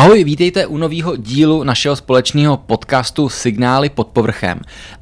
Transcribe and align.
Ahoj, 0.00 0.24
vítejte 0.24 0.66
u 0.66 0.76
nového 0.76 1.16
dílu 1.16 1.64
našeho 1.64 1.96
společného 1.96 2.56
podcastu 2.56 3.28
Signály 3.28 3.88
pod 3.92 4.08
povrchem. 4.08 4.60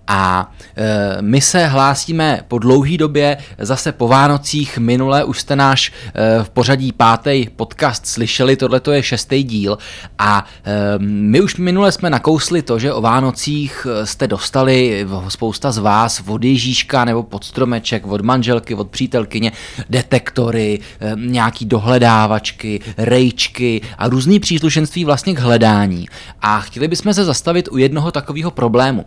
A 0.09 0.53
e, 0.77 1.23
my 1.23 1.41
se 1.41 1.67
hlásíme 1.67 2.41
po 2.49 2.59
dlouhé 2.59 2.97
době, 2.97 3.37
zase 3.59 3.93
po 3.93 4.09
Vánocích. 4.09 4.79
Minule 4.79 5.25
už 5.25 5.41
jste 5.41 5.57
náš 5.57 5.93
e, 6.15 6.45
v 6.45 6.51
pořadí 6.51 6.93
pátý 6.93 7.47
podcast 7.57 8.07
slyšeli, 8.07 8.57
tohle 8.57 8.81
je 8.91 9.03
šestý 9.03 9.43
díl. 9.43 9.79
A 10.19 10.45
e, 10.65 10.99
my 10.99 11.41
už 11.41 11.57
minule 11.57 11.93
jsme 11.93 12.11
nakousli 12.11 12.63
to, 12.63 12.79
že 12.79 12.93
o 12.93 13.01
Vánocích 13.01 13.87
e, 13.91 14.07
jste 14.07 14.27
dostali 14.27 15.07
spousta 15.29 15.73
z 15.73 15.79
vás 15.79 16.23
od 16.27 16.45
Ježíška 16.45 17.05
nebo 17.05 17.23
pod 17.23 17.45
stromeček, 17.45 18.07
od 18.07 18.21
manželky, 18.21 18.75
od 18.75 18.91
přítelkyně, 18.91 19.53
detektory, 19.91 20.81
e, 21.01 21.13
nějaký 21.17 21.65
dohledávačky, 21.65 22.81
rejčky 22.97 23.81
a 23.99 24.09
různý 24.09 24.41
příslušenství 24.41 25.05
vlastně 25.05 25.35
k 25.35 25.39
hledání. 25.39 26.07
A 26.43 26.61
chtěli 26.61 26.89
bychom 26.89 27.15
se 27.15 27.25
zastavit 27.25 27.69
u 27.73 27.77
jednoho 27.77 28.11
takového 28.11 28.51
problému. 28.51 29.05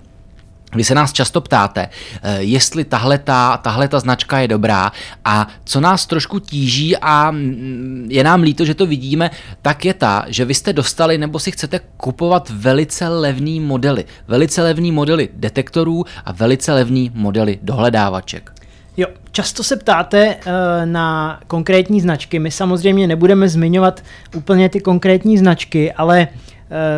Vy 0.76 0.84
se 0.84 0.96
nás 0.96 1.14
často 1.14 1.42
ptáte, 1.42 1.90
eh, 2.24 2.38
jestli 2.40 2.84
tahle 2.84 3.18
ta, 3.18 3.62
značka 3.98 4.40
je 4.40 4.48
dobrá 4.48 4.92
a 5.26 5.48
co 5.64 5.80
nás 5.80 6.06
trošku 6.06 6.40
tíží 6.40 6.98
a 6.98 7.32
mm, 7.32 8.08
je 8.10 8.24
nám 8.24 8.42
líto, 8.42 8.66
že 8.66 8.76
to 8.76 8.86
vidíme, 8.86 9.32
tak 9.62 9.86
je 9.86 9.94
ta, 9.94 10.26
že 10.28 10.46
vy 10.46 10.54
jste 10.54 10.74
dostali 10.74 11.18
nebo 11.18 11.40
si 11.40 11.52
chcete 11.52 11.80
kupovat 11.98 12.50
velice 12.50 13.08
levný 13.08 13.60
modely. 13.60 14.06
Velice 14.28 14.62
levný 14.62 14.92
modely 14.92 15.30
detektorů 15.34 16.06
a 16.26 16.32
velice 16.32 16.74
levný 16.74 17.12
modely 17.14 17.60
dohledávaček. 17.62 18.52
Jo, 18.98 19.08
často 19.32 19.64
se 19.64 19.78
ptáte 19.78 20.36
uh, 20.36 20.52
na 20.86 21.40
konkrétní 21.48 22.02
značky. 22.02 22.40
My 22.40 22.52
samozřejmě 22.52 23.08
nebudeme 23.08 23.50
zmiňovat 23.50 24.04
úplně 24.36 24.70
ty 24.70 24.80
konkrétní 24.80 25.38
značky, 25.38 25.92
ale 25.92 26.28
uh, 26.32 26.52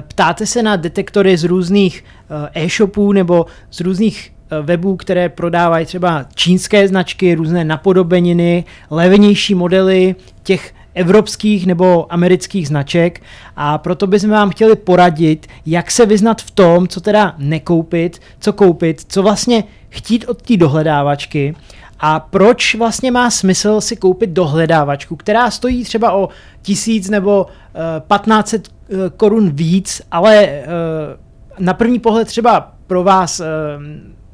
ptáte 0.07 0.45
se 0.45 0.63
na 0.63 0.75
detektory 0.75 1.37
z 1.37 1.43
různých 1.43 2.03
uh, 2.03 2.63
e-shopů 2.63 3.11
nebo 3.11 3.45
z 3.71 3.79
různých 3.79 4.33
webů, 4.61 4.95
které 4.95 5.29
prodávají 5.29 5.85
třeba 5.85 6.25
čínské 6.35 6.87
značky, 6.87 7.35
různé 7.35 7.63
napodobeniny, 7.63 8.63
levnější 8.91 9.55
modely 9.55 10.15
těch 10.43 10.73
evropských 10.95 11.65
nebo 11.65 12.13
amerických 12.13 12.67
značek. 12.67 13.21
A 13.55 13.77
proto 13.77 14.07
bychom 14.07 14.29
vám 14.29 14.49
chtěli 14.49 14.75
poradit, 14.75 15.47
jak 15.65 15.91
se 15.91 16.05
vyznat 16.05 16.41
v 16.41 16.51
tom, 16.51 16.87
co 16.87 17.01
teda 17.01 17.35
nekoupit, 17.37 18.21
co 18.39 18.53
koupit, 18.53 19.01
co 19.07 19.23
vlastně 19.23 19.63
chtít 19.89 20.25
od 20.27 20.41
té 20.41 20.57
dohledávačky 20.57 21.55
a 21.99 22.19
proč 22.19 22.75
vlastně 22.75 23.11
má 23.11 23.31
smysl 23.31 23.81
si 23.81 23.95
koupit 23.95 24.29
dohledávačku, 24.29 25.15
která 25.15 25.51
stojí 25.51 25.83
třeba 25.83 26.13
o 26.13 26.29
tisíc 26.61 27.09
nebo 27.09 27.43
uh, 27.43 28.19
1500 28.19 28.67
uh, 28.67 28.72
korun 29.17 29.49
víc, 29.49 30.01
ale 30.11 30.47
uh, 30.47 31.65
na 31.65 31.73
první 31.73 31.99
pohled 31.99 32.27
třeba 32.27 32.75
pro 32.87 33.03
vás 33.03 33.39
uh, 33.39 33.45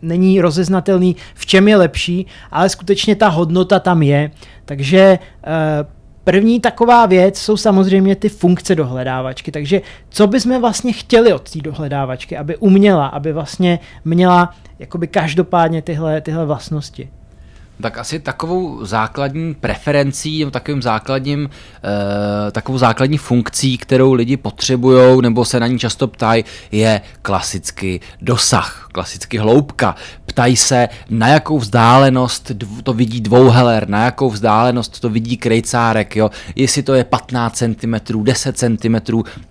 není 0.02 0.42
rozeznatelný, 0.42 1.16
v 1.36 1.46
čem 1.46 1.68
je 1.68 1.78
lepší, 1.78 2.28
ale 2.52 2.70
skutečně 2.70 3.16
ta 3.16 3.28
hodnota 3.28 3.80
tam 3.80 4.04
je. 4.04 4.32
Takže 4.66 5.20
První 6.30 6.60
taková 6.60 7.06
věc 7.06 7.38
jsou 7.38 7.58
samozřejmě 7.58 8.16
ty 8.16 8.30
funkce 8.30 8.76
dohledávačky. 8.76 9.52
Takže 9.52 9.82
co 10.10 10.28
bychom 10.28 10.62
vlastně 10.62 10.94
chtěli 10.94 11.34
od 11.34 11.50
té 11.50 11.60
dohledávačky, 11.60 12.38
aby 12.38 12.58
uměla, 12.58 13.08
aby 13.08 13.34
vlastně 13.34 13.80
měla 14.06 14.56
jakoby 14.80 15.08
každopádně 15.08 15.82
tyhle, 15.82 16.22
tyhle 16.22 16.46
vlastnosti? 16.46 17.10
Tak 17.82 17.98
asi 17.98 18.20
takovou 18.20 18.86
základní 18.86 19.54
preferencí, 19.54 20.46
takovým 20.52 20.82
základním, 20.82 21.50
e, 22.48 22.52
takovou 22.52 22.78
základní 22.78 23.18
funkcí, 23.18 23.78
kterou 23.78 24.14
lidi 24.14 24.38
potřebují 24.38 25.22
nebo 25.22 25.46
se 25.46 25.60
na 25.60 25.68
ní 25.68 25.80
často 25.80 26.08
ptají, 26.08 26.46
je 26.72 27.02
klasicky 27.22 28.00
dosah, 28.22 28.90
klasicky 28.92 29.38
hloubka. 29.38 29.96
Ptají 30.26 30.56
se, 30.56 30.90
na 31.10 31.28
jakou 31.28 31.60
vzdálenost 31.60 32.52
to 32.84 32.94
vidí 32.94 33.22
dvouheler, 33.22 33.90
na 33.90 34.06
jakou 34.06 34.30
vzdálenost 34.30 35.00
to 35.00 35.10
vidí 35.10 35.38
krejcárek, 35.38 36.16
jo? 36.16 36.32
jestli 36.56 36.84
to 36.84 36.94
je 36.94 37.04
15 37.04 37.58
cm, 37.58 38.24
10 38.24 38.58
cm 38.58 38.96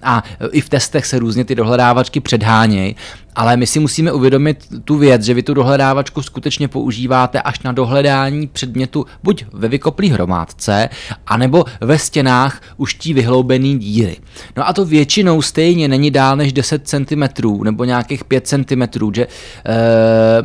a 0.02 0.22
i 0.52 0.60
v 0.60 0.68
testech 0.68 1.06
se 1.06 1.18
různě 1.18 1.44
ty 1.44 1.54
dohledávačky 1.54 2.20
předhánějí 2.20 2.96
ale 3.38 3.56
my 3.56 3.66
si 3.66 3.80
musíme 3.80 4.12
uvědomit 4.12 4.66
tu 4.84 4.96
věc, 4.96 5.22
že 5.22 5.34
vy 5.34 5.42
tu 5.42 5.54
dohledávačku 5.54 6.22
skutečně 6.22 6.68
používáte 6.68 7.42
až 7.42 7.60
na 7.60 7.72
dohledání 7.72 8.46
předmětu 8.46 9.06
buď 9.22 9.44
ve 9.52 9.68
vykoplý 9.68 10.10
hromádce, 10.10 10.88
anebo 11.26 11.64
ve 11.80 11.98
stěnách 11.98 12.62
už 12.76 12.94
tí 12.94 13.14
vyhloubený 13.14 13.78
díry. 13.78 14.16
No 14.56 14.68
a 14.68 14.72
to 14.72 14.84
většinou 14.84 15.42
stejně 15.42 15.88
není 15.88 16.10
dál 16.10 16.36
než 16.36 16.52
10 16.52 16.88
cm 16.88 17.24
nebo 17.62 17.84
nějakých 17.84 18.24
5 18.24 18.46
cm, 18.46 19.14
že 19.14 19.26
eh, 19.66 20.42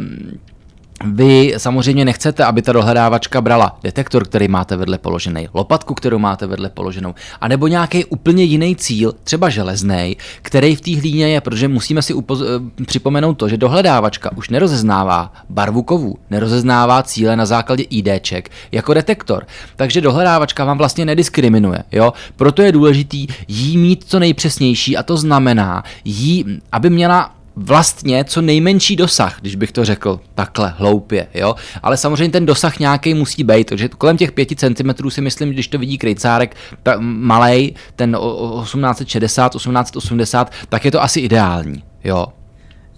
vy 1.04 1.54
samozřejmě 1.58 2.06
nechcete, 2.06 2.46
aby 2.46 2.62
ta 2.62 2.72
dohledávačka 2.72 3.42
brala 3.42 3.80
detektor, 3.84 4.26
který 4.26 4.48
máte 4.48 4.76
vedle 4.76 4.98
položený, 4.98 5.48
lopatku, 5.54 5.94
kterou 5.94 6.20
máte 6.20 6.48
vedle 6.48 6.70
položenou, 6.70 7.14
anebo 7.42 7.68
nějaký 7.68 8.06
úplně 8.06 8.44
jiný 8.44 8.76
cíl, 8.76 9.14
třeba 9.24 9.50
železný, 9.50 10.18
který 10.42 10.76
v 10.76 10.82
té 10.82 10.98
hlíně 10.98 11.28
je, 11.28 11.42
protože 11.42 11.68
musíme 11.68 12.02
si 12.02 12.14
upoz- 12.14 12.46
eh, 12.80 12.86
připomenout 12.86 13.34
to, 13.34 13.50
že 13.50 13.58
dohledávačka 13.58 14.38
už 14.38 14.50
nerozeznává 14.50 15.34
barvu 15.50 15.84
kovů, 15.84 16.18
nerozeznává 16.30 17.04
cíle 17.04 17.36
na 17.36 17.46
základě 17.46 17.84
IDček 17.84 18.50
jako 18.72 18.94
detektor. 18.94 19.46
Takže 19.76 20.02
dohledávačka 20.02 20.66
vám 20.66 20.78
vlastně 20.78 21.06
nediskriminuje. 21.06 21.84
Jo? 21.92 22.14
Proto 22.36 22.62
je 22.62 22.72
důležitý 22.72 23.28
jí 23.48 23.78
mít 23.78 24.04
co 24.08 24.20
nejpřesnější 24.20 24.98
a 24.98 25.04
to 25.04 25.18
znamená 25.18 25.84
jí, 26.06 26.46
aby 26.72 26.90
měla 26.90 27.32
vlastně 27.56 28.24
co 28.24 28.42
nejmenší 28.42 28.96
dosah, 28.96 29.42
když 29.42 29.56
bych 29.56 29.72
to 29.72 29.86
řekl 29.86 30.20
takhle 30.36 30.74
hloupě, 30.78 31.28
jo. 31.34 31.56
Ale 31.84 31.98
samozřejmě 31.98 32.32
ten 32.32 32.46
dosah 32.46 32.80
nějaký 32.80 33.14
musí 33.14 33.44
být, 33.44 33.68
takže 33.68 33.90
kolem 33.90 34.18
těch 34.18 34.32
5 34.32 34.50
cm 34.60 35.10
si 35.10 35.22
myslím, 35.22 35.50
když 35.50 35.68
to 35.68 35.80
vidí 35.80 35.98
krejcárek 35.98 36.56
ta, 36.84 36.96
malej, 37.00 37.74
ten 37.96 38.18
1860, 38.64 39.50
1880, 39.56 40.52
tak 40.70 40.86
je 40.86 40.92
to 40.92 41.04
asi 41.04 41.20
ideální, 41.20 41.84
jo. 42.04 42.26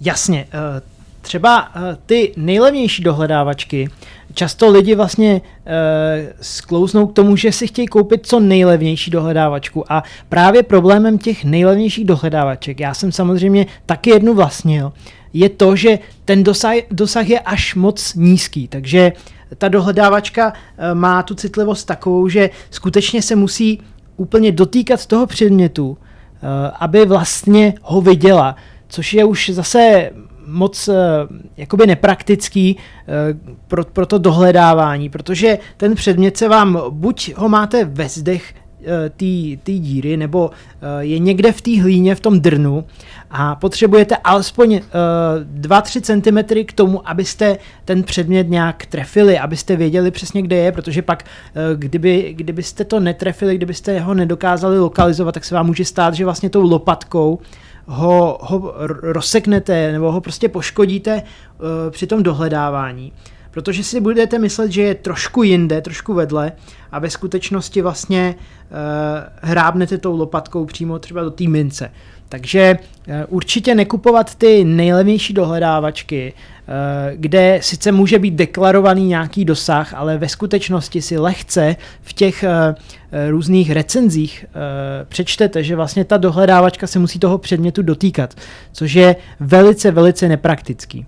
Jasně, 0.02 0.48
eh, 0.54 0.82
třeba 1.22 1.72
eh, 1.76 1.98
ty 2.06 2.34
nejlevnější 2.38 3.04
dohledávačky, 3.04 3.90
často 4.36 4.72
lidi 4.72 4.96
vlastně 4.96 5.42
e, 5.66 6.34
sklouznou 6.42 7.08
k 7.08 7.14
tomu, 7.14 7.36
že 7.36 7.52
si 7.52 7.68
chtějí 7.68 7.88
koupit 7.88 8.28
co 8.28 8.40
nejlevnější 8.40 9.12
dohledávačku. 9.12 9.92
A 9.92 10.04
právě 10.30 10.64
problémem 10.64 11.18
těch 11.18 11.46
nejlevnějších 11.46 12.06
dohledávaček, 12.06 12.80
já 12.80 12.94
jsem 12.94 13.12
samozřejmě 13.12 13.66
taky 13.86 14.10
jednu 14.10 14.34
vlastnil, 14.34 14.94
je 15.34 15.50
to, 15.50 15.76
že 15.76 16.00
ten 16.26 16.44
dosah, 16.44 16.76
dosah 16.92 17.30
je 17.30 17.40
až 17.40 17.76
moc 17.76 18.14
nízký, 18.16 18.68
takže 18.68 19.12
ta 19.58 19.68
dohledávačka 19.68 20.54
e, 20.78 20.96
má 20.96 21.24
tu 21.24 21.36
citlivost 21.36 21.88
takovou, 21.88 22.30
že 22.30 22.50
skutečně 22.72 23.22
se 23.22 23.36
musí 23.36 23.82
úplně 24.18 24.52
dotýkat 24.52 25.06
toho 25.06 25.26
předmětu, 25.26 25.98
e, 25.98 26.72
aby 26.80 27.06
vlastně 27.06 27.74
ho 27.82 28.02
viděla, 28.02 28.56
což 28.88 29.14
je 29.14 29.26
už 29.26 29.50
zase 29.54 30.12
moc 30.46 30.88
uh, 30.88 30.96
jakoby 31.58 31.88
nepraktický 31.88 32.76
uh, 32.76 33.40
pro, 33.68 33.86
pro 33.86 34.06
to 34.06 34.18
dohledávání, 34.18 35.10
protože 35.10 35.58
ten 35.78 35.96
předmět 35.96 36.38
se 36.38 36.48
vám, 36.48 36.82
buď 36.90 37.34
ho 37.36 37.50
máte 37.50 37.86
ve 37.86 38.10
zdech 38.10 38.54
eh, 38.88 39.10
té 39.64 39.72
díry, 39.72 40.18
nebo 40.18 40.52
je 41.00 41.20
někde 41.20 41.52
v 41.52 41.62
té 41.62 41.82
hlíně, 41.82 42.16
v 42.16 42.20
tom 42.20 42.40
drnu 42.40 42.86
a 43.32 43.56
potřebujete 43.56 44.18
alespoň 44.18 44.74
uh, 44.74 44.82
2-3 45.62 46.02
cm 46.02 46.66
k 46.66 46.74
tomu, 46.74 47.10
abyste 47.10 47.58
ten 47.86 48.04
předmět 48.04 48.50
nějak 48.50 48.86
trefili, 48.86 49.40
abyste 49.40 49.76
věděli 49.76 50.12
přesně, 50.12 50.42
kde 50.42 50.56
je, 50.56 50.72
protože 50.72 51.02
pak, 51.02 51.24
kdyby, 51.76 52.34
kdybyste 52.38 52.84
to 52.86 53.00
netrefili, 53.00 53.56
kdybyste 53.56 54.00
ho 54.00 54.14
nedokázali 54.14 54.80
lokalizovat, 54.80 55.34
tak 55.34 55.46
se 55.46 55.56
vám 55.56 55.66
může 55.66 55.86
stát, 55.86 56.14
že 56.14 56.26
vlastně 56.26 56.50
tou 56.50 56.62
lopatkou 56.62 57.40
ho, 57.86 58.38
ho 58.42 58.74
rozseknete 59.02 59.92
nebo 59.92 60.12
ho 60.12 60.22
prostě 60.22 60.50
poškodíte 60.50 61.16
uh, 61.24 61.92
při 61.92 62.08
tom 62.08 62.24
dohledávání. 62.24 63.12
Protože 63.52 63.84
si 63.84 64.02
budete 64.02 64.40
myslet, 64.40 64.72
že 64.72 64.82
je 64.82 64.96
trošku 64.96 65.44
jinde, 65.44 65.82
trošku 65.82 66.14
vedle 66.14 66.52
a 66.92 67.00
ve 67.00 67.10
skutečnosti 67.10 67.82
vlastně 67.82 68.36
uh, 68.36 69.50
hrábnete 69.50 69.98
tou 69.98 70.18
lopatkou 70.18 70.66
přímo 70.66 71.00
třeba 71.00 71.24
do 71.24 71.32
té 71.32 71.48
mince. 71.48 71.92
Takže 72.30 72.78
eh, 73.08 73.26
určitě 73.26 73.76
nekupovat 73.76 74.36
ty 74.36 74.64
nejlevnější 74.64 75.34
dohledávačky, 75.34 76.34
kde 77.16 77.60
sice 77.62 77.92
může 77.92 78.20
být 78.20 78.34
deklarovaný 78.34 79.08
nějaký 79.08 79.46
dosah, 79.46 79.94
ale 79.94 80.18
ve 80.18 80.30
skutečnosti 80.30 81.02
si 81.02 81.18
lehce 81.18 81.76
v 82.02 82.14
těch 82.14 82.44
eh, 82.44 82.76
různých 83.30 83.72
recenzích 83.72 84.46
přečtete, 85.10 85.64
že 85.64 85.76
vlastně 85.76 86.06
ta 86.06 86.18
dohledávačka 86.18 86.88
se 86.88 87.00
musí 87.00 87.20
toho 87.20 87.38
předmětu 87.38 87.82
dotýkat, 87.82 88.36
což 88.72 88.94
je 88.94 89.16
velice, 89.40 89.92
velice 89.92 90.28
nepraktický. 90.28 91.06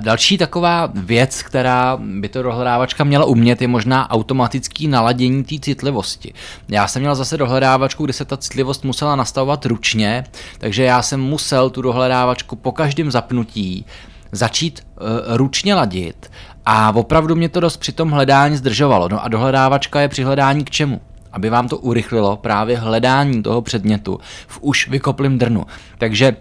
Další 0.00 0.38
taková 0.38 0.88
věc, 0.94 1.42
která 1.42 1.98
by 2.00 2.28
to 2.28 2.42
dohledávačka 2.42 3.04
měla 3.04 3.24
umět, 3.24 3.62
je 3.62 3.68
možná 3.68 4.10
automatický 4.10 4.88
naladění 4.88 5.44
té 5.44 5.54
citlivosti. 5.60 6.34
Já 6.68 6.88
jsem 6.88 7.02
měl 7.02 7.14
zase 7.14 7.36
dohledávačku, 7.36 8.04
kde 8.04 8.12
se 8.12 8.24
ta 8.24 8.36
citlivost 8.36 8.84
musela 8.84 9.16
nastavovat 9.16 9.66
ručně, 9.66 10.24
takže 10.58 10.82
já 10.82 11.02
jsem 11.02 11.20
musel 11.20 11.70
tu 11.70 11.82
dohledávačku 11.82 12.56
po 12.56 12.72
každém 12.72 13.10
zapnutí 13.10 13.86
začít 14.32 14.86
uh, 15.00 15.36
ručně 15.36 15.74
ladit 15.74 16.30
a 16.66 16.92
opravdu 16.94 17.36
mě 17.36 17.48
to 17.48 17.60
dost 17.60 17.76
při 17.76 17.92
tom 17.92 18.10
hledání 18.10 18.56
zdržovalo. 18.56 19.08
No 19.08 19.24
a 19.24 19.28
dohledávačka 19.28 20.00
je 20.00 20.08
při 20.08 20.24
hledání 20.24 20.64
k 20.64 20.70
čemu? 20.70 21.00
Aby 21.32 21.50
vám 21.50 21.68
to 21.68 21.78
urychlilo 21.78 22.36
právě 22.36 22.78
hledání 22.78 23.42
toho 23.42 23.62
předmětu 23.62 24.20
v 24.46 24.58
už 24.62 24.88
vykoplým 24.88 25.38
drnu. 25.38 25.66
Takže 25.98 26.36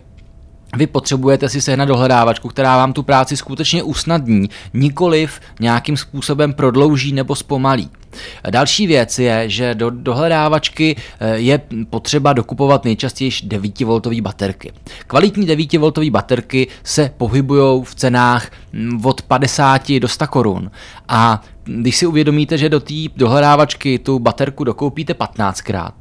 vy 0.76 0.88
potřebujete 0.88 1.50
si 1.50 1.62
sehnat 1.62 1.88
dohledávačku, 1.88 2.48
která 2.48 2.78
vám 2.78 2.94
tu 2.94 3.04
práci 3.04 3.38
skutečně 3.38 3.84
usnadní, 3.84 4.50
nikoliv 4.74 5.40
nějakým 5.60 5.98
způsobem 5.98 6.54
prodlouží 6.54 7.14
nebo 7.14 7.36
zpomalí. 7.36 7.90
Další 8.50 8.88
věc 8.88 9.20
je, 9.20 9.50
že 9.50 9.76
do 9.76 9.90
dohledávačky 9.90 10.96
eh, 11.20 11.38
je 11.38 11.62
potřeba 11.90 12.34
dokupovat 12.34 12.86
nejčastěji 12.86 13.32
9V 13.32 14.22
baterky. 14.22 14.72
Kvalitní 15.08 15.48
9V 15.48 16.12
baterky 16.12 16.68
se 16.84 17.12
pohybují 17.18 17.84
v 17.84 17.96
cenách 17.96 18.52
mm, 18.74 19.06
od 19.06 19.22
50 19.22 19.92
do 20.00 20.08
100 20.08 20.28
korun 20.28 20.72
a 21.08 21.42
když 21.64 21.96
si 21.96 22.06
uvědomíte, 22.06 22.58
že 22.58 22.70
do 22.70 22.80
té 22.80 22.94
dohledávačky 23.16 24.00
tu 24.00 24.20
baterku 24.20 24.64
dokoupíte 24.64 25.14
15krát, 25.14 25.92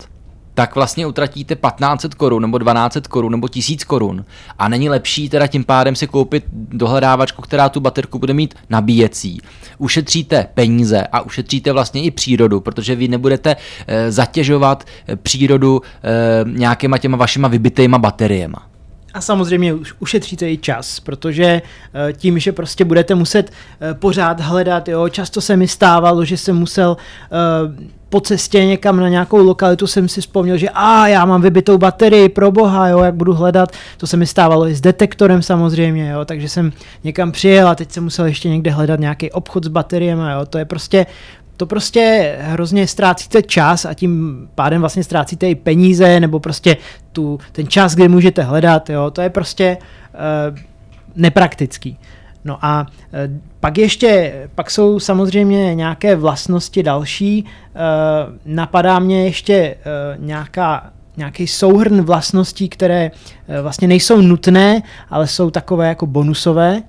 tak 0.55 0.75
vlastně 0.75 1.07
utratíte 1.07 1.55
1500 1.55 2.15
korun 2.15 2.43
nebo 2.43 2.59
1200 2.59 3.09
korun 3.09 3.33
nebo 3.33 3.49
1000 3.49 3.85
korun 3.85 4.25
a 4.59 4.69
není 4.69 4.89
lepší 4.89 5.29
teda 5.29 5.47
tím 5.47 5.65
pádem 5.65 5.97
si 5.97 6.07
koupit 6.07 6.45
dohledávačku, 6.53 7.43
která 7.43 7.69
tu 7.69 7.81
baterku 7.81 8.19
bude 8.19 8.35
mít 8.35 8.55
nabíjecí. 8.71 9.41
Ušetříte 9.79 10.47
peníze 10.55 11.07
a 11.13 11.21
ušetříte 11.21 11.73
vlastně 11.73 12.03
i 12.03 12.11
přírodu, 12.11 12.61
protože 12.61 12.95
vy 12.95 13.09
nebudete 13.09 13.57
e, 13.87 14.13
zatěžovat 14.13 14.85
eh, 15.09 15.17
přírodu 15.17 15.83
e, 15.83 16.51
nějakýma 16.51 16.99
těma 16.99 17.17
vašima 17.17 17.49
vybitýma 17.49 17.99
bateriema. 17.99 18.74
A 19.15 19.21
samozřejmě 19.21 19.75
ušetříte 19.99 20.51
i 20.51 20.59
čas, 20.59 21.01
protože 21.01 21.63
tím, 22.13 22.39
že 22.39 22.53
prostě 22.53 22.85
budete 22.85 23.15
muset 23.15 23.53
pořád 23.93 24.41
hledat, 24.41 24.89
jo, 24.89 25.09
často 25.09 25.41
se 25.41 25.57
mi 25.57 25.69
stávalo, 25.69 26.25
že 26.25 26.37
jsem 26.37 26.57
musel 26.57 26.97
po 28.09 28.21
cestě 28.21 28.65
někam 28.65 29.01
na 29.01 29.09
nějakou 29.09 29.37
lokalitu 29.37 29.87
jsem 29.87 30.09
si 30.09 30.21
vzpomněl, 30.21 30.57
že 30.57 30.69
a 30.75 31.09
já 31.09 31.25
mám 31.25 31.43
vybitou 31.43 31.79
baterii, 31.79 32.29
pro 32.29 32.51
boha, 32.51 32.89
jo, 32.89 32.99
jak 32.99 33.15
budu 33.15 33.35
hledat, 33.35 33.73
to 33.97 34.07
se 34.07 34.17
mi 34.17 34.27
stávalo 34.27 34.69
i 34.69 34.75
s 34.75 34.81
detektorem 34.81 35.43
samozřejmě, 35.43 36.11
jo, 36.11 36.25
takže 36.25 36.49
jsem 36.49 36.73
někam 37.05 37.33
přijel 37.33 37.69
a 37.69 37.75
teď 37.75 37.93
jsem 37.93 38.05
musel 38.05 38.27
ještě 38.27 38.49
někde 38.49 38.71
hledat 38.71 39.01
nějaký 39.01 39.31
obchod 39.31 39.65
s 39.65 39.69
bateriemi, 39.69 40.23
jo, 40.33 40.47
to 40.47 40.59
je 40.59 40.65
prostě 40.65 41.07
to 41.57 41.67
prostě 41.67 42.35
hrozně 42.41 42.87
ztrácíte 42.87 43.43
čas 43.43 43.85
a 43.85 43.95
tím 43.95 44.49
pádem 44.55 44.81
vlastně 44.81 45.05
ztrácíte 45.05 45.49
i 45.49 45.55
peníze 45.55 46.21
nebo 46.21 46.41
prostě 46.41 46.77
tu, 47.13 47.39
ten 47.53 47.69
čas, 47.69 47.95
kdy 47.95 48.09
můžete 48.09 48.43
hledat, 48.43 48.91
jo, 48.91 49.11
to 49.11 49.21
je 49.21 49.31
prostě 49.31 49.79
uh, 50.51 50.59
nepraktický. 51.17 51.99
No 52.45 52.59
a 52.63 52.87
e, 53.13 53.31
pak 53.61 53.79
ještě, 53.79 54.35
pak 54.55 54.71
jsou 54.71 55.01
samozřejmě 55.01 55.75
nějaké 55.75 56.17
vlastnosti 56.17 56.83
další. 56.83 57.39
E, 57.39 57.45
napadá 58.47 58.99
mě 58.99 59.25
ještě 59.25 59.55
e, 59.55 59.77
nějaká 60.19 60.91
nějaký 61.17 61.47
souhrn 61.47 62.03
vlastností, 62.03 62.69
které 62.69 63.11
vlastně 63.63 63.89
nejsou 63.89 64.21
nutné, 64.21 64.83
ale 65.11 65.27
jsou 65.27 65.51
takové 65.51 65.89
jako 65.89 66.07
bonusové. 66.07 66.83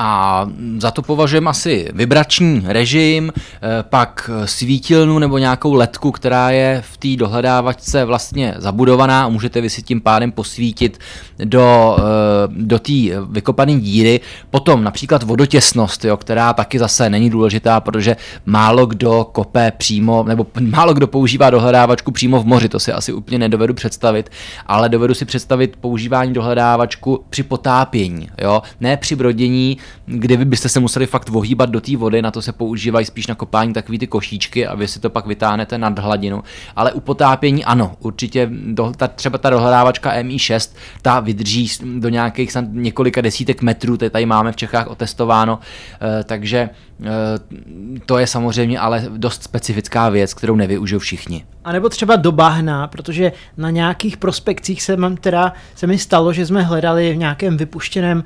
A 0.00 0.46
za 0.78 0.90
to 0.90 1.02
považujeme 1.02 1.50
asi 1.50 1.88
vibrační 1.94 2.62
režim, 2.66 3.32
eh, 3.36 3.60
pak 3.82 4.30
svítilnu 4.44 5.18
nebo 5.18 5.38
nějakou 5.38 5.74
ledku, 5.74 6.12
která 6.12 6.50
je 6.50 6.82
v 6.86 6.96
té 6.96 7.16
dohledávačce 7.16 8.04
vlastně 8.04 8.54
zabudovaná 8.56 9.24
a 9.24 9.28
můžete 9.28 9.60
vy 9.60 9.70
si 9.70 9.82
tím 9.82 10.00
pádem 10.00 10.32
posvítit 10.32 10.98
do, 11.44 11.96
eh, 11.98 12.02
do 12.48 12.78
té 12.78 12.92
vykopané 13.30 13.74
díry. 13.80 14.20
Potom 14.50 14.84
například 14.84 15.22
vodotěsnost, 15.22 16.04
jo, 16.04 16.16
která 16.16 16.52
taky 16.52 16.78
zase 16.78 17.10
není 17.10 17.30
důležitá, 17.30 17.80
protože 17.80 18.16
málo 18.46 18.86
kdo 18.86 19.28
kope 19.32 19.72
přímo, 19.78 20.24
nebo 20.28 20.46
málo 20.60 20.94
kdo 20.94 21.06
používá 21.06 21.50
dohledávačku 21.50 22.10
přímo 22.10 22.42
v 22.42 22.46
moři, 22.46 22.68
to 22.68 22.80
si 22.80 22.92
asi 22.92 23.12
úplně 23.12 23.38
nedovedu 23.38 23.74
představit, 23.74 24.30
ale 24.66 24.88
dovedu 24.88 25.14
si 25.14 25.24
představit 25.24 25.76
používání 25.80 26.32
dohledávačku 26.32 27.24
při 27.30 27.42
potápění, 27.42 28.28
jo, 28.42 28.62
ne 28.80 28.96
při 28.96 29.16
brodění, 29.16 29.78
kde 30.06 30.36
vy 30.36 30.44
byste 30.44 30.68
se 30.68 30.80
museli 30.80 31.06
fakt 31.06 31.28
vohýbat 31.28 31.70
do 31.70 31.80
té 31.80 31.96
vody, 31.96 32.22
na 32.22 32.30
to 32.30 32.42
se 32.42 32.52
používají 32.52 33.06
spíš 33.06 33.26
na 33.26 33.34
kopání 33.34 33.72
takový 33.72 33.98
ty 33.98 34.06
košíčky 34.06 34.66
a 34.66 34.74
vy 34.74 34.88
si 34.88 35.00
to 35.00 35.10
pak 35.10 35.26
vytáhnete 35.26 35.78
nad 35.78 35.98
hladinu. 35.98 36.42
Ale 36.76 36.92
u 36.92 37.00
potápění 37.00 37.64
ano, 37.64 37.96
určitě 38.00 38.50
do, 38.50 38.92
ta, 38.96 39.08
třeba 39.08 39.38
ta 39.38 39.50
dohledávačka 39.50 40.14
MI6, 40.14 40.76
ta 41.02 41.20
vydrží 41.20 41.68
do 41.98 42.08
nějakých 42.08 42.56
několika 42.70 43.20
desítek 43.20 43.62
metrů, 43.62 43.96
to 43.96 44.10
tady 44.10 44.26
máme 44.26 44.52
v 44.52 44.56
Čechách 44.56 44.86
otestováno, 44.86 45.58
eh, 46.00 46.24
takže 46.24 46.70
Eh, 47.02 47.98
to 48.06 48.18
je 48.18 48.26
samozřejmě 48.26 48.78
ale 48.78 49.04
dost 49.16 49.42
specifická 49.42 50.08
věc, 50.08 50.34
kterou 50.34 50.56
nevyužijou 50.56 50.98
všichni. 50.98 51.44
A 51.68 51.72
nebo 51.72 51.88
třeba 51.88 52.16
do 52.16 52.32
bahna, 52.32 52.86
protože 52.86 53.32
na 53.56 53.70
nějakých 53.70 54.16
prospekcích 54.16 54.82
se, 54.82 54.96
mám 54.96 55.16
teda, 55.16 55.52
se 55.74 55.86
mi 55.86 55.98
stalo, 55.98 56.32
že 56.32 56.46
jsme 56.46 56.62
hledali 56.62 57.12
v 57.12 57.16
nějakém 57.16 57.56
vypuštěném 57.56 58.18
uh, 58.18 58.24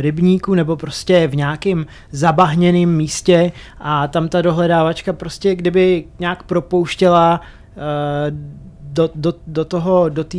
rybníku 0.00 0.54
nebo 0.54 0.76
prostě 0.76 1.26
v 1.26 1.36
nějakém 1.36 1.86
zabahněném 2.10 2.96
místě 2.96 3.52
a 3.78 4.08
tam 4.08 4.28
ta 4.28 4.42
dohledávačka 4.42 5.12
prostě 5.12 5.54
kdyby 5.54 6.04
nějak 6.18 6.42
propouštěla 6.42 7.40
uh, 7.40 8.59
do, 8.92 9.10
do, 9.14 9.34
do 9.46 9.64
toho, 9.64 10.08
do 10.08 10.24
té 10.24 10.38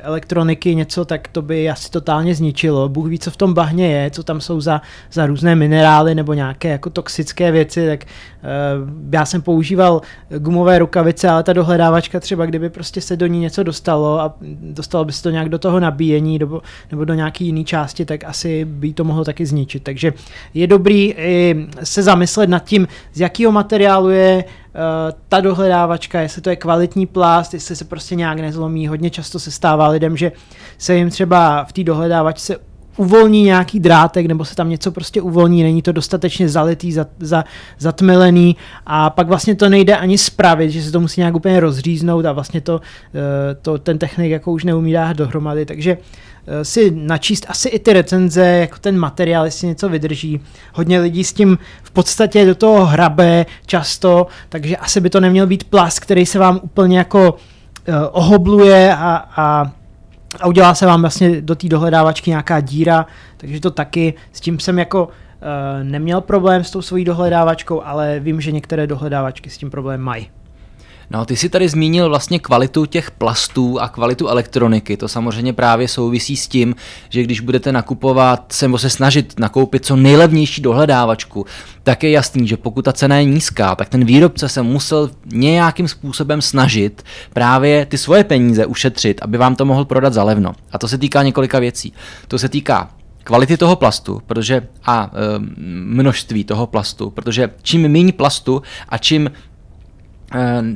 elektroniky 0.00 0.74
něco, 0.74 1.04
tak 1.04 1.28
to 1.28 1.42
by 1.42 1.70
asi 1.70 1.90
totálně 1.90 2.34
zničilo. 2.34 2.88
Bůh 2.88 3.08
ví, 3.08 3.18
co 3.18 3.30
v 3.30 3.36
tom 3.36 3.54
bahně 3.54 3.92
je, 3.92 4.10
co 4.10 4.22
tam 4.22 4.40
jsou 4.40 4.60
za, 4.60 4.80
za 5.12 5.26
různé 5.26 5.56
minerály 5.56 6.14
nebo 6.14 6.34
nějaké 6.34 6.68
jako 6.68 6.90
toxické 6.90 7.52
věci, 7.52 7.86
tak 7.86 8.04
uh, 8.04 9.10
já 9.12 9.24
jsem 9.24 9.42
používal 9.42 10.00
gumové 10.38 10.78
rukavice, 10.78 11.28
ale 11.28 11.42
ta 11.42 11.52
dohledávačka 11.52 12.20
třeba, 12.20 12.46
kdyby 12.46 12.70
prostě 12.70 13.00
se 13.00 13.16
do 13.16 13.26
ní 13.26 13.40
něco 13.40 13.62
dostalo 13.62 14.20
a 14.20 14.34
dostalo 14.60 15.04
by 15.04 15.12
se 15.12 15.22
to 15.22 15.30
nějak 15.30 15.48
do 15.48 15.58
toho 15.58 15.80
nabíjení 15.80 16.38
nebo, 16.38 16.62
nebo 16.90 17.04
do 17.04 17.14
nějaké 17.14 17.44
jiné 17.44 17.64
části, 17.64 18.04
tak 18.04 18.24
asi 18.24 18.64
by 18.64 18.92
to 18.92 19.04
mohlo 19.04 19.24
taky 19.24 19.46
zničit. 19.46 19.82
Takže 19.82 20.12
je 20.54 20.66
dobrý 20.66 21.14
i 21.16 21.66
se 21.82 22.02
zamyslet 22.02 22.50
nad 22.50 22.64
tím, 22.64 22.88
z 23.12 23.20
jakého 23.20 23.52
materiálu 23.52 24.10
je 24.10 24.44
Eh, 24.67 24.67
ta 25.28 25.40
dohledávačka, 25.40 26.20
jestli 26.20 26.42
to 26.42 26.50
je 26.50 26.56
kvalitní 26.56 27.06
plast, 27.06 27.54
jestli 27.54 27.76
se 27.76 27.84
prostě 27.84 28.14
nějak 28.14 28.40
nezlomí. 28.40 28.88
Hodně 28.88 29.10
často 29.10 29.38
se 29.38 29.50
stává 29.50 29.88
lidem, 29.88 30.16
že 30.16 30.32
se 30.78 30.94
jim 30.94 31.10
třeba 31.10 31.64
v 31.64 31.72
té 31.72 31.84
dohledávačce 31.84 32.56
uvolní 32.96 33.42
nějaký 33.42 33.80
drátek, 33.80 34.26
nebo 34.26 34.44
se 34.44 34.54
tam 34.54 34.68
něco 34.68 34.92
prostě 34.92 35.22
uvolní, 35.22 35.62
není 35.62 35.82
to 35.82 35.92
dostatečně 35.92 36.48
zalitý, 36.48 36.92
za, 36.92 37.06
za, 37.18 37.44
zatmelený. 37.78 38.56
A 38.86 39.10
pak 39.10 39.28
vlastně 39.28 39.54
to 39.54 39.68
nejde 39.68 39.96
ani 39.96 40.18
spravit, 40.18 40.70
že 40.70 40.82
se 40.82 40.92
to 40.92 41.00
musí 41.00 41.20
nějak 41.20 41.34
úplně 41.34 41.60
rozříznout 41.60 42.24
a 42.24 42.32
vlastně 42.32 42.60
to, 42.60 42.80
eh, 43.14 43.54
to 43.54 43.78
ten 43.78 43.98
technik 43.98 44.30
jako 44.30 44.52
už 44.52 44.64
neumí 44.64 44.92
dát 44.92 45.16
dohromady, 45.16 45.66
takže 45.66 45.98
Eh, 46.37 46.37
si 46.62 46.90
načíst 46.90 47.46
asi 47.48 47.68
i 47.68 47.78
ty 47.78 47.92
recenze, 47.92 48.46
jako 48.46 48.78
ten 48.78 48.98
materiál, 48.98 49.44
jestli 49.44 49.68
něco 49.68 49.88
vydrží. 49.88 50.40
Hodně 50.74 51.00
lidí 51.00 51.24
s 51.24 51.32
tím 51.32 51.58
v 51.82 51.90
podstatě 51.90 52.46
do 52.46 52.54
toho 52.54 52.86
hrabe 52.86 53.46
často, 53.66 54.26
takže 54.48 54.76
asi 54.76 55.00
by 55.00 55.10
to 55.10 55.20
neměl 55.20 55.46
být 55.46 55.64
plast, 55.64 56.00
který 56.00 56.26
se 56.26 56.38
vám 56.38 56.60
úplně 56.62 56.98
jako 56.98 57.32
uh, 57.32 57.94
ohobluje 58.12 58.94
a, 58.94 59.24
a 59.36 59.72
a 60.40 60.46
udělá 60.46 60.74
se 60.74 60.86
vám 60.86 61.00
vlastně 61.00 61.40
do 61.40 61.54
té 61.54 61.68
dohledávačky 61.68 62.30
nějaká 62.30 62.60
díra, 62.60 63.06
takže 63.36 63.60
to 63.60 63.70
taky, 63.70 64.14
s 64.32 64.40
tím 64.40 64.60
jsem 64.60 64.78
jako 64.78 65.04
uh, 65.04 65.10
neměl 65.82 66.20
problém 66.20 66.64
s 66.64 66.70
tou 66.70 66.82
svojí 66.82 67.04
dohledávačkou, 67.04 67.82
ale 67.84 68.20
vím, 68.20 68.40
že 68.40 68.52
některé 68.52 68.86
dohledávačky 68.86 69.50
s 69.50 69.58
tím 69.58 69.70
problém 69.70 70.00
mají. 70.00 70.30
No, 71.10 71.24
ty 71.24 71.36
si 71.36 71.48
tady 71.48 71.68
zmínil 71.68 72.08
vlastně 72.08 72.38
kvalitu 72.38 72.86
těch 72.86 73.10
plastů 73.10 73.80
a 73.80 73.88
kvalitu 73.88 74.28
elektroniky. 74.28 74.96
To 74.96 75.08
samozřejmě 75.08 75.52
právě 75.52 75.88
souvisí 75.88 76.36
s 76.36 76.48
tím, 76.48 76.74
že 77.08 77.22
když 77.22 77.40
budete 77.40 77.72
nakupovat, 77.72 78.54
nebo 78.62 78.78
se 78.78 78.90
snažit 78.90 79.40
nakoupit 79.40 79.84
co 79.84 79.96
nejlevnější 79.96 80.62
dohledávačku, 80.62 81.46
tak 81.82 82.02
je 82.02 82.10
jasný, 82.10 82.48
že 82.48 82.56
pokud 82.56 82.82
ta 82.82 82.92
cena 82.92 83.16
je 83.16 83.24
nízká, 83.24 83.74
tak 83.74 83.88
ten 83.88 84.04
výrobce 84.04 84.48
se 84.48 84.62
musel 84.62 85.10
nějakým 85.32 85.88
způsobem 85.88 86.42
snažit 86.42 87.02
právě 87.32 87.86
ty 87.86 87.98
svoje 87.98 88.24
peníze 88.24 88.66
ušetřit, 88.66 89.22
aby 89.22 89.38
vám 89.38 89.56
to 89.56 89.64
mohl 89.64 89.84
prodat 89.84 90.12
za 90.12 90.24
levno. 90.24 90.52
A 90.72 90.78
to 90.78 90.88
se 90.88 90.98
týká 90.98 91.22
několika 91.22 91.58
věcí. 91.58 91.92
To 92.28 92.38
se 92.38 92.48
týká 92.48 92.90
kvality 93.28 93.56
toho 93.56 93.76
plastu, 93.76 94.22
protože 94.26 94.68
a 94.84 95.10
e, 95.12 95.38
množství 95.84 96.44
toho 96.44 96.66
plastu, 96.66 97.10
protože 97.10 97.50
čím 97.62 97.88
méně 97.88 98.12
plastu 98.12 98.62
a 98.88 98.98
čím 98.98 99.30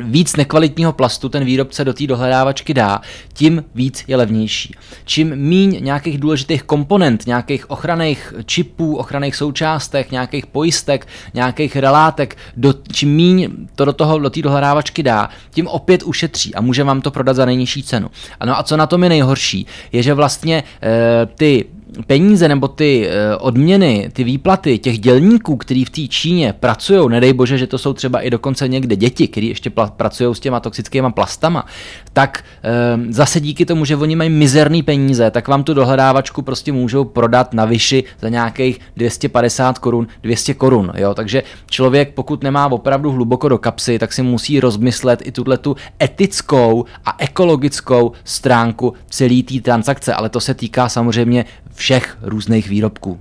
víc 0.05 0.37
nekvalitního 0.37 0.93
plastu 0.93 1.29
ten 1.29 1.45
výrobce 1.45 1.85
do 1.85 1.95
té 1.95 2.07
dohledávačky 2.07 2.75
dá, 2.75 3.01
tím 3.33 3.65
víc 3.75 4.05
je 4.09 4.17
levnější. 4.17 4.75
Čím 5.05 5.37
míň 5.37 5.79
nějakých 5.85 6.19
důležitých 6.19 6.63
komponent, 6.63 7.27
nějakých 7.27 7.71
ochranných 7.71 8.35
čipů, 8.45 8.97
ochranných 8.97 9.37
součástek, 9.37 10.11
nějakých 10.11 10.47
pojistek, 10.47 11.09
nějakých 11.35 11.77
relátek, 11.77 12.37
do, 12.57 12.75
čím 12.93 13.15
míň 13.15 13.49
to 13.75 13.85
do 13.85 13.93
toho 13.93 14.19
do 14.19 14.31
té 14.31 14.43
dohledávačky 14.43 15.03
dá, 15.03 15.29
tím 15.51 15.67
opět 15.67 16.03
ušetří 16.03 16.55
a 16.55 16.61
může 16.61 16.85
vám 16.85 17.01
to 17.01 17.11
prodat 17.11 17.37
za 17.37 17.47
nejnižší 17.47 17.83
cenu. 17.83 18.11
Ano 18.41 18.59
a 18.59 18.63
co 18.63 18.77
na 18.77 18.87
tom 18.87 19.03
je 19.03 19.09
nejhorší, 19.09 19.67
je, 19.93 20.03
že 20.03 20.15
vlastně 20.15 20.65
e, 20.83 21.27
ty 21.27 21.65
peníze 22.07 22.49
nebo 22.49 22.69
ty 22.69 23.09
eh, 23.09 23.37
odměny, 23.37 24.11
ty 24.13 24.25
výplaty 24.25 24.79
těch 24.79 24.99
dělníků, 24.99 25.57
kteří 25.57 25.85
v 25.85 25.91
té 25.91 26.01
Číně 26.09 26.55
pracují, 26.61 27.09
nedej 27.09 27.33
bože, 27.33 27.59
že 27.59 27.67
to 27.67 27.79
jsou 27.79 27.93
třeba 27.93 28.21
i 28.21 28.31
dokonce 28.31 28.69
někde 28.69 28.97
děti, 28.97 29.29
kteří 29.29 29.49
ještě 29.49 29.71
pracují 29.97 30.35
s 30.35 30.41
těma 30.41 30.61
toxickými 30.61 31.13
plastama, 31.13 31.67
tak 32.13 32.45
e, 32.63 33.13
zase 33.13 33.41
díky 33.41 33.67
tomu, 33.67 33.85
že 33.85 33.97
oni 33.97 34.17
mají 34.17 34.31
mizerný 34.31 34.83
peníze, 34.83 35.31
tak 35.31 35.49
vám 35.49 35.65
tu 35.65 35.75
dohledávačku 35.75 36.43
prostě 36.43 36.73
můžou 36.73 37.05
prodat 37.05 37.55
na 37.55 37.65
vyši 37.65 38.05
za 38.21 38.29
nějakých 38.29 38.81
250 38.97 39.79
korun, 39.79 40.07
200 40.23 40.55
korun. 40.55 40.93
Jo? 40.97 41.15
Takže 41.15 41.43
člověk, 41.67 42.15
pokud 42.15 42.43
nemá 42.43 42.73
opravdu 42.73 43.11
hluboko 43.13 43.49
do 43.49 43.59
kapsy, 43.59 43.99
tak 43.99 44.13
si 44.13 44.23
musí 44.23 44.61
rozmyslet 44.61 45.27
i 45.27 45.33
tuhle 45.33 45.59
tu 45.59 45.77
etickou 46.03 46.85
a 47.05 47.15
ekologickou 47.19 48.13
stránku 48.25 48.95
celé 49.11 49.43
té 49.43 49.61
transakce, 49.61 50.15
ale 50.15 50.29
to 50.29 50.41
se 50.41 50.55
týká 50.55 50.89
samozřejmě 50.89 51.45
všech 51.75 52.19
různých 52.23 52.69
výrobků. 52.69 53.21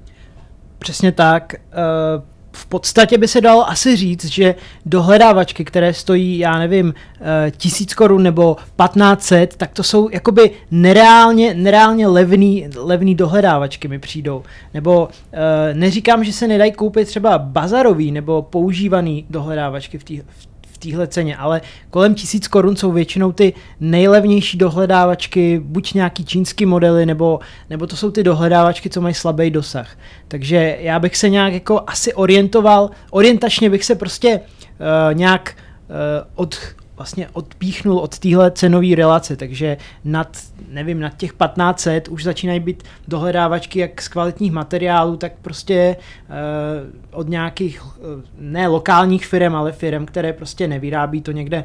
Přesně 0.79 1.11
tak. 1.11 1.53
Eh, 1.53 2.30
v 2.53 2.65
podstatě 2.65 3.17
by 3.17 3.27
se 3.27 3.41
dalo 3.41 3.69
asi 3.69 3.95
říct, 3.95 4.25
že 4.25 4.55
dohledávačky, 4.85 5.65
které 5.65 5.93
stojí, 5.93 6.39
já 6.39 6.59
nevím, 6.59 6.93
eh, 7.21 7.51
tisíc 7.51 7.93
korun 7.93 8.23
nebo 8.23 8.57
1500, 8.75 9.55
tak 9.55 9.71
to 9.71 9.83
jsou 9.83 10.09
jakoby 10.09 10.51
nereálně, 10.71 11.53
nereálně 11.53 12.07
levný, 12.07 12.67
levný 12.75 13.15
dohledávačky 13.15 13.87
mi 13.87 13.99
přijdou. 13.99 14.43
Nebo 14.73 15.09
eh, 15.33 15.73
neříkám, 15.73 16.23
že 16.23 16.33
se 16.33 16.47
nedají 16.47 16.71
koupit 16.71 17.07
třeba 17.07 17.37
bazarový 17.37 18.11
nebo 18.11 18.41
používaný 18.41 19.25
dohledávačky 19.29 19.97
v, 19.97 20.03
tý, 20.03 20.21
v 20.29 20.50
téhle 20.81 21.07
ceně, 21.07 21.37
ale 21.37 21.61
kolem 21.89 22.15
tisíc 22.15 22.47
korun 22.47 22.75
jsou 22.75 22.91
většinou 22.91 23.31
ty 23.31 23.53
nejlevnější 23.79 24.57
dohledávačky, 24.57 25.61
buď 25.63 25.93
nějaký 25.93 26.25
čínský 26.25 26.65
modely, 26.65 27.05
nebo, 27.05 27.39
nebo 27.69 27.87
to 27.87 27.95
jsou 27.95 28.11
ty 28.11 28.23
dohledávačky, 28.23 28.89
co 28.89 29.01
mají 29.01 29.13
slabý 29.13 29.49
dosah. 29.49 29.97
Takže 30.27 30.77
já 30.79 30.99
bych 30.99 31.17
se 31.17 31.29
nějak 31.29 31.53
jako 31.53 31.83
asi 31.87 32.13
orientoval, 32.13 32.89
orientačně 33.11 33.69
bych 33.69 33.85
se 33.85 33.95
prostě 33.95 34.39
uh, 34.39 35.13
nějak 35.13 35.55
uh, 35.89 35.95
od, 36.35 36.57
vlastně 37.01 37.29
odpíchnul 37.33 37.99
od 37.99 38.19
téhle 38.19 38.51
cenové 38.51 38.95
relace, 38.95 39.35
takže 39.35 39.77
nad, 40.03 40.37
nevím, 40.69 40.99
nad 40.99 41.17
těch 41.17 41.31
1500 41.31 42.07
už 42.07 42.23
začínají 42.23 42.59
být 42.59 42.83
dohledávačky 43.07 43.79
jak 43.79 44.01
z 44.01 44.07
kvalitních 44.07 44.51
materiálů, 44.51 45.17
tak 45.17 45.31
prostě 45.41 45.95
uh, 46.29 47.19
od 47.19 47.29
nějakých, 47.29 47.85
uh, 47.85 47.91
ne 48.39 48.67
lokálních 48.67 49.25
firm, 49.25 49.55
ale 49.55 49.71
firm, 49.71 50.05
které 50.05 50.33
prostě 50.33 50.67
nevyrábí 50.67 51.21
to 51.21 51.31
někde 51.31 51.63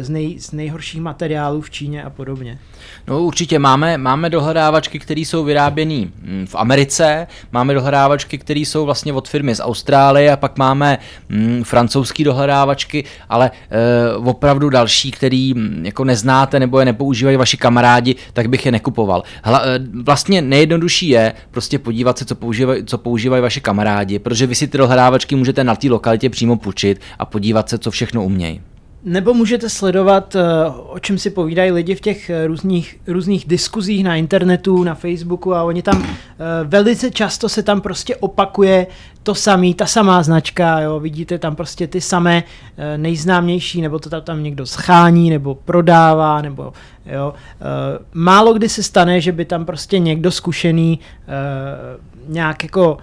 z, 0.00 0.08
nej, 0.08 0.38
z 0.38 0.52
nejhorších 0.52 1.00
materiálů 1.00 1.60
v 1.60 1.70
Číně 1.70 2.02
a 2.04 2.10
podobně. 2.10 2.58
No 3.08 3.22
určitě 3.22 3.58
máme, 3.58 3.98
máme 3.98 4.30
dohledávačky, 4.30 4.98
které 4.98 5.20
jsou 5.20 5.44
vyráběné 5.44 5.94
hm, 5.94 6.46
v 6.46 6.54
Americe, 6.54 7.26
máme 7.52 7.74
dohledávačky, 7.74 8.38
které 8.38 8.60
jsou 8.60 8.84
vlastně 8.84 9.12
od 9.12 9.28
firmy 9.28 9.54
z 9.54 9.60
Austrálie 9.60 10.32
a 10.32 10.36
pak 10.36 10.58
máme 10.58 10.98
hm, 11.30 11.62
francouzské 11.64 12.24
dohledávačky, 12.24 13.04
ale 13.28 13.50
e, 13.50 14.14
opravdu 14.14 14.70
další, 14.70 15.10
který 15.10 15.54
hm, 15.54 15.82
jako 15.84 16.04
neznáte 16.04 16.60
nebo 16.60 16.78
je 16.78 16.84
nepoužívají 16.84 17.36
vaši 17.36 17.56
kamarádi, 17.56 18.16
tak 18.32 18.48
bych 18.48 18.66
je 18.66 18.72
nekupoval. 18.72 19.22
Hla, 19.44 19.62
e, 19.64 19.80
vlastně 20.02 20.42
nejjednodušší 20.42 21.08
je 21.08 21.32
prostě 21.50 21.78
podívat 21.78 22.18
se, 22.18 22.24
co 22.24 22.34
používají, 22.34 22.84
co 22.84 22.98
používají 22.98 23.42
vaši 23.42 23.60
kamarádi, 23.60 24.18
protože 24.18 24.46
vy 24.46 24.54
si 24.54 24.68
ty 24.68 24.78
dohledávačky 24.78 25.36
můžete 25.36 25.64
na 25.64 25.76
té 25.76 25.88
lokalitě 25.88 26.30
přímo 26.30 26.56
půjčit 26.56 27.00
a 27.18 27.24
podívat 27.24 27.68
se, 27.68 27.78
co 27.78 27.90
všechno 27.90 28.24
umějí. 28.24 28.60
Nebo 29.04 29.34
můžete 29.34 29.68
sledovat, 29.68 30.36
eh, 30.36 30.42
o 30.88 30.98
čem 30.98 31.18
si 31.18 31.30
povídají 31.30 31.70
lidi 31.72 31.94
v 31.94 32.00
těch 32.00 32.30
eh, 32.30 32.46
různých, 32.46 33.00
různých 33.06 33.44
diskuzích 33.48 34.04
na 34.04 34.16
internetu, 34.16 34.84
na 34.84 34.94
Facebooku 34.94 35.54
a 35.54 35.62
oni 35.62 35.82
tam 35.82 36.02
eh, 36.02 36.16
velice 36.64 37.10
často 37.10 37.48
se 37.48 37.62
tam 37.62 37.80
prostě 37.80 38.16
opakuje 38.16 38.86
to 39.22 39.34
samý, 39.34 39.74
ta 39.74 39.86
samá 39.86 40.22
značka, 40.22 40.80
jo, 40.80 41.00
vidíte 41.00 41.38
tam 41.38 41.56
prostě 41.56 41.86
ty 41.86 42.00
samé 42.00 42.42
nejznámější, 42.96 43.82
nebo 43.82 43.98
to 43.98 44.20
tam 44.20 44.42
někdo 44.42 44.66
schání, 44.66 45.30
nebo 45.30 45.54
prodává, 45.54 46.42
nebo 46.42 46.72
jo. 47.06 47.34
Málo 48.14 48.54
kdy 48.54 48.68
se 48.68 48.82
stane, 48.82 49.20
že 49.20 49.32
by 49.32 49.44
tam 49.44 49.64
prostě 49.64 49.98
někdo 49.98 50.30
zkušený 50.30 50.98
nějak 52.28 52.62
jako 52.62 52.98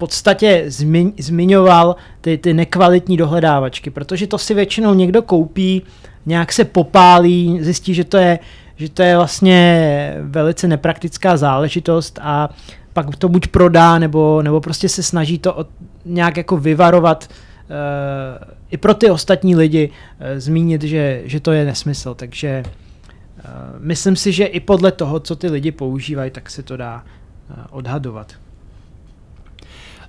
podstatě 0.00 0.64
zmi, 0.66 1.12
zmiňoval 1.18 1.96
ty, 2.20 2.38
ty 2.38 2.54
nekvalitní 2.54 3.16
dohledávačky, 3.16 3.90
protože 3.90 4.26
to 4.26 4.38
si 4.38 4.54
většinou 4.54 4.94
někdo 4.94 5.22
koupí, 5.22 5.82
nějak 6.26 6.52
se 6.52 6.64
popálí, 6.64 7.58
zjistí, 7.60 7.94
že 7.94 8.04
to 8.04 8.16
je, 8.16 8.38
že 8.76 8.88
to 8.88 9.02
je 9.02 9.16
vlastně 9.16 10.16
velice 10.20 10.68
nepraktická 10.68 11.36
záležitost 11.36 12.18
a 12.22 12.48
pak 12.92 13.16
to 13.16 13.28
buď 13.28 13.46
prodá, 13.46 13.98
nebo, 13.98 14.42
nebo 14.42 14.60
prostě 14.60 14.88
se 14.88 15.02
snaží 15.02 15.38
to 15.38 15.54
od, 15.54 15.68
nějak 16.04 16.36
jako 16.36 16.56
vyvarovat 16.56 17.28
uh, 17.28 18.48
i 18.70 18.76
pro 18.76 18.94
ty 18.94 19.10
ostatní 19.10 19.56
lidi 19.56 19.90
uh, 19.90 20.26
zmínit, 20.36 20.82
že, 20.82 21.22
že 21.24 21.40
to 21.40 21.52
je 21.52 21.64
nesmysl. 21.64 22.14
Takže 22.14 22.62
uh, 22.64 23.50
myslím 23.78 24.16
si, 24.16 24.32
že 24.32 24.44
i 24.44 24.60
podle 24.60 24.92
toho, 24.92 25.20
co 25.20 25.36
ty 25.36 25.48
lidi 25.50 25.72
používají, 25.72 26.30
tak 26.30 26.50
se 26.50 26.62
to 26.62 26.76
dá 26.76 27.04
uh, 27.04 27.56
odhadovat. 27.70 28.32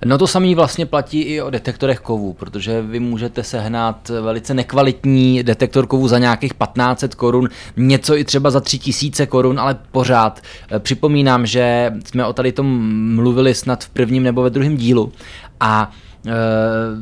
No 0.04 0.18
to 0.18 0.26
samý 0.26 0.54
vlastně 0.54 0.86
platí 0.86 1.20
i 1.20 1.42
o 1.42 1.50
detektorech 1.50 2.00
kovů, 2.00 2.32
protože 2.32 2.82
vy 2.82 3.00
můžete 3.00 3.42
sehnat 3.42 4.08
velice 4.08 4.54
nekvalitní 4.54 5.42
detektor 5.42 5.86
kovů 5.86 6.08
za 6.08 6.18
nějakých 6.18 6.52
1500 6.52 7.14
korun, 7.14 7.48
něco 7.76 8.16
i 8.16 8.24
třeba 8.24 8.50
za 8.50 8.60
3000 8.60 9.26
korun, 9.26 9.60
ale 9.60 9.78
pořád. 9.92 10.40
Eh, 10.70 10.78
připomínám, 10.78 11.46
že 11.46 11.92
jsme 12.04 12.26
o 12.26 12.32
tady 12.32 12.52
tom 12.52 12.66
mluvili 13.14 13.54
snad 13.54 13.84
v 13.84 13.88
prvním 13.88 14.22
nebo 14.22 14.42
ve 14.42 14.50
druhém 14.50 14.76
dílu 14.76 15.12
a 15.60 15.90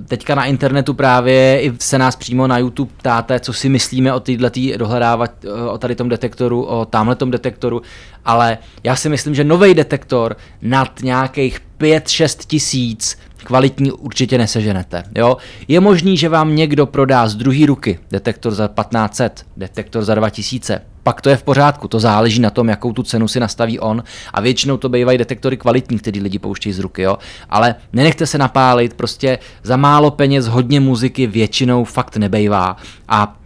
teďka 0.08 0.34
na 0.34 0.44
internetu 0.44 0.94
právě 0.94 1.60
i 1.60 1.72
se 1.78 1.98
nás 1.98 2.16
přímo 2.16 2.46
na 2.46 2.58
YouTube 2.58 2.92
ptáte, 2.96 3.40
co 3.40 3.52
si 3.52 3.68
myslíme 3.68 4.12
o 4.12 4.20
této 4.20 4.50
dohledávat, 4.76 5.44
eh, 5.44 5.52
o 5.52 5.78
tady 5.78 5.94
tom 5.94 6.08
detektoru, 6.08 6.62
o 6.62 6.84
tamhletom 6.84 7.30
detektoru, 7.30 7.82
ale 8.24 8.58
já 8.84 8.96
si 8.96 9.08
myslím, 9.08 9.34
že 9.34 9.44
nový 9.44 9.74
detektor 9.74 10.36
nad 10.62 11.02
nějakých 11.02 11.60
5-6 11.78 12.46
tisíc 12.46 13.18
kvalitní 13.50 13.92
určitě 13.92 14.38
neseženete. 14.38 15.02
Jo? 15.16 15.36
Je 15.68 15.80
možný, 15.80 16.16
že 16.16 16.28
vám 16.28 16.56
někdo 16.56 16.86
prodá 16.86 17.28
z 17.28 17.34
druhé 17.34 17.66
ruky 17.66 17.98
detektor 18.10 18.54
za 18.54 18.68
1500, 18.68 19.46
detektor 19.56 20.04
za 20.04 20.14
2000, 20.14 20.80
pak 21.02 21.20
to 21.20 21.30
je 21.30 21.36
v 21.36 21.42
pořádku, 21.42 21.88
to 21.88 22.00
záleží 22.00 22.40
na 22.40 22.50
tom, 22.50 22.68
jakou 22.68 22.92
tu 22.92 23.02
cenu 23.02 23.28
si 23.28 23.40
nastaví 23.40 23.80
on 23.80 24.02
a 24.34 24.40
většinou 24.40 24.76
to 24.76 24.88
bývají 24.88 25.18
detektory 25.18 25.56
kvalitní, 25.56 25.98
který 25.98 26.20
lidi 26.20 26.38
pouštějí 26.38 26.72
z 26.72 26.78
ruky, 26.78 27.02
jo? 27.02 27.18
ale 27.48 27.74
nenechte 27.92 28.26
se 28.26 28.38
napálit, 28.38 28.94
prostě 28.94 29.38
za 29.62 29.76
málo 29.76 30.10
peněz 30.10 30.46
hodně 30.46 30.80
muziky 30.80 31.26
většinou 31.26 31.84
fakt 31.84 32.16
nebejvá 32.16 32.76
a 33.08 33.39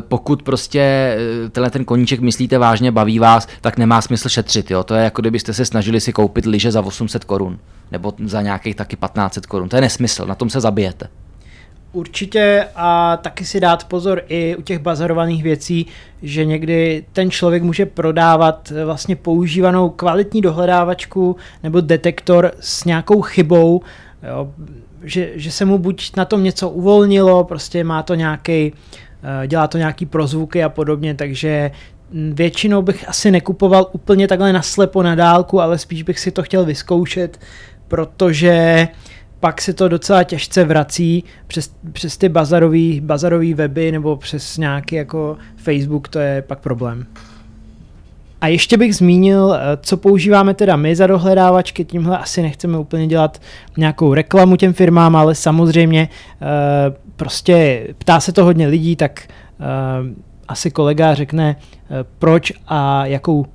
pokud 0.00 0.42
prostě 0.42 0.80
eh, 0.80 1.48
tenhle 1.48 1.70
ten 1.70 1.84
koníček 1.84 2.20
myslíte 2.20 2.58
vážně, 2.58 2.92
baví 2.92 3.18
vás, 3.18 3.48
tak 3.60 3.78
nemá 3.78 4.00
smysl 4.00 4.28
šetřit. 4.28 4.70
Jo? 4.70 4.84
To 4.84 4.94
je 4.94 5.04
jako 5.04 5.22
kdybyste 5.22 5.52
se 5.52 5.64
snažili 5.64 6.00
si 6.00 6.12
koupit 6.12 6.46
lyže 6.46 6.72
za 6.72 6.82
800 6.82 7.24
korun 7.24 7.58
nebo 7.92 8.14
za 8.24 8.42
nějakých 8.42 8.76
taky 8.76 8.96
1500 8.96 9.46
korun. 9.46 9.68
To 9.68 9.76
je 9.76 9.82
nesmysl, 9.82 10.26
na 10.26 10.34
tom 10.34 10.50
se 10.50 10.60
zabijete. 10.60 11.08
Určitě 11.92 12.66
a 12.76 13.16
taky 13.16 13.44
si 13.44 13.60
dát 13.60 13.84
pozor 13.84 14.22
i 14.28 14.56
u 14.56 14.62
těch 14.62 14.78
bazarovaných 14.78 15.42
věcí, 15.42 15.86
že 16.22 16.44
někdy 16.44 17.04
ten 17.12 17.30
člověk 17.30 17.62
může 17.62 17.86
prodávat 17.86 18.72
eh, 18.74 18.84
vlastně 18.84 19.16
používanou 19.16 19.88
kvalitní 19.88 20.40
dohledávačku 20.40 21.36
nebo 21.62 21.80
detektor 21.80 22.52
s 22.60 22.84
nějakou 22.84 23.22
chybou, 23.22 23.82
jo, 24.28 24.52
že, 25.02 25.30
že 25.34 25.52
se 25.52 25.64
mu 25.64 25.78
buď 25.78 26.16
na 26.16 26.24
tom 26.24 26.44
něco 26.44 26.68
uvolnilo, 26.68 27.44
prostě 27.44 27.84
má 27.84 28.02
to 28.02 28.14
nějaký 28.14 28.72
Eh, 28.72 29.09
dělá 29.46 29.68
to 29.68 29.78
nějaký 29.78 30.06
prozvuky 30.06 30.64
a 30.64 30.68
podobně, 30.68 31.14
takže 31.14 31.70
mm, 32.12 32.32
většinou 32.34 32.82
bych 32.82 33.08
asi 33.08 33.30
nekupoval 33.30 33.86
úplně 33.92 34.28
takhle 34.28 34.52
naslepo 34.52 35.02
na 35.02 35.14
dálku, 35.14 35.60
ale 35.60 35.78
spíš 35.78 36.02
bych 36.02 36.18
si 36.18 36.30
to 36.30 36.42
chtěl 36.42 36.64
vyzkoušet, 36.64 37.40
protože 37.88 38.88
pak 39.40 39.60
se 39.60 39.72
to 39.72 39.88
docela 39.88 40.24
těžce 40.24 40.64
vrací 40.64 41.24
přes, 41.46 41.74
přes 41.92 42.16
ty 42.16 42.28
bazarový, 42.28 43.00
bazarový 43.00 43.54
weby 43.54 43.92
nebo 43.92 44.16
přes 44.16 44.58
nějaký 44.58 44.96
jako 44.96 45.36
Facebook, 45.56 46.08
to 46.08 46.18
je 46.18 46.42
pak 46.42 46.58
problém. 46.58 47.06
A 48.40 48.48
ještě 48.48 48.76
bych 48.76 48.96
zmínil, 48.96 49.54
eh, 49.54 49.78
co 49.82 49.96
používáme 49.96 50.54
teda 50.54 50.76
my 50.76 50.96
za 50.96 51.06
dohledávačky, 51.06 51.84
tímhle 51.84 52.18
asi 52.18 52.42
nechceme 52.42 52.78
úplně 52.78 53.06
dělat 53.06 53.40
nějakou 53.76 54.14
reklamu 54.14 54.56
těm 54.56 54.72
firmám, 54.72 55.16
ale 55.16 55.34
samozřejmě 55.34 56.08
prostě 57.20 57.86
ptá 57.98 58.20
se 58.20 58.32
to 58.32 58.44
hodně 58.44 58.66
lidí, 58.66 58.96
tak 58.96 59.28
asi 60.48 60.70
kolega 60.70 61.14
řekne, 61.14 61.56
proč 62.18 62.52
a 62.68 63.06
jakou 63.06 63.46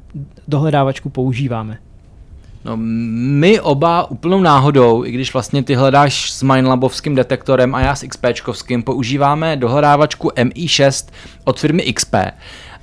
dohledávačku 0.48 1.10
používáme. 1.10 1.78
No, 2.66 2.78
my 2.78 3.60
oba 3.60 4.12
úplnou 4.12 4.42
náhodou, 4.42 5.06
i 5.06 5.12
když 5.12 5.34
vlastně 5.34 5.64
ty 5.64 5.76
hledáš 5.76 6.32
s 6.32 6.44
Mindlabovským 6.44 7.16
detektorem 7.16 7.76
a 7.76 7.82
já 7.82 7.96
s 7.96 8.08
XPčkovským, 8.08 8.84
používáme 8.84 9.56
dohledávačku 9.58 10.30
MI6 10.30 11.10
od 11.44 11.60
firmy 11.60 11.94
XP. 11.94 12.16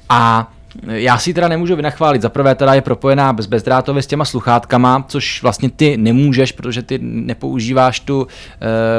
A 0.08 0.52
já 0.88 1.18
si 1.18 1.34
teda 1.34 1.48
nemůžu 1.48 1.76
vynachválit. 1.76 2.22
Za 2.22 2.28
prvé 2.28 2.54
teda 2.54 2.74
je 2.74 2.80
propojená 2.80 3.32
bez 3.32 3.46
bezdrátově 3.46 4.02
s 4.02 4.06
těma 4.06 4.24
sluchátkama, 4.24 5.04
což 5.08 5.42
vlastně 5.42 5.70
ty 5.70 5.96
nemůžeš, 5.96 6.52
protože 6.52 6.82
ty 6.82 6.98
nepoužíváš 7.02 8.00
tu, 8.00 8.26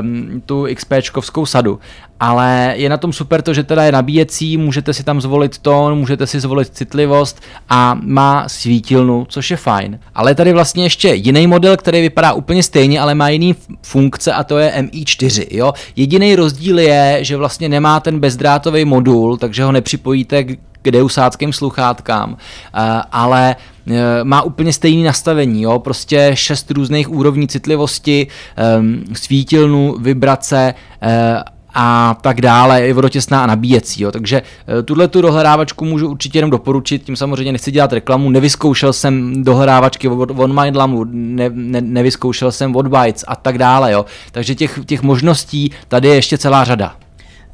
um, 0.02 0.42
tu 0.46 0.68
XPčkovskou 0.76 1.46
sadu. 1.46 1.80
Ale 2.20 2.74
je 2.78 2.90
na 2.90 2.98
tom 2.98 3.14
super 3.14 3.42
to, 3.42 3.54
že 3.54 3.64
teda 3.64 3.84
je 3.84 3.92
nabíjecí, 3.92 4.58
můžete 4.58 4.94
si 4.94 5.04
tam 5.04 5.22
zvolit 5.22 5.58
tón, 5.58 5.98
můžete 5.98 6.28
si 6.28 6.40
zvolit 6.40 6.68
citlivost 6.68 7.42
a 7.70 8.00
má 8.02 8.50
svítilnu, 8.50 9.26
což 9.30 9.52
je 9.52 9.58
fajn. 9.58 10.00
Ale 10.16 10.36
tady 10.36 10.54
vlastně 10.54 10.84
ještě 10.84 11.14
jiný 11.14 11.48
model, 11.48 11.78
který 11.78 12.02
vypadá 12.02 12.34
úplně 12.34 12.64
stejně, 12.64 13.00
ale 13.00 13.16
má 13.16 13.30
jiný 13.30 13.56
funkce 13.82 14.34
a 14.34 14.44
to 14.44 14.58
je 14.58 14.74
MI4. 14.78 15.46
Jo? 15.52 15.74
Jediný 15.96 16.36
rozdíl 16.36 16.80
je, 16.80 17.18
že 17.22 17.38
vlastně 17.38 17.70
nemá 17.70 18.00
ten 18.00 18.20
bezdrátový 18.20 18.86
modul, 18.86 19.38
takže 19.38 19.64
ho 19.64 19.72
nepřipojíte 19.72 20.46
deusáckým 20.92 21.54
sluchátkám, 21.54 22.38
eh, 22.38 23.02
ale 23.12 23.56
eh, 23.88 23.94
má 24.24 24.42
úplně 24.42 24.74
stejné 24.74 25.06
nastavení, 25.06 25.62
jo? 25.62 25.80
prostě 25.80 26.32
šest 26.34 26.72
různých 26.72 27.12
úrovní 27.12 27.48
citlivosti, 27.48 28.28
ehm, 28.56 29.04
svítilnu, 29.14 29.96
vibrace 30.00 30.74
eh, 31.02 31.44
a 31.76 32.18
tak 32.22 32.42
dále, 32.42 32.82
je 32.82 32.94
vodotěsná 32.94 33.44
a 33.44 33.48
nabíjecí. 33.48 34.04
Jo. 34.04 34.12
Takže 34.12 34.42
tuhle 34.86 35.08
tu 35.08 35.22
dohledávačku 35.22 35.86
můžu 35.86 36.10
určitě 36.10 36.38
jenom 36.38 36.52
doporučit, 36.52 37.04
tím 37.04 37.16
samozřejmě 37.16 37.52
nechci 37.52 37.72
dělat 37.72 37.94
reklamu, 37.94 38.30
nevyzkoušel 38.30 38.94
jsem 38.94 39.44
dohledávačky 39.44 40.08
od 40.08 40.52
Mindlamu, 40.64 41.04
ne, 41.12 41.50
ne, 41.54 41.82
nevyzkoušel 41.82 42.52
jsem 42.52 42.76
od 42.76 42.88
Bytes 42.88 43.26
a 43.28 43.36
tak 43.36 43.58
dále. 43.58 43.92
Jo. 43.92 44.06
Takže 44.32 44.56
těch, 44.56 44.80
těch 44.86 45.02
možností 45.02 45.72
tady 45.88 46.08
je 46.08 46.16
ještě 46.16 46.38
celá 46.38 46.64
řada. 46.64 46.96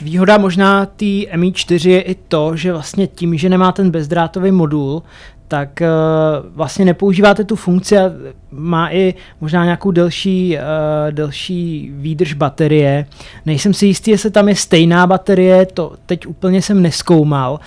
Výhoda 0.01 0.37
možná 0.37 0.85
té 0.85 1.05
Mi4 1.05 1.89
je 1.89 2.01
i 2.01 2.15
to, 2.15 2.55
že 2.55 2.73
vlastně 2.73 3.07
tím, 3.07 3.37
že 3.37 3.49
nemá 3.49 3.71
ten 3.71 3.91
bezdrátový 3.91 4.51
modul, 4.51 5.03
tak 5.47 5.81
uh, 5.81 6.49
vlastně 6.55 6.85
nepoužíváte 6.85 7.43
tu 7.43 7.55
funkci 7.55 7.97
a 7.97 8.11
má 8.51 8.91
i 8.91 9.13
možná 9.41 9.63
nějakou 9.63 9.91
delší, 9.91 10.57
uh, 10.57 11.11
delší 11.11 11.91
výdrž 11.93 12.33
baterie. 12.33 13.05
Nejsem 13.45 13.73
si 13.73 13.85
jistý, 13.85 14.11
jestli 14.11 14.31
tam 14.31 14.49
je 14.49 14.55
stejná 14.55 15.07
baterie, 15.07 15.65
to 15.65 15.93
teď 16.05 16.27
úplně 16.27 16.61
jsem 16.61 16.81
neskoumal. 16.81 17.53
Uh, 17.53 17.59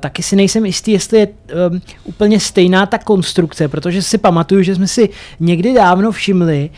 taky 0.00 0.22
si 0.22 0.36
nejsem 0.36 0.66
jistý, 0.66 0.92
jestli 0.92 1.18
je 1.18 1.28
um, 1.70 1.80
úplně 2.04 2.40
stejná 2.40 2.86
ta 2.86 2.98
konstrukce, 2.98 3.68
protože 3.68 4.02
si 4.02 4.18
pamatuju, 4.18 4.62
že 4.62 4.74
jsme 4.74 4.86
si 4.86 5.08
někdy 5.40 5.74
dávno 5.74 6.12
všimli 6.12 6.70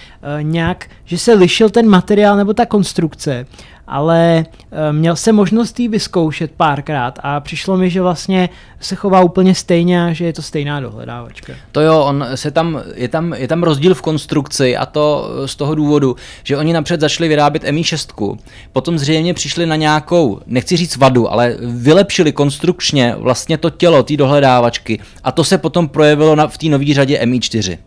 nějak, 0.42 0.86
že 1.04 1.18
se 1.18 1.34
lišil 1.34 1.70
ten 1.70 1.88
materiál 1.88 2.36
nebo 2.36 2.54
ta 2.54 2.66
konstrukce 2.66 3.46
ale 3.87 4.45
eh, 4.73 4.93
měl 4.93 5.17
jsem 5.17 5.35
možnost 5.35 5.81
ji 5.81 5.88
vyzkoušet 5.88 6.50
párkrát 6.57 7.19
a 7.23 7.41
přišlo 7.41 7.76
mi, 7.76 7.91
že 7.91 8.03
vlastně 8.03 8.49
se 8.81 8.95
chová 8.95 9.21
úplně 9.21 9.55
stejně 9.55 10.14
že 10.14 10.25
je 10.25 10.33
to 10.33 10.43
stejná 10.43 10.81
dohledávačka. 10.81 11.53
To 11.73 11.81
jo, 11.81 12.00
on 12.00 12.26
se 12.35 12.50
tam, 12.50 12.83
je, 12.95 13.09
tam, 13.09 13.33
je 13.33 13.49
tam 13.49 13.62
rozdíl 13.62 13.95
v 13.95 14.03
konstrukci 14.03 14.76
a 14.76 14.87
to 14.87 15.31
z 15.47 15.57
toho 15.57 15.75
důvodu, 15.75 16.17
že 16.43 16.57
oni 16.57 16.73
napřed 16.73 17.00
začali 17.00 17.29
vyrábět 17.29 17.64
Mi6, 17.64 18.38
potom 18.73 18.99
zřejmě 18.99 19.35
přišli 19.35 19.67
na 19.67 19.76
nějakou, 19.76 20.41
nechci 20.47 20.76
říct 20.76 20.97
vadu, 20.97 21.33
ale 21.33 21.57
vylepšili 21.61 22.33
konstrukčně 22.33 23.14
vlastně 23.19 23.59
to 23.59 23.71
tělo 23.71 24.03
té 24.03 24.17
dohledávačky 24.17 25.00
a 25.25 25.33
to 25.33 25.44
se 25.44 25.59
potom 25.59 25.88
projevilo 25.88 26.37
na, 26.37 26.47
v 26.47 26.59
té 26.59 26.66
nové 26.66 26.94
řadě 26.94 27.20
Mi4. 27.25 27.79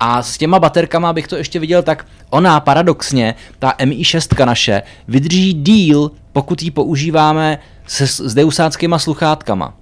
A 0.00 0.22
s 0.22 0.38
těma 0.38 0.58
baterkama 0.58 1.12
bych 1.12 1.28
to 1.28 1.36
ještě 1.36 1.58
viděl 1.58 1.82
tak, 1.82 2.06
ona 2.30 2.60
paradoxně, 2.60 3.34
ta 3.58 3.74
MI6 3.78 4.46
naše, 4.46 4.82
vydrží 5.08 5.52
díl, 5.52 6.10
pokud 6.32 6.62
ji 6.62 6.70
používáme 6.70 7.58
se, 7.86 8.06
s 8.06 8.34
deusáckýma 8.34 8.98
sluchátkama. 8.98 9.74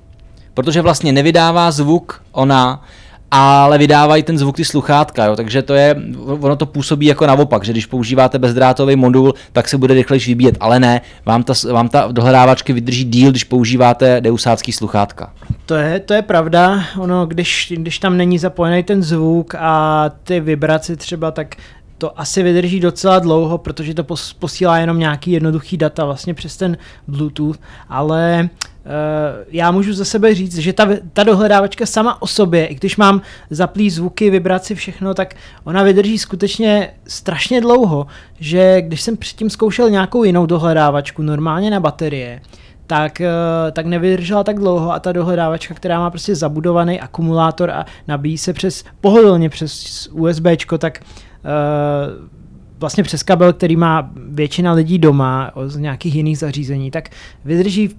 Protože 0.55 0.83
vlastně 0.83 1.13
nevydává 1.13 1.71
zvuk 1.71 2.23
ona, 2.33 2.85
ale 3.35 3.79
vydávají 3.79 4.23
ten 4.23 4.39
zvuk 4.39 4.57
ty 4.57 4.65
sluchátka, 4.65 5.25
jo, 5.25 5.37
takže 5.37 5.63
to 5.63 5.75
je, 5.75 5.97
ono 6.27 6.57
to 6.57 6.67
působí 6.67 7.07
jako 7.07 7.27
naopak, 7.27 7.65
že 7.65 7.73
když 7.73 7.87
používáte 7.87 8.39
bezdrátový 8.39 8.97
modul, 8.97 9.35
tak 9.53 9.69
se 9.69 9.79
bude 9.79 9.95
rychlejší 9.95 10.31
vybíjet, 10.31 10.57
ale 10.61 10.81
ne, 10.81 11.01
vám 11.27 11.43
ta, 11.43 11.53
vám 11.73 11.89
ta 11.89 12.09
dohledávačky 12.13 12.73
vydrží 12.73 13.05
díl, 13.05 13.31
když 13.31 13.45
používáte 13.45 14.21
deusácký 14.21 14.73
sluchátka. 14.73 15.33
To 15.67 15.75
je, 15.75 16.01
to 16.01 16.15
je 16.15 16.23
pravda, 16.23 16.85
ono, 16.99 17.27
když, 17.27 17.73
když 17.77 17.99
tam 17.99 18.17
není 18.17 18.39
zapojený 18.39 18.83
ten 18.83 19.03
zvuk 19.03 19.55
a 19.59 20.11
ty 20.25 20.41
vibrace 20.41 20.97
třeba, 20.97 21.31
tak 21.31 21.57
to 21.99 22.21
asi 22.21 22.43
vydrží 22.43 22.81
docela 22.81 23.19
dlouho, 23.19 23.59
protože 23.59 23.95
to 23.95 24.05
posílá 24.39 24.79
jenom 24.79 24.99
nějaký 24.99 25.31
jednoduchý 25.31 25.77
data 25.77 26.05
vlastně 26.05 26.35
přes 26.35 26.57
ten 26.57 26.77
Bluetooth, 27.09 27.59
ale 27.89 28.49
já 29.49 29.71
můžu 29.71 29.93
za 29.93 30.05
sebe 30.05 30.35
říct, 30.35 30.59
že 30.59 30.73
ta, 30.73 30.89
ta 31.13 31.23
dohledávačka 31.23 31.87
sama 31.87 32.23
o 32.23 32.27
sobě, 32.27 32.67
i 32.67 32.75
když 32.75 32.97
mám 32.97 33.23
zaplý 33.51 33.91
zvuky, 33.91 34.31
vibraci, 34.31 34.75
všechno, 34.75 35.15
tak 35.15 35.35
ona 35.65 35.83
vydrží 35.83 36.19
skutečně 36.19 36.91
strašně 37.07 37.61
dlouho, 37.61 38.07
že 38.41 38.83
když 38.83 39.03
jsem 39.03 39.17
předtím 39.17 39.51
zkoušel 39.51 39.91
nějakou 39.91 40.25
jinou 40.25 40.47
dohledávačku, 40.47 41.23
normálně 41.23 41.71
na 41.71 41.81
baterie, 41.81 42.41
tak, 42.87 43.21
uh, 43.21 43.71
tak 43.73 43.87
nevydržela 43.87 44.45
tak 44.45 44.59
dlouho 44.59 44.93
a 44.93 45.01
ta 45.01 45.13
dohledávačka, 45.13 45.75
která 45.75 45.99
má 45.99 46.11
prostě 46.11 46.35
zabudovaný 46.35 47.01
akumulátor 47.01 47.71
a 47.71 47.87
nabíjí 48.09 48.39
se 48.39 48.53
přes 48.53 48.85
pohodlně 49.01 49.49
přes 49.49 50.09
USB, 50.13 50.47
tak 50.79 51.01
uh, 51.01 52.29
vlastně 52.79 53.05
přes 53.05 53.23
kabel, 53.23 53.53
který 53.53 53.77
má 53.77 54.11
většina 54.17 54.73
lidí 54.73 54.99
doma 54.99 55.53
z 55.67 55.77
nějakých 55.77 56.15
jiných 56.15 56.39
zařízení, 56.39 56.91
tak 56.91 57.09
vydrží 57.45 57.91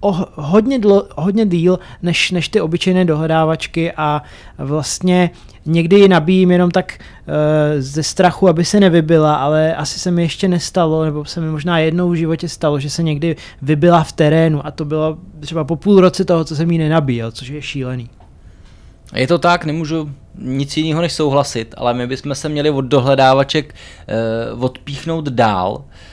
o 0.00 0.26
hodně, 0.34 0.78
dlo, 0.78 1.08
hodně 1.16 1.46
díl 1.46 1.78
než, 2.02 2.30
než 2.30 2.48
ty 2.48 2.60
obyčejné 2.60 3.04
dohledávačky 3.04 3.92
a 3.92 4.22
vlastně 4.58 5.30
někdy 5.66 5.96
ji 5.96 6.08
nabíjím 6.08 6.50
jenom 6.50 6.70
tak 6.70 6.98
e, 6.98 7.82
ze 7.82 8.02
strachu, 8.02 8.48
aby 8.48 8.64
se 8.64 8.80
nevybila, 8.80 9.34
ale 9.34 9.74
asi 9.74 9.98
se 9.98 10.10
mi 10.10 10.22
ještě 10.22 10.48
nestalo, 10.48 11.04
nebo 11.04 11.24
se 11.24 11.40
mi 11.40 11.50
možná 11.50 11.78
jednou 11.78 12.10
v 12.10 12.14
životě 12.14 12.48
stalo, 12.48 12.80
že 12.80 12.90
se 12.90 13.02
někdy 13.02 13.36
vybila 13.62 14.04
v 14.04 14.12
terénu 14.12 14.66
a 14.66 14.70
to 14.70 14.84
bylo 14.84 15.18
třeba 15.40 15.64
po 15.64 15.76
půl 15.76 16.00
roce 16.00 16.24
toho, 16.24 16.44
co 16.44 16.56
jsem 16.56 16.70
ji 16.70 16.78
nenabíjel, 16.78 17.30
což 17.30 17.48
je 17.48 17.62
šílený. 17.62 18.10
Je 19.14 19.26
to 19.26 19.38
tak, 19.38 19.64
nemůžu 19.64 20.10
nic 20.38 20.76
jiného 20.76 21.00
než 21.00 21.12
souhlasit, 21.12 21.74
ale 21.76 21.94
my 21.94 22.06
bychom 22.06 22.34
se 22.34 22.48
měli 22.48 22.70
od 22.70 22.80
dohledávaček 22.80 23.74
e, 24.08 24.52
odpíchnout 24.52 25.28
dál. 25.28 25.84
Ehm, 25.84 26.09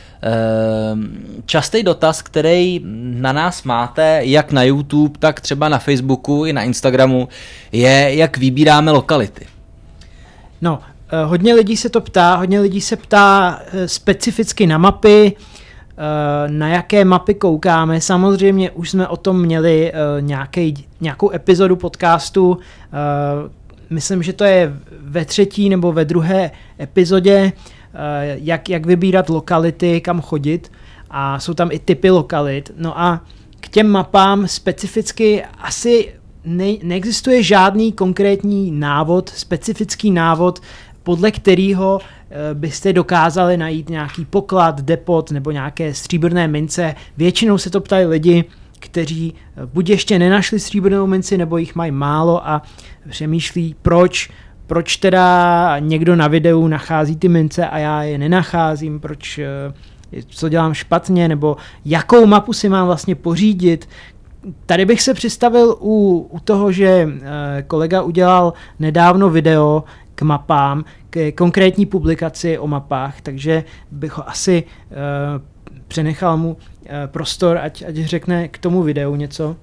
častý 1.46 1.84
dotaz, 1.84 2.22
který 2.22 2.82
na 3.14 3.34
nás 3.34 3.64
máte, 3.64 4.22
jak 4.24 4.52
na 4.52 4.64
YouTube, 4.64 5.20
tak 5.20 5.42
třeba 5.42 5.70
na 5.70 5.80
Facebooku 5.80 6.46
i 6.46 6.54
na 6.54 6.64
Instagramu, 6.64 7.28
je, 7.72 8.16
jak 8.16 8.38
vybíráme 8.38 8.92
lokality. 8.92 9.46
No, 10.62 10.80
eh, 11.10 11.26
hodně 11.26 11.54
lidí 11.54 11.78
se 11.78 11.90
to 11.90 12.02
ptá, 12.02 12.36
hodně 12.36 12.60
lidí 12.60 12.82
se 12.82 12.96
ptá 12.96 13.60
eh, 13.66 13.88
specificky 13.88 14.68
na 14.68 14.78
mapy, 14.78 15.34
eh, 15.36 16.52
na 16.52 16.68
jaké 16.68 17.06
mapy 17.06 17.34
koukáme. 17.34 18.02
Samozřejmě 18.02 18.72
už 18.72 18.90
jsme 18.90 19.08
o 19.08 19.18
tom 19.18 19.42
měli 19.42 19.94
nějaký, 20.20 20.86
nějakou 21.02 21.32
epizodu 21.34 21.76
podcastu, 21.76 22.58
myslím, 23.90 24.24
že 24.24 24.34
to 24.34 24.44
je 24.44 24.74
ve 25.02 25.26
třetí 25.26 25.70
nebo 25.70 25.92
ve 25.92 26.06
druhé 26.06 26.52
epizodě, 26.80 27.52
jak, 28.34 28.70
jak 28.70 28.86
vybírat 28.86 29.30
lokality, 29.30 30.02
kam 30.02 30.22
chodit 30.22 30.72
a 31.10 31.40
jsou 31.40 31.54
tam 31.54 31.72
i 31.72 31.80
typy 31.80 32.10
lokalit. 32.10 32.72
No 32.78 33.00
a 33.00 33.22
k 33.60 33.70
těm 33.70 33.88
mapám 33.88 34.48
specificky 34.48 35.44
asi 35.58 36.14
ne, 36.46 36.74
neexistuje 36.84 37.44
žádný 37.44 37.92
konkrétní 37.92 38.72
návod, 38.72 39.30
specifický 39.30 40.12
návod, 40.12 40.60
podle 41.04 41.32
kterého 41.32 42.00
eh, 42.02 42.54
byste 42.54 42.94
dokázali 42.94 43.58
najít 43.58 43.90
nějaký 43.90 44.26
poklad, 44.26 44.82
depot 44.82 45.32
nebo 45.32 45.52
nějaké 45.52 45.94
stříbrné 45.94 46.48
mince. 46.48 46.96
Většinou 47.18 47.58
se 47.58 47.70
to 47.70 47.82
ptají 47.82 48.06
lidi, 48.06 48.46
kteří 48.80 49.34
eh, 49.34 49.66
buď 49.66 49.90
ještě 49.90 50.20
nenašli 50.20 50.60
stříbrnou 50.60 51.08
minci, 51.08 51.38
nebo 51.38 51.58
jich 51.58 51.76
mají 51.76 51.92
málo 51.92 52.48
a 52.48 52.62
přemýšlí, 53.10 53.76
proč 53.82 54.30
proč 54.68 54.98
teda 54.98 55.80
někdo 55.80 56.16
na 56.16 56.28
videu 56.28 56.68
nachází 56.68 57.16
ty 57.16 57.28
mince 57.28 57.68
a 57.68 57.78
já 57.78 58.04
je 58.04 58.18
nenacházím, 58.18 59.00
proč 59.00 59.40
eh, 59.40 59.74
co 60.28 60.50
dělám 60.50 60.74
špatně, 60.74 61.28
nebo 61.28 61.58
jakou 61.86 62.26
mapu 62.26 62.54
si 62.54 62.70
mám 62.70 62.86
vlastně 62.86 63.16
pořídit. 63.16 63.90
Tady 64.66 64.86
bych 64.86 65.02
se 65.02 65.14
přistavil 65.14 65.78
u, 65.80 66.28
u 66.32 66.40
toho, 66.40 66.72
že 66.72 67.10
eh, 67.10 67.64
kolega 67.68 68.02
udělal 68.02 68.54
nedávno 68.80 69.30
video 69.30 69.84
k 70.16 70.22
mapám, 70.22 70.86
k 71.10 71.32
konkrétní 71.32 71.86
publikaci 71.86 72.58
o 72.58 72.68
mapách, 72.68 73.22
takže 73.22 73.64
bych 73.92 74.18
ho 74.18 74.30
asi 74.30 74.64
eh, 74.92 74.96
přenechal 75.88 76.38
mu 76.38 76.58
prostor, 77.06 77.58
ať, 77.58 77.84
ať 77.88 77.96
řekne 77.96 78.48
k 78.48 78.58
tomu 78.58 78.84
videu 78.84 79.16
něco. 79.16 79.56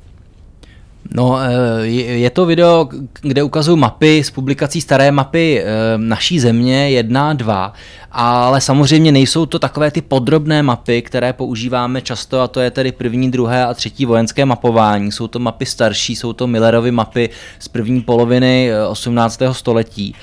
No, 1.10 1.38
je 1.82 2.30
to 2.30 2.46
video, 2.46 2.88
kde 3.20 3.42
ukazují 3.42 3.78
mapy 3.78 4.24
z 4.24 4.30
publikací 4.30 4.80
staré 4.80 5.12
mapy 5.12 5.64
naší 5.96 6.40
země, 6.40 6.90
jedna, 6.90 7.32
dva, 7.32 7.72
ale 8.12 8.60
samozřejmě 8.60 9.12
nejsou 9.12 9.46
to 9.46 9.58
takové 9.58 9.90
ty 9.90 10.02
podrobné 10.02 10.62
mapy, 10.62 11.02
které 11.02 11.32
používáme 11.32 12.02
často, 12.02 12.40
a 12.40 12.48
to 12.48 12.60
je 12.60 12.70
tedy 12.70 12.92
první, 12.92 13.30
druhé 13.30 13.64
a 13.64 13.74
třetí 13.74 14.06
vojenské 14.06 14.44
mapování. 14.44 15.12
Jsou 15.12 15.28
to 15.28 15.38
mapy 15.38 15.66
starší, 15.66 16.16
jsou 16.16 16.32
to 16.32 16.46
Millerovy 16.46 16.90
mapy 16.90 17.30
z 17.58 17.68
první 17.68 18.00
poloviny 18.00 18.70
18. 18.88 19.42
století 19.52 20.14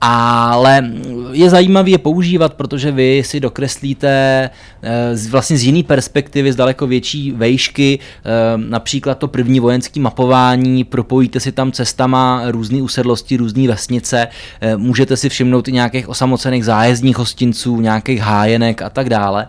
ale 0.00 0.92
je 1.32 1.50
zajímavé 1.50 1.90
je 1.90 1.98
používat, 1.98 2.54
protože 2.54 2.92
vy 2.92 3.22
si 3.26 3.40
dokreslíte 3.40 4.50
eh, 4.82 5.14
vlastně 5.30 5.58
z 5.58 5.64
jiné 5.64 5.82
perspektivy, 5.82 6.52
z 6.52 6.56
daleko 6.56 6.86
větší 6.86 7.32
vejšky, 7.32 7.98
eh, 7.98 8.30
například 8.56 9.18
to 9.18 9.28
první 9.28 9.60
vojenské 9.60 10.00
mapování, 10.00 10.84
propojíte 10.84 11.40
si 11.40 11.52
tam 11.52 11.72
cestama 11.72 12.42
různé 12.46 12.82
usedlosti, 12.82 13.36
různé 13.36 13.68
vesnice, 13.68 14.28
eh, 14.60 14.76
můžete 14.76 15.16
si 15.16 15.28
všimnout 15.28 15.68
i 15.68 15.72
nějakých 15.72 16.08
osamocených 16.08 16.64
zájezdních 16.64 17.18
hostinců, 17.18 17.80
nějakých 17.80 18.20
hájenek 18.20 18.82
a 18.82 18.90
tak 18.90 19.08
dále, 19.08 19.48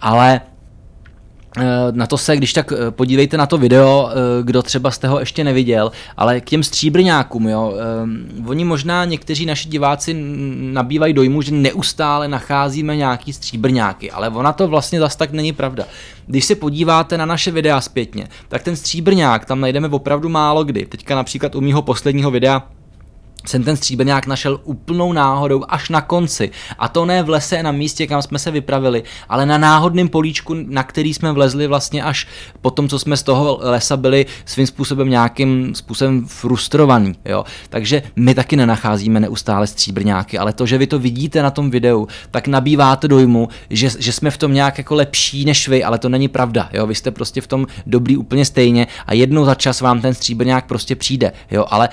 ale 0.00 0.40
na 1.90 2.06
to 2.06 2.18
se, 2.18 2.36
když 2.36 2.52
tak 2.52 2.72
eh, 2.72 2.90
podívejte 2.90 3.36
na 3.36 3.46
to 3.46 3.58
video, 3.58 4.10
eh, 4.10 4.42
kdo 4.42 4.62
třeba 4.62 4.90
z 4.90 4.98
toho 4.98 5.20
ještě 5.20 5.44
neviděl, 5.44 5.92
ale 6.16 6.40
k 6.40 6.44
těm 6.44 6.62
stříbrňákům, 6.62 7.48
jo, 7.48 7.74
oni 8.46 8.64
možná 8.64 9.04
někteří 9.04 9.46
naši 9.46 9.68
diváci 9.68 10.16
nabývají 10.72 11.12
dojmu, 11.12 11.42
že 11.42 11.52
neustále 11.52 12.28
nacházíme 12.28 12.96
nějaký 12.96 13.32
stříbrňáky, 13.32 14.10
ale 14.10 14.28
ona 14.28 14.52
to 14.52 14.68
vlastně 14.68 15.00
zas 15.00 15.16
tak 15.16 15.32
není 15.32 15.52
pravda. 15.52 15.84
Když 16.26 16.44
se 16.44 16.54
podíváte 16.54 17.18
na 17.18 17.26
naše 17.26 17.50
videa 17.50 17.80
zpětně, 17.80 18.28
tak 18.48 18.62
ten 18.62 18.76
stříbrňák 18.76 19.44
tam 19.44 19.60
najdeme 19.60 19.88
opravdu 19.88 20.28
málo 20.28 20.64
kdy. 20.64 20.86
Teďka 20.86 21.16
například 21.16 21.54
u 21.54 21.60
mýho 21.60 21.82
posledního 21.82 22.30
videa 22.30 22.62
jsem 23.48 23.64
ten 23.64 23.76
stříbrňák 23.76 24.26
našel 24.26 24.60
úplnou 24.64 25.12
náhodou 25.12 25.64
až 25.68 25.88
na 25.88 26.00
konci. 26.00 26.50
A 26.78 26.88
to 26.88 27.04
ne 27.04 27.22
v 27.22 27.28
lese 27.28 27.62
na 27.62 27.72
místě, 27.72 28.06
kam 28.06 28.22
jsme 28.22 28.38
se 28.38 28.50
vypravili, 28.50 29.02
ale 29.28 29.46
na 29.46 29.58
náhodném 29.58 30.08
políčku, 30.08 30.54
na 30.66 30.82
který 30.82 31.14
jsme 31.14 31.32
vlezli 31.32 31.66
vlastně 31.66 32.02
až 32.02 32.26
po 32.60 32.70
tom, 32.70 32.88
co 32.88 32.98
jsme 32.98 33.16
z 33.16 33.22
toho 33.22 33.58
lesa 33.62 33.96
byli 33.96 34.26
svým 34.44 34.66
způsobem 34.66 35.10
nějakým 35.10 35.74
způsobem 35.74 36.26
frustrovaný. 36.26 37.14
Jo? 37.24 37.44
Takže 37.68 38.02
my 38.16 38.34
taky 38.34 38.56
nenacházíme 38.56 39.20
neustále 39.20 39.66
stříbrňáky, 39.66 40.38
ale 40.38 40.52
to, 40.52 40.66
že 40.66 40.78
vy 40.78 40.86
to 40.86 40.98
vidíte 40.98 41.42
na 41.42 41.50
tom 41.50 41.70
videu, 41.70 42.08
tak 42.30 42.48
nabýváte 42.48 43.08
dojmu, 43.08 43.48
že, 43.70 43.90
že 43.98 44.12
jsme 44.12 44.30
v 44.30 44.38
tom 44.38 44.54
nějak 44.54 44.78
jako 44.78 44.94
lepší 44.94 45.44
než 45.44 45.68
vy, 45.68 45.84
ale 45.84 45.98
to 45.98 46.08
není 46.08 46.28
pravda. 46.28 46.68
Jo? 46.72 46.86
Vy 46.86 46.94
jste 46.94 47.10
prostě 47.10 47.40
v 47.40 47.46
tom 47.46 47.66
dobrý 47.86 48.16
úplně 48.16 48.44
stejně 48.44 48.86
a 49.06 49.14
jednou 49.14 49.44
za 49.44 49.54
čas 49.54 49.80
vám 49.80 50.00
ten 50.00 50.14
stříbrňák 50.14 50.66
prostě 50.66 50.96
přijde. 50.96 51.32
Jo? 51.50 51.64
Ale 51.68 51.88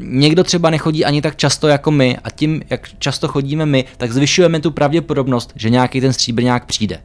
někdo 0.00 0.44
třeba 0.44 0.70
nechodí 0.70 0.97
nechodí 0.98 1.04
ani 1.04 1.22
tak 1.22 1.36
často 1.36 1.68
jako 1.68 1.90
my 1.90 2.16
a 2.24 2.30
tím, 2.30 2.62
jak 2.70 2.88
často 2.98 3.28
chodíme 3.28 3.66
my, 3.66 3.84
tak 3.96 4.12
zvyšujeme 4.12 4.60
tu 4.60 4.70
pravděpodobnost, 4.70 5.52
že 5.56 5.70
nějaký 5.70 6.00
ten 6.00 6.12
stříbrňák 6.12 6.66
přijde. 6.66 7.00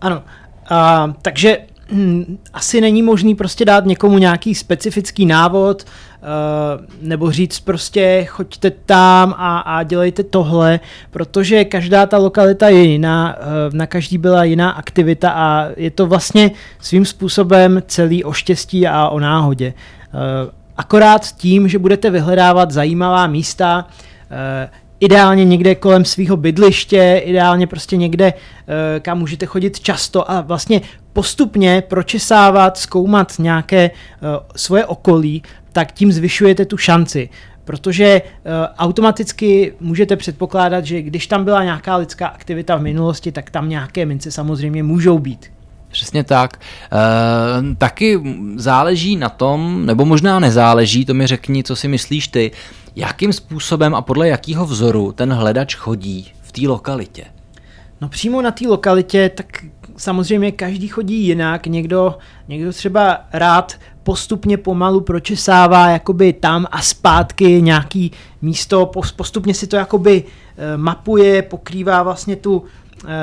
Ano, 0.00 0.22
a, 0.70 1.12
takže 1.22 1.58
hm, 1.90 2.38
asi 2.52 2.80
není 2.80 3.02
možný 3.02 3.34
prostě 3.34 3.64
dát 3.64 3.84
někomu 3.86 4.18
nějaký 4.18 4.54
specifický 4.54 5.26
návod, 5.26 5.84
uh, 5.84 6.84
nebo 7.00 7.30
říct 7.30 7.60
prostě 7.60 8.24
choďte 8.28 8.70
tam 8.70 9.34
a, 9.36 9.58
a 9.58 9.82
dělejte 9.82 10.24
tohle, 10.24 10.80
protože 11.10 11.64
každá 11.64 12.06
ta 12.06 12.18
lokalita 12.18 12.68
je 12.68 12.82
jiná, 12.82 13.36
uh, 13.36 13.74
na 13.74 13.86
každý 13.86 14.18
byla 14.18 14.44
jiná 14.44 14.70
aktivita 14.70 15.30
a 15.30 15.68
je 15.76 15.90
to 15.90 16.06
vlastně 16.06 16.50
svým 16.80 17.04
způsobem 17.04 17.82
celý 17.86 18.24
o 18.24 18.32
štěstí 18.32 18.86
a 18.86 19.08
o 19.08 19.20
náhodě. 19.20 19.74
Uh, 20.12 20.63
Akorát 20.76 21.32
tím, 21.36 21.68
že 21.68 21.78
budete 21.78 22.10
vyhledávat 22.10 22.70
zajímavá 22.70 23.26
místa, 23.26 23.88
eh, 24.30 24.70
ideálně 25.00 25.44
někde 25.44 25.74
kolem 25.74 26.04
svého 26.04 26.36
bydliště, 26.36 27.22
ideálně 27.24 27.66
prostě 27.66 27.96
někde, 27.96 28.32
eh, 28.32 29.00
kam 29.00 29.18
můžete 29.18 29.46
chodit 29.46 29.80
často 29.80 30.30
a 30.30 30.40
vlastně 30.40 30.80
postupně 31.12 31.82
pročesávat, 31.88 32.76
zkoumat 32.76 33.32
nějaké 33.38 33.84
eh, 33.84 33.90
svoje 34.56 34.86
okolí, 34.86 35.42
tak 35.72 35.92
tím 35.92 36.12
zvyšujete 36.12 36.64
tu 36.64 36.76
šanci. 36.76 37.28
Protože 37.64 38.22
uh, 38.22 38.52
automaticky 38.78 39.74
můžete 39.80 40.16
předpokládat, 40.16 40.84
že 40.84 41.02
když 41.02 41.26
tam 41.26 41.44
byla 41.44 41.64
nějaká 41.64 41.96
lidská 41.96 42.26
aktivita 42.26 42.76
v 42.76 42.82
minulosti, 42.82 43.32
tak 43.32 43.50
tam 43.50 43.68
nějaké 43.68 44.06
mince 44.06 44.30
samozřejmě 44.30 44.82
můžou 44.82 45.18
být. 45.18 45.53
Přesně 45.94 46.24
tak. 46.24 46.60
E, 46.60 47.74
taky 47.74 48.20
záleží 48.56 49.16
na 49.16 49.28
tom, 49.28 49.86
nebo 49.86 50.04
možná 50.04 50.38
nezáleží, 50.38 51.04
to 51.04 51.14
mi 51.14 51.26
řekni, 51.26 51.64
co 51.64 51.76
si 51.76 51.88
myslíš 51.88 52.28
ty, 52.28 52.50
jakým 52.96 53.32
způsobem 53.32 53.94
a 53.94 54.02
podle 54.02 54.28
jakého 54.28 54.66
vzoru 54.66 55.12
ten 55.12 55.32
hledač 55.32 55.74
chodí 55.74 56.32
v 56.42 56.52
té 56.52 56.68
lokalitě. 56.68 57.24
No 58.00 58.08
přímo 58.08 58.42
na 58.42 58.50
té 58.50 58.68
lokalitě, 58.68 59.28
tak 59.34 59.64
samozřejmě 59.96 60.52
každý 60.52 60.88
chodí 60.88 61.26
jinak, 61.26 61.66
někdo, 61.66 62.18
někdo 62.48 62.72
třeba 62.72 63.20
rád 63.32 63.74
postupně 64.02 64.56
pomalu 64.56 65.00
pročesává 65.00 65.88
jakoby 65.88 66.32
tam 66.32 66.66
a 66.70 66.82
zpátky 66.82 67.62
nějaký 67.62 68.12
místo, 68.42 68.90
postupně 69.16 69.54
si 69.54 69.66
to 69.66 69.76
jakoby 69.76 70.24
eh, 70.24 70.76
mapuje, 70.76 71.42
pokrývá 71.42 72.02
vlastně 72.02 72.36
tu 72.36 72.64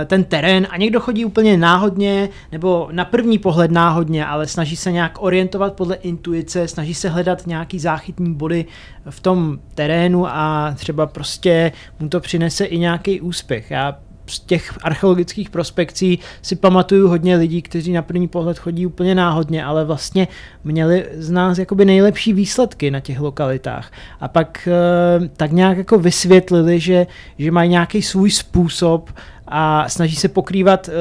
ten 0.06 0.24
terén 0.24 0.68
a 0.70 0.78
někdo 0.78 1.00
chodí 1.00 1.26
úplně 1.26 1.58
náhodně 1.58 2.30
nebo 2.52 2.90
na 2.92 3.06
první 3.06 3.40
pohled 3.40 3.72
náhodně, 3.72 4.26
ale 4.26 4.48
snaží 4.48 4.76
se 4.76 4.92
nějak 4.92 5.18
orientovat 5.20 5.74
podle 5.74 5.96
intuice, 5.96 6.68
snaží 6.68 6.94
se 6.94 7.10
hledat 7.10 7.48
nějaký 7.48 7.80
záchytní 7.80 8.34
body 8.34 8.66
v 9.10 9.20
tom 9.20 9.60
terénu 9.76 10.28
a 10.28 10.74
třeba 10.76 11.06
prostě 11.06 11.72
mu 12.00 12.10
to 12.10 12.20
přinese 12.20 12.66
i 12.66 12.78
nějaký 12.78 13.22
úspěch. 13.22 13.72
Já 13.72 13.98
z 14.32 14.40
těch 14.40 14.78
archeologických 14.82 15.50
prospekcí 15.50 16.20
si 16.42 16.56
pamatuju 16.56 17.08
hodně 17.08 17.36
lidí, 17.36 17.62
kteří 17.62 17.94
na 17.94 18.02
první 18.02 18.28
pohled 18.28 18.60
chodí 18.60 18.86
úplně 18.86 19.16
náhodně, 19.16 19.66
ale 19.66 19.86
vlastně 19.86 20.28
měli 20.64 21.06
z 21.14 21.32
nás 21.32 21.58
jakoby 21.58 21.86
nejlepší 21.86 22.34
výsledky 22.34 22.92
na 22.92 23.00
těch 23.00 23.20
lokalitách. 23.20 23.92
A 24.20 24.28
pak 24.28 24.68
eh, 24.68 25.30
tak 25.38 25.52
nějak 25.52 25.78
jako 25.78 26.00
vysvětlili, 26.00 26.80
že, 26.80 27.08
že 27.38 27.52
mají 27.52 27.70
nějaký 27.70 28.02
svůj 28.02 28.32
způsob 28.32 29.10
a 29.48 29.90
snaží 29.90 30.16
se 30.16 30.28
pokrývat 30.28 30.88
uh, 30.88 30.94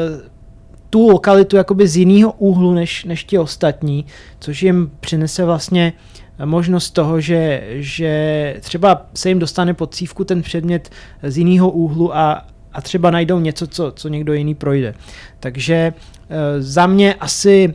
tu 0.91 1.09
lokalitu 1.09 1.57
jakoby 1.57 1.89
z 1.89 1.97
jiného 1.97 2.33
úhlu 2.33 2.75
než, 2.75 3.05
než 3.05 3.25
ti 3.25 3.39
ostatní, 3.39 4.07
což 4.41 4.63
jim 4.63 4.91
přinese 5.01 5.45
vlastně 5.45 5.93
možnost 6.45 6.91
toho, 6.91 7.21
že, 7.21 7.63
že 7.71 8.57
třeba 8.61 9.07
se 9.15 9.29
jim 9.29 9.39
dostane 9.39 9.75
pod 9.75 9.95
cívku 9.95 10.25
ten 10.25 10.43
předmět 10.43 10.91
z 11.23 11.39
jiného 11.39 11.71
úhlu 11.71 12.17
a, 12.17 12.47
a 12.73 12.81
třeba 12.81 13.11
najdou 13.11 13.41
něco, 13.41 13.67
co, 13.67 13.93
co 13.97 14.09
někdo 14.09 14.33
jiný 14.33 14.55
projde. 14.55 14.95
Takže 15.41 15.93
uh, 15.95 16.37
za 16.59 16.87
mě 16.87 17.15
asi 17.15 17.75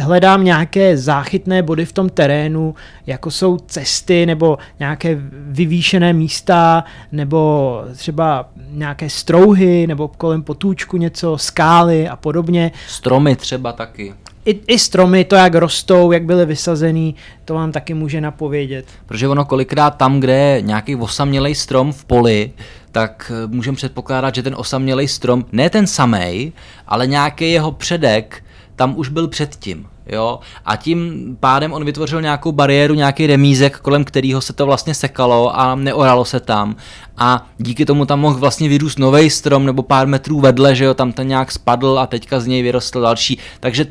hledám 0.00 0.44
nějaké 0.44 0.96
záchytné 0.96 1.62
body 1.62 1.84
v 1.84 1.92
tom 1.92 2.08
terénu, 2.08 2.74
jako 3.06 3.30
jsou 3.30 3.56
cesty 3.56 4.26
nebo 4.26 4.58
nějaké 4.78 5.18
vyvýšené 5.30 6.12
místa, 6.12 6.84
nebo 7.12 7.82
třeba 7.96 8.48
nějaké 8.70 9.10
strouhy, 9.10 9.86
nebo 9.86 10.08
kolem 10.08 10.42
potůčku 10.42 10.96
něco, 10.96 11.38
skály 11.38 12.08
a 12.08 12.16
podobně. 12.16 12.72
Stromy 12.88 13.36
třeba 13.36 13.72
taky. 13.72 14.14
I, 14.44 14.60
I 14.66 14.78
stromy, 14.78 15.24
to 15.24 15.34
jak 15.34 15.54
rostou, 15.54 16.12
jak 16.12 16.24
byly 16.24 16.46
vysazený, 16.46 17.14
to 17.44 17.54
vám 17.54 17.72
taky 17.72 17.94
může 17.94 18.20
napovědět. 18.20 18.86
Protože 19.06 19.28
ono 19.28 19.44
kolikrát 19.44 19.90
tam, 19.90 20.20
kde 20.20 20.34
je 20.34 20.62
nějaký 20.62 20.96
osamělej 20.96 21.54
strom 21.54 21.92
v 21.92 22.04
poli, 22.04 22.50
tak 22.94 23.32
eh, 23.34 23.46
můžeme 23.46 23.76
předpokládat, 23.76 24.34
že 24.34 24.42
ten 24.42 24.54
osamělej 24.58 25.08
strom, 25.08 25.44
ne 25.52 25.70
ten 25.70 25.86
samej, 25.86 26.52
ale 26.86 27.06
nějaký 27.06 27.52
jeho 27.52 27.72
předek 27.72 28.44
tam 28.76 28.98
už 28.98 29.08
byl 29.08 29.28
předtím. 29.28 29.86
Jo? 30.06 30.38
A 30.64 30.76
tím 30.76 31.36
pádem 31.40 31.72
on 31.72 31.84
vytvořil 31.84 32.22
nějakou 32.22 32.52
bariéru, 32.52 32.94
nějaký 32.94 33.26
remízek, 33.26 33.78
kolem 33.78 34.04
kterého 34.04 34.40
se 34.40 34.52
to 34.52 34.66
vlastně 34.66 34.94
sekalo 34.94 35.58
a 35.58 35.74
neoralo 35.74 36.24
se 36.24 36.40
tam. 36.40 36.76
A 37.16 37.46
díky 37.58 37.84
tomu 37.84 38.06
tam 38.06 38.20
mohl 38.20 38.38
vlastně 38.38 38.68
vyrůst 38.68 38.98
nový 38.98 39.30
strom 39.30 39.66
nebo 39.66 39.82
pár 39.82 40.06
metrů 40.06 40.40
vedle, 40.40 40.74
že 40.74 40.84
jo, 40.84 40.94
tam 40.94 41.12
ten 41.12 41.28
nějak 41.28 41.52
spadl 41.52 41.98
a 41.98 42.06
teďka 42.06 42.40
z 42.40 42.46
něj 42.46 42.62
vyrostl 42.62 43.00
další. 43.00 43.38
Takže 43.60 43.86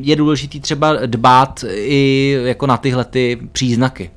je 0.00 0.16
důležité 0.16 0.60
třeba 0.60 1.06
dbát 1.06 1.64
i 1.74 2.38
jako 2.44 2.66
na 2.66 2.76
tyhle 2.76 3.04
ty 3.04 3.38
příznaky. 3.52 4.10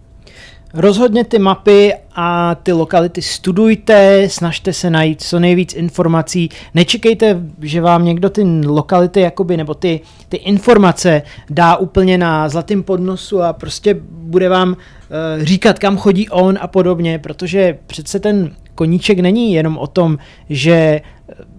Rozhodně 0.73 1.23
ty 1.23 1.39
mapy 1.39 1.93
a 2.15 2.55
ty 2.55 2.71
lokality 2.71 3.21
studujte, 3.21 4.23
snažte 4.29 4.73
se 4.73 4.89
najít 4.89 5.21
co 5.21 5.39
nejvíc 5.39 5.73
informací. 5.73 6.49
Nečekejte, 6.75 7.41
že 7.61 7.81
vám 7.81 8.05
někdo 8.05 8.29
ty 8.29 8.43
lokality 8.65 9.21
jakoby, 9.21 9.57
nebo 9.57 9.73
ty, 9.73 10.01
ty 10.29 10.37
informace 10.37 11.21
dá 11.49 11.75
úplně 11.75 12.17
na 12.17 12.49
zlatým 12.49 12.83
podnosu 12.83 13.41
a 13.41 13.53
prostě 13.53 13.97
bude 14.11 14.49
vám 14.49 14.69
uh, 14.69 14.75
říkat, 15.43 15.79
kam 15.79 15.97
chodí 15.97 16.29
on 16.29 16.57
a 16.61 16.67
podobně, 16.67 17.19
protože 17.19 17.77
přece 17.87 18.19
ten 18.19 18.51
koníček 18.75 19.19
není 19.19 19.53
jenom 19.53 19.77
o 19.77 19.87
tom, 19.87 20.17
že 20.49 21.01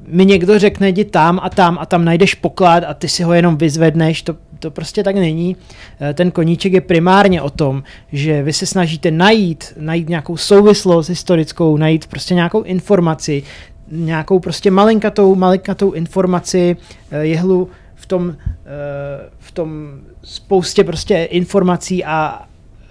mi 0.06 0.26
někdo 0.26 0.58
řekne, 0.58 0.88
jdi 0.88 1.04
tam 1.04 1.40
a 1.42 1.50
tam 1.50 1.78
a 1.80 1.86
tam 1.86 2.04
najdeš 2.04 2.34
poklad 2.34 2.84
a 2.86 2.94
ty 2.94 3.08
si 3.08 3.22
ho 3.22 3.32
jenom 3.32 3.56
vyzvedneš, 3.56 4.22
to, 4.22 4.36
to 4.60 4.70
prostě 4.70 5.02
tak 5.02 5.14
není. 5.14 5.56
Eh, 6.00 6.14
ten 6.14 6.30
koníček 6.30 6.72
je 6.72 6.80
primárně 6.80 7.42
o 7.42 7.50
tom, 7.50 7.82
že 8.12 8.42
vy 8.42 8.52
se 8.52 8.66
snažíte 8.66 9.10
najít, 9.10 9.72
najít 9.76 10.08
nějakou 10.08 10.36
souvislost 10.36 11.08
historickou, 11.08 11.76
najít 11.76 12.06
prostě 12.06 12.34
nějakou 12.34 12.62
informaci, 12.62 13.42
nějakou 13.90 14.38
prostě 14.38 14.70
malinkatou, 14.70 15.34
malinkatou 15.34 15.92
informaci, 15.92 16.76
eh, 17.10 17.26
jehlu 17.26 17.68
v 17.94 18.06
tom, 18.06 18.36
eh, 18.40 19.30
v 19.38 19.52
tom 19.52 19.90
spoustě 20.22 20.84
prostě 20.84 21.24
informací 21.24 22.04
a 22.04 22.42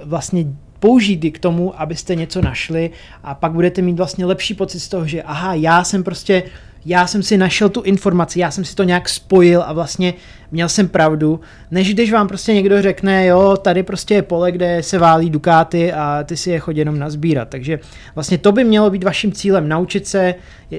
vlastně 0.03 0.45
použít 0.79 1.31
k 1.31 1.39
tomu, 1.39 1.81
abyste 1.81 2.15
něco 2.15 2.41
našli 2.41 2.89
a 3.23 3.35
pak 3.35 3.51
budete 3.51 3.81
mít 3.81 3.97
vlastně 3.97 4.25
lepší 4.25 4.53
pocit 4.53 4.79
z 4.79 4.87
toho, 4.87 5.07
že 5.07 5.23
aha, 5.23 5.53
já 5.53 5.83
jsem 5.83 6.03
prostě 6.03 6.43
já 6.85 7.07
jsem 7.07 7.23
si 7.23 7.37
našel 7.37 7.69
tu 7.69 7.81
informaci, 7.81 8.39
já 8.39 8.51
jsem 8.51 8.65
si 8.65 8.75
to 8.75 8.83
nějak 8.83 9.09
spojil 9.09 9.63
a 9.65 9.73
vlastně 9.73 10.13
měl 10.51 10.69
jsem 10.69 10.87
pravdu, 10.87 11.39
než 11.71 11.93
když 11.93 12.11
vám 12.11 12.27
prostě 12.27 12.53
někdo 12.53 12.81
řekne, 12.81 13.25
jo, 13.25 13.57
tady 13.61 13.83
prostě 13.83 14.13
je 14.13 14.21
pole, 14.21 14.51
kde 14.51 14.83
se 14.83 14.97
válí 14.97 15.29
dukáty 15.29 15.93
a 15.93 16.23
ty 16.23 16.37
si 16.37 16.49
je 16.49 16.59
chodí 16.59 16.79
jenom 16.79 16.99
nazbírat. 16.99 17.49
Takže 17.49 17.79
vlastně 18.15 18.37
to 18.37 18.51
by 18.51 18.63
mělo 18.63 18.89
být 18.89 19.03
vaším 19.03 19.31
cílem, 19.31 19.69
naučit 19.69 20.07
se 20.07 20.35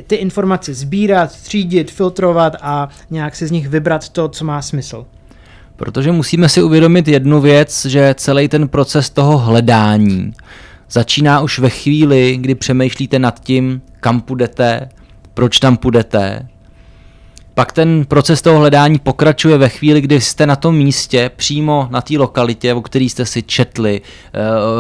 ty 0.07 0.15
informace 0.15 0.75
sbírat, 0.75 1.33
třídit, 1.43 1.91
filtrovat 1.91 2.57
a 2.61 2.89
nějak 3.11 3.37
si 3.37 3.47
z 3.47 3.51
nich 3.51 3.69
vybrat 3.69 4.09
to, 4.09 4.29
co 4.29 4.45
má 4.45 4.63
smysl. 4.63 5.07
Protože 5.77 6.13
musíme 6.13 6.49
si 6.49 6.63
uvědomit 6.63 7.09
jednu 7.09 7.41
věc, 7.41 7.87
že 7.87 8.15
celý 8.19 8.49
ten 8.49 8.69
proces 8.69 9.11
toho 9.11 9.39
hledání 9.39 10.33
začíná 10.91 11.41
už 11.41 11.59
ve 11.59 11.71
chvíli, 11.71 12.37
kdy 12.41 12.55
přemýšlíte 12.55 13.19
nad 13.19 13.41
tím, 13.41 13.83
kam 14.01 14.21
půjdete, 14.21 14.89
proč 15.41 15.59
tam 15.59 15.77
půjdete. 15.77 16.49
Pak 17.55 17.73
ten 17.73 18.05
proces 18.09 18.43
toho 18.43 18.59
hledání 18.59 18.99
pokračuje 18.99 19.59
ve 19.59 19.69
chvíli, 19.69 20.01
kdy 20.01 20.21
jste 20.21 20.47
na 20.47 20.57
tom 20.57 20.77
místě, 20.77 21.31
přímo 21.37 21.89
na 21.91 22.01
té 22.01 22.19
lokalitě, 22.19 22.75
o 22.75 22.83
který 22.83 23.09
jste 23.09 23.27
si 23.27 23.43
četli, 23.43 24.01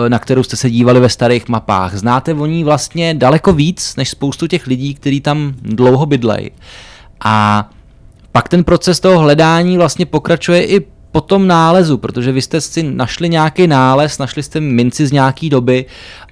eh, 0.04 0.08
na 0.08 0.18
kterou 0.18 0.42
jste 0.42 0.56
se 0.56 0.70
dívali 0.70 1.00
ve 1.00 1.08
starých 1.08 1.48
mapách. 1.48 1.94
Znáte 1.94 2.34
o 2.34 2.46
ní 2.46 2.64
vlastně 2.64 3.14
daleko 3.14 3.52
víc, 3.52 3.96
než 3.96 4.08
spoustu 4.08 4.46
těch 4.46 4.66
lidí, 4.66 4.94
kteří 4.94 5.20
tam 5.20 5.54
dlouho 5.62 6.06
bydlejí. 6.06 6.50
A 7.24 7.68
pak 8.32 8.48
ten 8.48 8.64
proces 8.64 9.00
toho 9.00 9.18
hledání 9.18 9.76
vlastně 9.76 10.06
pokračuje 10.06 10.66
i 10.66 10.86
po 11.12 11.20
tom 11.20 11.46
nálezu, 11.46 11.98
protože 11.98 12.32
vy 12.32 12.42
jste 12.42 12.60
si 12.60 12.82
našli 12.82 13.28
nějaký 13.28 13.66
nález, 13.66 14.18
našli 14.18 14.42
jste 14.42 14.60
minci 14.60 15.06
z 15.06 15.12
nějaký 15.12 15.50
doby 15.50 15.84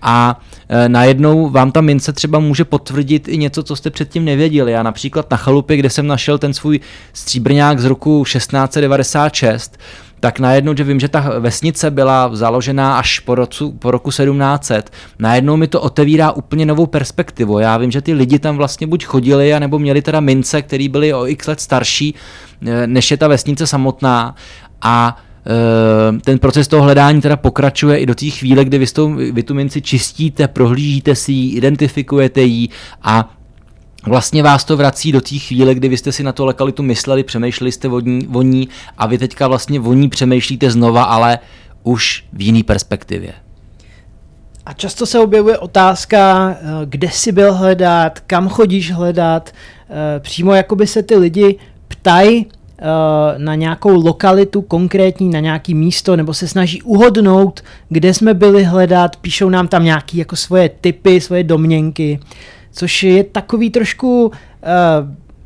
a 0.03 0.41
e, 0.69 0.89
najednou 0.89 1.51
vám 1.51 1.73
ta 1.73 1.81
mince 1.81 2.13
třeba 2.13 2.39
může 2.39 2.65
potvrdit 2.65 3.29
i 3.29 3.37
něco, 3.37 3.63
co 3.63 3.77
jste 3.77 3.91
předtím 3.91 4.25
nevěděli. 4.25 4.73
Já 4.73 4.83
například 4.83 5.31
na 5.31 5.37
chalupě, 5.37 5.77
kde 5.77 5.91
jsem 5.91 6.07
našel 6.07 6.39
ten 6.39 6.55
svůj 6.55 6.81
stříbrňák 7.13 7.81
z 7.81 7.85
roku 7.85 8.25
1696, 8.25 9.79
tak 10.21 10.39
najednou, 10.39 10.77
že 10.77 10.85
vím, 10.85 11.01
že 11.01 11.09
ta 11.09 11.21
vesnice 11.39 11.91
byla 11.91 12.31
založená 12.33 12.99
až 12.99 13.21
po, 13.21 13.35
rocu, 13.35 13.73
po 13.73 13.91
roku 13.91 14.11
1700, 14.11 14.91
najednou 15.19 15.57
mi 15.57 15.69
to 15.69 15.81
otevírá 15.81 16.33
úplně 16.33 16.67
novou 16.67 16.87
perspektivu. 16.87 17.59
Já 17.59 17.77
vím, 17.77 17.91
že 17.91 18.03
ty 18.03 18.13
lidi 18.13 18.39
tam 18.39 18.57
vlastně 18.57 18.87
buď 18.87 19.05
chodili, 19.05 19.55
anebo 19.55 19.79
měli 19.79 20.03
teda 20.03 20.21
mince, 20.21 20.63
které 20.63 20.89
byly 20.89 21.15
o 21.15 21.27
x 21.27 21.47
let 21.47 21.61
starší, 21.61 22.15
e, 22.67 22.87
než 22.87 23.11
je 23.11 23.17
ta 23.17 23.29
vesnice 23.29 23.67
samotná 23.67 24.35
a 24.83 25.17
e, 26.17 26.21
ten 26.21 26.39
proces 26.39 26.69
toho 26.69 26.83
hledání 26.83 27.21
teda 27.21 27.37
pokračuje 27.37 27.99
i 27.99 28.07
do 28.07 28.15
té 28.15 28.27
chvíle, 28.27 28.65
kdy 28.65 28.79
vy, 28.79 28.87
tou, 28.87 29.15
vy 29.15 29.43
tu 29.43 29.55
minci 29.55 29.83
čistíte, 29.83 30.49
prohlížíte 30.49 31.15
si 31.15 31.33
ji, 31.33 31.57
identifikujete 31.57 32.41
ji 32.43 32.69
a 33.03 33.35
vlastně 34.07 34.43
vás 34.43 34.65
to 34.65 34.77
vrací 34.77 35.13
do 35.13 35.21
té 35.21 35.39
chvíle, 35.39 35.75
kdy 35.75 35.89
vy 35.89 35.97
jste 35.97 36.13
si 36.13 36.23
na 36.23 36.33
tu 36.33 36.45
lokalitu 36.45 36.83
mysleli, 36.83 37.25
přemýšleli 37.25 37.73
jste 37.73 37.89
o 37.89 38.01
ní, 38.01 38.29
o 38.33 38.43
ní 38.43 38.69
a 38.99 39.07
vy 39.07 39.19
teďka 39.19 39.49
vlastně 39.49 39.81
o 39.81 39.93
ní 39.93 40.09
přemýšlíte 40.09 40.71
znova, 40.71 41.03
ale 41.03 41.39
už 41.83 42.25
v 42.33 42.41
jiný 42.41 42.63
perspektivě. 42.63 43.33
A 44.67 44.73
často 44.73 45.07
se 45.07 45.19
objevuje 45.19 45.59
otázka, 45.59 46.51
e, 46.51 46.87
kde 46.87 47.11
si 47.11 47.33
byl 47.33 47.55
hledat, 47.55 48.21
kam 48.21 48.49
chodíš 48.49 48.93
hledat. 48.93 49.51
E, 49.91 50.21
přímo 50.21 50.55
jakoby 50.55 50.87
se 50.87 51.03
ty 51.03 51.17
lidi 51.17 51.59
ptají, 51.89 52.47
Eh, 52.47 52.58
na 53.39 53.55
nějakou 53.55 54.07
lokalitu 54.07 54.63
konkrétní, 54.63 55.29
na 55.29 55.41
nějaký 55.41 55.75
místo, 55.75 56.17
nebo 56.17 56.35
se 56.35 56.49
snaží 56.49 56.83
uhodnout, 56.83 57.61
kde 57.89 58.15
jsme 58.15 58.35
byli 58.35 58.65
hledat, 58.65 59.17
píšou 59.17 59.49
nám 59.49 59.69
tam 59.69 59.85
nějaké 59.85 60.19
jako 60.19 60.37
svoje 60.37 60.69
typy, 60.81 61.21
svoje 61.21 61.45
domněnky, 61.45 62.21
což 62.73 63.03
je 63.03 63.25
takový 63.25 63.71
trošku, 63.71 64.27
uh, 64.27 64.33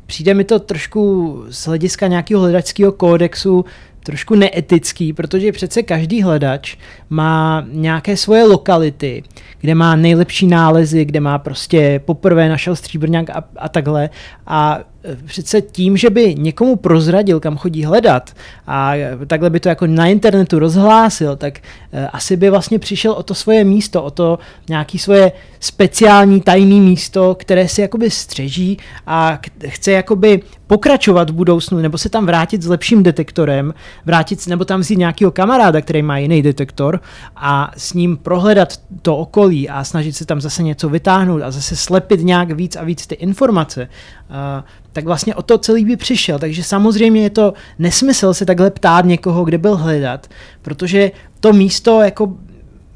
přijde 0.05 0.33
mi 0.33 0.43
to 0.43 0.59
trošku 0.59 1.43
z 1.49 1.67
hlediska 1.67 2.07
nějakého 2.07 2.41
hledačského 2.41 2.91
kódexu 2.91 3.65
trošku 4.03 4.35
neetický, 4.35 5.13
protože 5.13 5.51
přece 5.51 5.83
každý 5.83 6.21
hledač 6.21 6.75
má 7.13 7.65
nějaké 7.71 8.17
svoje 8.17 8.43
lokality, 8.43 9.23
kde 9.59 9.75
má 9.75 9.95
nejlepší 9.95 10.47
nálezy, 10.47 11.05
kde 11.05 11.19
má 11.19 11.37
prostě 11.37 12.01
poprvé 12.05 12.49
našel 12.49 12.75
stříbrňák 12.75 13.29
a, 13.29 13.43
a 13.57 13.69
takhle. 13.69 14.09
A 14.47 14.79
přece 15.25 15.61
tím, 15.61 15.97
že 15.97 16.09
by 16.09 16.35
někomu 16.35 16.75
prozradil, 16.75 17.39
kam 17.39 17.57
chodí 17.57 17.83
hledat 17.83 18.31
a 18.67 18.93
takhle 19.27 19.49
by 19.49 19.59
to 19.59 19.69
jako 19.69 19.87
na 19.87 20.07
internetu 20.07 20.59
rozhlásil, 20.59 21.35
tak 21.35 21.59
eh, 21.93 22.07
asi 22.07 22.37
by 22.37 22.49
vlastně 22.49 22.79
přišel 22.79 23.11
o 23.11 23.23
to 23.23 23.33
svoje 23.33 23.63
místo, 23.63 24.03
o 24.03 24.11
to 24.11 24.39
nějaký 24.69 24.99
svoje 24.99 25.31
speciální 25.59 26.41
tajné 26.41 26.75
místo, 26.75 27.35
které 27.35 27.67
si 27.67 27.81
jakoby 27.81 28.09
střeží 28.09 28.77
a 29.07 29.39
chce 29.67 29.91
jakoby 29.91 30.41
pokračovat 30.67 31.29
v 31.29 31.33
budoucnu, 31.33 31.77
nebo 31.77 31.97
se 31.97 32.09
tam 32.09 32.25
vrátit 32.25 32.61
s 32.61 32.67
lepším 32.67 33.03
detektorem, 33.03 33.73
vrátit, 34.05 34.47
nebo 34.47 34.65
tam 34.65 34.79
vzít 34.79 34.97
nějakého 34.97 35.31
kamaráda, 35.31 35.81
který 35.81 36.01
má 36.01 36.17
jiný 36.17 36.41
detektor 36.41 37.01
a 37.35 37.71
s 37.77 37.93
ním 37.93 38.17
prohledat 38.17 38.79
to 39.01 39.17
okolí 39.17 39.69
a 39.69 39.83
snažit 39.83 40.13
se 40.13 40.25
tam 40.25 40.41
zase 40.41 40.63
něco 40.63 40.89
vytáhnout 40.89 41.41
a 41.41 41.51
zase 41.51 41.75
slepit 41.75 42.23
nějak 42.23 42.51
víc 42.51 42.75
a 42.75 42.83
víc 42.83 43.07
ty 43.07 43.15
informace, 43.15 43.81
uh, 43.81 44.63
tak 44.93 45.05
vlastně 45.05 45.35
o 45.35 45.41
to 45.41 45.57
celý 45.57 45.85
by 45.85 45.95
přišel. 45.95 46.39
Takže 46.39 46.63
samozřejmě 46.63 47.21
je 47.21 47.29
to 47.29 47.53
nesmysl 47.79 48.33
se 48.33 48.45
takhle 48.45 48.71
ptát 48.71 49.05
někoho, 49.05 49.43
kde 49.43 49.57
byl 49.57 49.77
hledat, 49.77 50.27
protože 50.61 51.11
to 51.39 51.53
místo 51.53 52.01
jako 52.01 52.33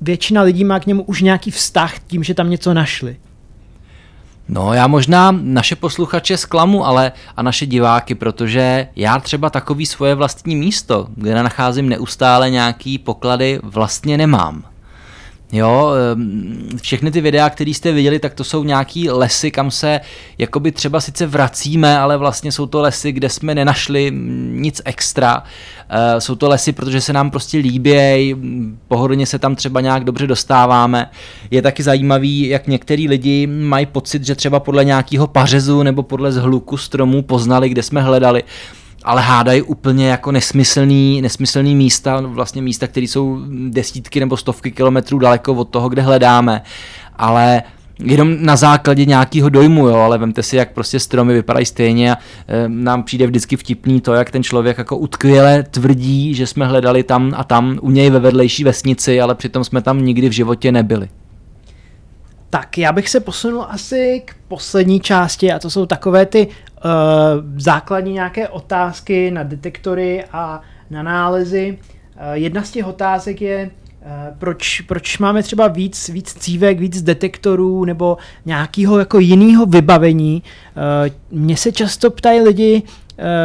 většina 0.01 0.41
lidí 0.41 0.63
má 0.63 0.79
k 0.79 0.85
němu 0.85 1.03
už 1.03 1.21
nějaký 1.21 1.51
vztah 1.51 1.99
tím, 1.99 2.23
že 2.23 2.33
tam 2.33 2.49
něco 2.49 2.73
našli. 2.73 3.17
No, 4.49 4.73
já 4.73 4.87
možná 4.87 5.31
naše 5.41 5.75
posluchače 5.75 6.37
zklamu, 6.37 6.85
ale 6.85 7.11
a 7.37 7.41
naše 7.41 7.65
diváky, 7.65 8.15
protože 8.15 8.87
já 8.95 9.19
třeba 9.19 9.49
takový 9.49 9.85
svoje 9.85 10.15
vlastní 10.15 10.55
místo, 10.55 11.07
kde 11.15 11.43
nacházím 11.43 11.89
neustále 11.89 12.49
nějaký 12.49 12.97
poklady, 12.97 13.59
vlastně 13.63 14.17
nemám. 14.17 14.63
Jo, 15.51 15.91
všechny 16.81 17.11
ty 17.11 17.21
videa, 17.21 17.49
které 17.49 17.71
jste 17.71 17.91
viděli, 17.91 18.19
tak 18.19 18.33
to 18.33 18.43
jsou 18.43 18.63
nějaký 18.63 19.09
lesy, 19.09 19.51
kam 19.51 19.71
se 19.71 19.99
jakoby 20.37 20.71
třeba 20.71 21.01
sice 21.01 21.27
vracíme, 21.27 21.97
ale 21.99 22.17
vlastně 22.17 22.51
jsou 22.51 22.65
to 22.65 22.81
lesy, 22.81 23.11
kde 23.11 23.29
jsme 23.29 23.55
nenašli 23.55 24.11
nic 24.51 24.81
extra. 24.85 25.43
Eh, 25.89 26.21
jsou 26.21 26.35
to 26.35 26.49
lesy, 26.49 26.71
protože 26.71 27.01
se 27.01 27.13
nám 27.13 27.31
prostě 27.31 27.57
líbějí, 27.57 28.35
pohodlně 28.87 29.25
se 29.25 29.39
tam 29.39 29.55
třeba 29.55 29.81
nějak 29.81 30.03
dobře 30.03 30.27
dostáváme. 30.27 31.09
Je 31.51 31.61
taky 31.61 31.83
zajímavý, 31.83 32.47
jak 32.47 32.67
některý 32.67 33.07
lidi 33.07 33.47
mají 33.47 33.85
pocit, 33.85 34.25
že 34.25 34.35
třeba 34.35 34.59
podle 34.59 34.85
nějakého 34.85 35.27
pařezu 35.27 35.83
nebo 35.83 36.03
podle 36.03 36.31
zhluku 36.31 36.77
stromů 36.77 37.21
poznali, 37.21 37.69
kde 37.69 37.83
jsme 37.83 38.01
hledali 38.01 38.43
ale 39.07 39.21
hádají 39.21 39.61
úplně 39.61 40.09
jako 40.09 40.31
nesmyslný, 40.31 41.21
nesmyslný 41.21 41.75
místa, 41.75 42.21
vlastně 42.21 42.61
místa, 42.61 42.87
které 42.87 43.03
jsou 43.03 43.39
desítky 43.69 44.19
nebo 44.19 44.37
stovky 44.37 44.71
kilometrů 44.71 45.19
daleko 45.19 45.53
od 45.53 45.69
toho, 45.69 45.89
kde 45.89 46.01
hledáme, 46.01 46.61
ale 47.15 47.63
jenom 47.99 48.35
na 48.39 48.55
základě 48.55 49.05
nějakého 49.05 49.49
dojmu, 49.49 49.87
jo, 49.87 49.95
ale 49.95 50.17
vemte 50.17 50.43
si, 50.43 50.55
jak 50.55 50.73
prostě 50.73 50.99
stromy 50.99 51.33
vypadají 51.33 51.65
stejně 51.65 52.11
a 52.11 52.17
e, 52.47 52.69
nám 52.69 53.03
přijde 53.03 53.27
vždycky 53.27 53.57
vtipný 53.57 54.01
to, 54.01 54.13
jak 54.13 54.31
ten 54.31 54.43
člověk 54.43 54.77
jako 54.77 54.97
utkvěle 54.97 55.63
tvrdí, 55.63 56.33
že 56.33 56.47
jsme 56.47 56.65
hledali 56.67 57.03
tam 57.03 57.33
a 57.37 57.43
tam 57.43 57.79
u 57.81 57.91
něj 57.91 58.09
ve 58.09 58.19
vedlejší 58.19 58.63
vesnici, 58.63 59.21
ale 59.21 59.35
přitom 59.35 59.63
jsme 59.63 59.81
tam 59.81 60.05
nikdy 60.05 60.29
v 60.29 60.31
životě 60.31 60.71
nebyli. 60.71 61.09
Tak 62.49 62.77
já 62.77 62.91
bych 62.91 63.09
se 63.09 63.19
posunul 63.19 63.65
asi 63.69 64.21
k 64.25 64.35
poslední 64.47 64.99
části 64.99 65.51
a 65.51 65.59
to 65.59 65.69
jsou 65.69 65.85
takové 65.85 66.25
ty 66.25 66.47
základní 67.57 68.13
nějaké 68.13 68.47
otázky 68.47 69.31
na 69.31 69.43
detektory 69.43 70.23
a 70.31 70.61
na 70.89 71.03
nálezy. 71.03 71.77
Uh, 72.15 72.21
jedna 72.33 72.63
z 72.63 72.71
těch 72.71 72.87
otázek 72.87 73.41
je, 73.41 73.69
uh, 74.01 74.37
proč, 74.37 74.81
proč 74.81 75.17
máme 75.17 75.43
třeba 75.43 75.67
víc, 75.67 76.09
víc 76.09 76.33
cívek, 76.33 76.79
víc 76.79 77.01
detektorů 77.01 77.85
nebo 77.85 78.17
nějakého 78.45 78.99
jako 78.99 79.19
jiného 79.19 79.65
vybavení. 79.65 80.43
Uh, 81.31 81.39
mně 81.39 81.57
se 81.57 81.71
často 81.71 82.11
ptají 82.11 82.41
lidi, 82.41 82.83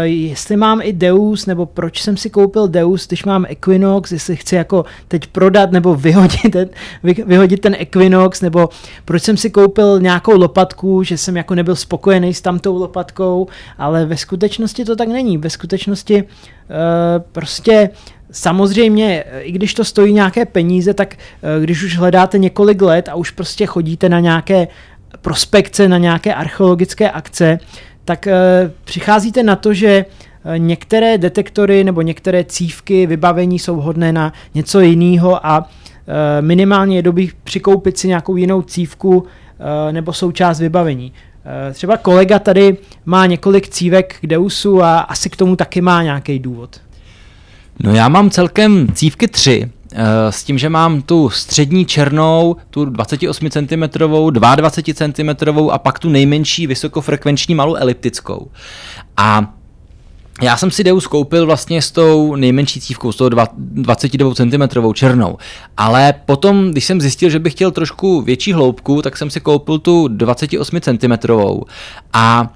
jestli 0.02 0.56
mám 0.56 0.80
i 0.82 0.92
Deus, 0.92 1.46
nebo 1.46 1.66
proč 1.66 2.02
jsem 2.02 2.16
si 2.16 2.30
koupil 2.30 2.68
Deus, 2.68 3.06
když 3.06 3.24
mám 3.24 3.46
Equinox, 3.48 4.12
jestli 4.12 4.36
chci 4.36 4.54
jako 4.54 4.84
teď 5.08 5.26
prodat 5.26 5.72
nebo 5.72 5.94
vyhodit 5.94 6.52
ten, 6.52 6.68
vy, 7.02 7.24
vyhodit 7.26 7.60
ten 7.60 7.76
Equinox, 7.78 8.40
nebo 8.40 8.68
proč 9.04 9.22
jsem 9.22 9.36
si 9.36 9.50
koupil 9.50 10.00
nějakou 10.00 10.38
lopatku, 10.38 11.02
že 11.02 11.18
jsem 11.18 11.36
jako 11.36 11.54
nebyl 11.54 11.76
spokojený 11.76 12.34
s 12.34 12.40
tamtou 12.40 12.78
lopatkou, 12.78 13.46
ale 13.78 14.06
ve 14.06 14.16
skutečnosti 14.16 14.84
to 14.84 14.96
tak 14.96 15.08
není. 15.08 15.38
Ve 15.38 15.50
skutečnosti 15.50 16.22
uh, 16.22 16.28
prostě 17.32 17.90
Samozřejmě, 18.34 19.24
i 19.40 19.52
když 19.52 19.74
to 19.74 19.84
stojí 19.84 20.12
nějaké 20.12 20.46
peníze, 20.46 20.94
tak 20.94 21.16
když 21.60 21.82
už 21.82 21.96
hledáte 21.98 22.38
několik 22.38 22.82
let 22.82 23.08
a 23.08 23.14
už 23.14 23.30
prostě 23.30 23.66
chodíte 23.66 24.08
na 24.08 24.20
nějaké 24.20 24.68
prospekce, 25.20 25.88
na 25.88 25.98
nějaké 25.98 26.34
archeologické 26.34 27.10
akce, 27.10 27.58
tak 28.04 28.28
přicházíte 28.84 29.42
na 29.42 29.56
to, 29.56 29.74
že 29.74 30.04
některé 30.56 31.18
detektory 31.18 31.84
nebo 31.84 32.02
některé 32.02 32.44
cívky, 32.44 33.06
vybavení 33.06 33.58
jsou 33.58 33.76
vhodné 33.76 34.12
na 34.12 34.32
něco 34.54 34.80
jiného 34.80 35.46
a 35.46 35.68
minimálně 36.40 36.96
je 36.96 37.02
dobrý 37.02 37.30
přikoupit 37.44 37.98
si 37.98 38.08
nějakou 38.08 38.36
jinou 38.36 38.62
cívku 38.62 39.26
nebo 39.90 40.12
součást 40.12 40.60
vybavení. 40.60 41.12
Třeba 41.72 41.96
kolega 41.96 42.38
tady 42.38 42.76
má 43.04 43.26
několik 43.26 43.68
cívek 43.68 44.16
k 44.20 44.26
Deusu 44.26 44.82
a 44.82 44.98
asi 45.00 45.30
k 45.30 45.36
tomu 45.36 45.56
taky 45.56 45.80
má 45.80 46.02
nějaký 46.02 46.38
důvod. 46.38 46.80
No 47.80 47.94
já 47.94 48.08
mám 48.08 48.30
celkem 48.30 48.86
cívky 48.94 49.28
tři, 49.28 49.64
eh, 49.64 49.81
s 50.30 50.44
tím, 50.44 50.58
že 50.58 50.68
mám 50.68 51.02
tu 51.02 51.30
střední 51.30 51.86
černou, 51.86 52.56
tu 52.70 52.84
28 52.84 53.50
cm, 53.50 53.82
22 54.30 54.70
cm 54.94 55.58
a 55.70 55.78
pak 55.78 55.98
tu 55.98 56.08
nejmenší 56.08 56.66
vysokofrekvenční 56.66 57.54
malou 57.54 57.74
eliptickou. 57.74 58.50
A 59.16 59.54
já 60.42 60.56
jsem 60.56 60.70
si 60.70 60.84
Deus 60.84 61.06
koupil 61.06 61.46
vlastně 61.46 61.82
s 61.82 61.90
tou 61.90 62.36
nejmenší 62.36 62.80
cívkou, 62.80 63.12
s 63.12 63.16
tou 63.16 63.28
22 63.28 64.34
cm 64.34 64.92
černou, 64.94 65.38
ale 65.76 66.14
potom, 66.26 66.70
když 66.70 66.84
jsem 66.84 67.00
zjistil, 67.00 67.30
že 67.30 67.38
bych 67.38 67.52
chtěl 67.52 67.70
trošku 67.70 68.20
větší 68.20 68.52
hloubku, 68.52 69.02
tak 69.02 69.16
jsem 69.16 69.30
si 69.30 69.40
koupil 69.40 69.78
tu 69.78 70.08
28 70.08 70.80
cm 70.80 71.12
a 72.12 72.52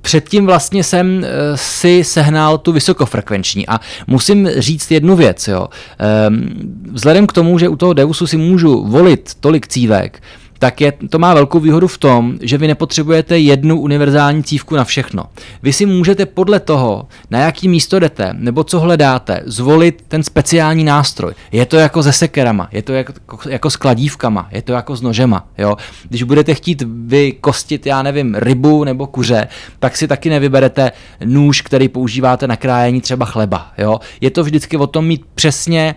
předtím 0.00 0.46
vlastně 0.46 0.84
jsem 0.84 1.24
eh, 1.24 1.28
si 1.56 2.04
sehnal 2.04 2.58
tu 2.58 2.72
vysokofrekvenční 2.72 3.68
a 3.68 3.80
musím 4.06 4.48
říct 4.56 4.90
jednu 4.90 5.16
věc, 5.16 5.48
jo. 5.48 5.68
Ehm, 5.98 6.48
vzhledem 6.92 7.26
k 7.26 7.32
tomu, 7.32 7.58
že 7.58 7.68
u 7.68 7.76
toho 7.76 7.92
Deusu 7.92 8.26
si 8.26 8.36
můžu 8.36 8.84
volit 8.84 9.34
tolik 9.40 9.68
cívek, 9.68 10.22
tak 10.58 10.80
je, 10.80 10.92
to 11.10 11.18
má 11.18 11.34
velkou 11.34 11.60
výhodu 11.60 11.88
v 11.88 11.98
tom, 11.98 12.38
že 12.40 12.58
vy 12.58 12.66
nepotřebujete 12.66 13.38
jednu 13.38 13.80
univerzální 13.80 14.44
cívku 14.44 14.76
na 14.76 14.84
všechno. 14.84 15.24
Vy 15.62 15.72
si 15.72 15.86
můžete 15.86 16.26
podle 16.26 16.60
toho, 16.60 17.08
na 17.30 17.38
jaký 17.38 17.68
místo 17.68 17.98
jdete, 17.98 18.30
nebo 18.32 18.64
co 18.64 18.80
hledáte, 18.80 19.42
zvolit 19.46 20.04
ten 20.08 20.22
speciální 20.22 20.84
nástroj. 20.84 21.34
Je 21.52 21.66
to 21.66 21.76
jako 21.76 22.02
se 22.02 22.12
sekerama, 22.12 22.68
je 22.72 22.82
to 22.82 22.92
jako, 22.92 23.12
jako 23.48 23.70
s 23.70 23.76
kladívkama, 23.76 24.48
je 24.52 24.62
to 24.62 24.72
jako 24.72 24.96
s 24.96 25.02
nožema. 25.02 25.48
Jo? 25.58 25.76
Když 26.08 26.22
budete 26.22 26.54
chtít 26.54 26.82
vykostit, 27.06 27.86
já 27.86 28.02
nevím, 28.02 28.34
rybu 28.34 28.84
nebo 28.84 29.06
kuře, 29.06 29.48
tak 29.78 29.96
si 29.96 30.08
taky 30.08 30.30
nevyberete 30.30 30.92
nůž, 31.24 31.62
který 31.62 31.88
používáte 31.88 32.46
na 32.46 32.56
krájení 32.56 33.00
třeba 33.00 33.26
chleba. 33.26 33.72
Jo? 33.78 34.00
Je 34.20 34.30
to 34.30 34.44
vždycky 34.44 34.76
o 34.76 34.86
tom 34.86 35.06
mít 35.06 35.24
přesně 35.34 35.94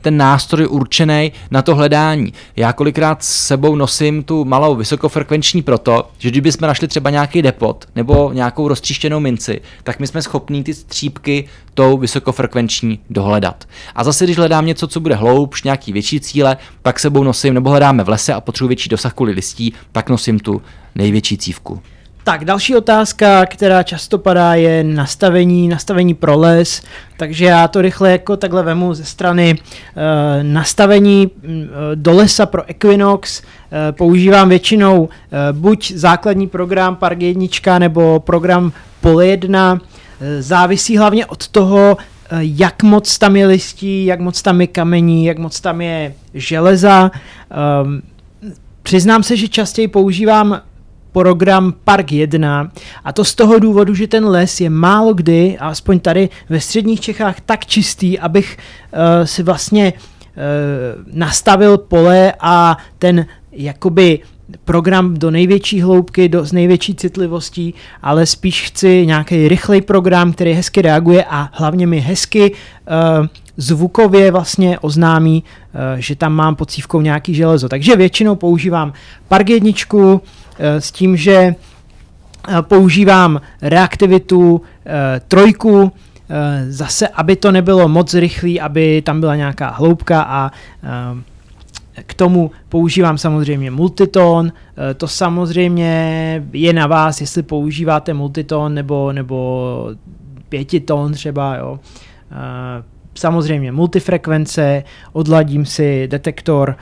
ten 0.00 0.16
nástroj 0.16 0.66
určený 0.70 1.32
na 1.50 1.62
to 1.62 1.74
hledání. 1.74 2.32
Já 2.56 2.72
kolikrát 2.72 3.22
s 3.22 3.46
sebou 3.46 3.76
nosím 3.76 4.22
tu 4.22 4.44
malou 4.44 4.74
vysokofrekvenční 4.76 5.62
proto, 5.62 6.10
že 6.18 6.30
když 6.30 6.40
bychom 6.40 6.68
našli 6.68 6.88
třeba 6.88 7.10
nějaký 7.10 7.42
depot 7.42 7.88
nebo 7.96 8.32
nějakou 8.32 8.68
roztříštěnou 8.68 9.20
minci, 9.20 9.60
tak 9.82 10.00
my 10.00 10.06
jsme 10.06 10.22
schopní 10.22 10.64
ty 10.64 10.74
střípky 10.74 11.44
tou 11.74 11.98
vysokofrekvenční 11.98 12.98
dohledat. 13.10 13.64
A 13.94 14.04
zase, 14.04 14.24
když 14.24 14.36
hledám 14.36 14.66
něco, 14.66 14.86
co 14.86 15.00
bude 15.00 15.14
hloubš, 15.14 15.62
nějaký 15.62 15.92
větší 15.92 16.20
cíle, 16.20 16.56
tak 16.82 17.00
sebou 17.00 17.24
nosím, 17.24 17.54
nebo 17.54 17.70
hledáme 17.70 18.04
v 18.04 18.08
lese 18.08 18.34
a 18.34 18.40
potřebuji 18.40 18.68
větší 18.68 18.88
dosah 18.88 19.14
kvůli 19.14 19.32
listí, 19.32 19.72
tak 19.92 20.10
nosím 20.10 20.38
tu 20.40 20.62
největší 20.94 21.38
cívku. 21.38 21.82
Tak, 22.28 22.44
další 22.44 22.76
otázka, 22.76 23.46
která 23.46 23.82
často 23.82 24.18
padá, 24.18 24.54
je 24.54 24.84
nastavení, 24.84 25.68
nastavení 25.68 26.14
pro 26.14 26.38
les. 26.38 26.82
Takže 27.16 27.44
já 27.44 27.68
to 27.68 27.82
rychle 27.82 28.12
jako 28.12 28.36
takhle 28.36 28.62
vemu 28.62 28.94
ze 28.94 29.04
strany 29.04 29.50
e, 29.50 30.42
nastavení 30.42 31.30
e, 31.30 31.48
do 31.94 32.12
lesa 32.12 32.46
pro 32.46 32.70
Equinox. 32.70 33.42
E, 33.42 33.92
používám 33.92 34.48
většinou 34.48 35.08
e, 35.08 35.52
buď 35.52 35.92
základní 35.92 36.46
program 36.46 36.96
Park 36.96 37.22
1 37.22 37.78
nebo 37.78 38.20
program 38.20 38.72
Pole 39.00 39.26
1. 39.26 39.80
E, 40.20 40.42
závisí 40.42 40.96
hlavně 40.96 41.26
od 41.26 41.48
toho, 41.48 41.96
jak 42.38 42.82
moc 42.82 43.18
tam 43.18 43.36
je 43.36 43.46
listí, 43.46 44.06
jak 44.06 44.20
moc 44.20 44.42
tam 44.42 44.60
je 44.60 44.66
kamení, 44.66 45.24
jak 45.24 45.38
moc 45.38 45.60
tam 45.60 45.80
je 45.80 46.14
železa. 46.34 47.10
E, 47.50 48.18
Přiznám 48.88 49.22
se, 49.22 49.36
že 49.36 49.48
častěji 49.48 49.88
používám 49.88 50.60
program 51.18 51.74
Park 51.84 52.12
1 52.12 52.70
a 53.04 53.12
to 53.12 53.24
z 53.24 53.34
toho 53.34 53.58
důvodu, 53.58 53.94
že 53.94 54.06
ten 54.06 54.26
les 54.26 54.60
je 54.60 54.70
málo 54.70 55.14
kdy, 55.14 55.58
aspoň 55.58 56.00
tady 56.00 56.28
ve 56.48 56.60
středních 56.60 57.00
Čechách, 57.00 57.40
tak 57.40 57.66
čistý, 57.66 58.18
abych 58.18 58.56
uh, 58.56 59.24
si 59.24 59.42
vlastně 59.42 59.92
uh, 59.92 60.02
nastavil 61.12 61.78
pole 61.78 62.32
a 62.40 62.76
ten 62.98 63.26
jakoby 63.52 64.18
program 64.64 65.14
do 65.14 65.30
největší 65.30 65.80
hloubky, 65.80 66.28
do, 66.28 66.44
s 66.44 66.52
největší 66.52 66.94
citlivostí, 66.94 67.74
ale 68.02 68.26
spíš 68.26 68.66
chci 68.66 69.06
nějaký 69.06 69.48
rychlej 69.48 69.80
program, 69.80 70.32
který 70.32 70.52
hezky 70.52 70.82
reaguje 70.82 71.24
a 71.24 71.48
hlavně 71.52 71.86
mi 71.86 72.00
hezky 72.00 72.50
uh, 72.50 73.26
zvukově 73.56 74.30
vlastně 74.30 74.78
oznámí, 74.78 75.44
uh, 75.44 76.00
že 76.00 76.16
tam 76.16 76.32
mám 76.32 76.56
pod 76.56 76.70
cívkou 76.70 77.00
nějaký 77.00 77.34
železo. 77.34 77.68
Takže 77.68 77.96
většinou 77.96 78.36
používám 78.36 78.92
Park 79.28 79.48
jedničku, 79.50 80.22
s 80.58 80.92
tím, 80.92 81.16
že 81.16 81.34
eh, 81.34 82.62
používám 82.62 83.40
reaktivitu 83.62 84.60
eh, 84.86 85.20
trojku, 85.28 85.92
zase, 86.68 87.08
aby 87.08 87.36
to 87.36 87.52
nebylo 87.52 87.88
moc 87.88 88.14
rychlý, 88.14 88.60
aby 88.60 89.02
tam 89.02 89.20
byla 89.20 89.36
nějaká 89.36 89.68
hloubka 89.68 90.22
a 90.22 90.52
k 92.06 92.14
tomu 92.14 92.50
používám 92.68 93.18
samozřejmě 93.18 93.70
multiton, 93.70 94.52
to 94.96 95.08
samozřejmě 95.08 96.44
je 96.52 96.72
na 96.72 96.86
vás, 96.86 97.20
jestli 97.20 97.42
používáte 97.42 98.14
multiton 98.14 98.74
nebo, 98.74 99.12
nebo 99.12 99.90
pětiton 100.48 101.12
třeba, 101.12 101.56
jo. 101.56 101.80
Samozřejmě 103.14 103.72
multifrekvence, 103.72 104.84
odladím 105.12 105.66
si 105.66 106.08
detektor 106.08 106.76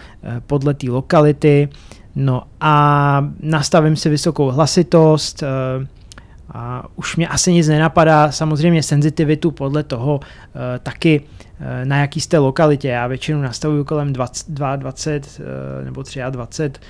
podle 0.46 0.74
té 0.74 0.90
lokality, 0.90 1.68
No 2.16 2.42
a 2.60 3.28
nastavím 3.40 3.96
si 3.96 4.08
vysokou 4.08 4.50
hlasitost, 4.50 5.42
eh, 5.42 5.86
a 6.52 6.84
už 6.96 7.16
mě 7.16 7.28
asi 7.28 7.52
nic 7.52 7.68
nenapadá, 7.68 8.32
samozřejmě 8.32 8.82
senzitivitu 8.82 9.50
podle 9.50 9.82
toho 9.82 10.20
eh, 10.22 10.78
taky 10.78 11.22
eh, 11.60 11.84
na 11.84 11.96
jaký 11.96 12.20
jste 12.20 12.38
lokalitě. 12.38 12.88
Já 12.88 13.06
většinou 13.06 13.40
nastavuju 13.40 13.84
kolem 13.84 14.12
22 14.12 14.76
20 14.76 15.40
nebo 15.84 16.02
23, 16.30 16.80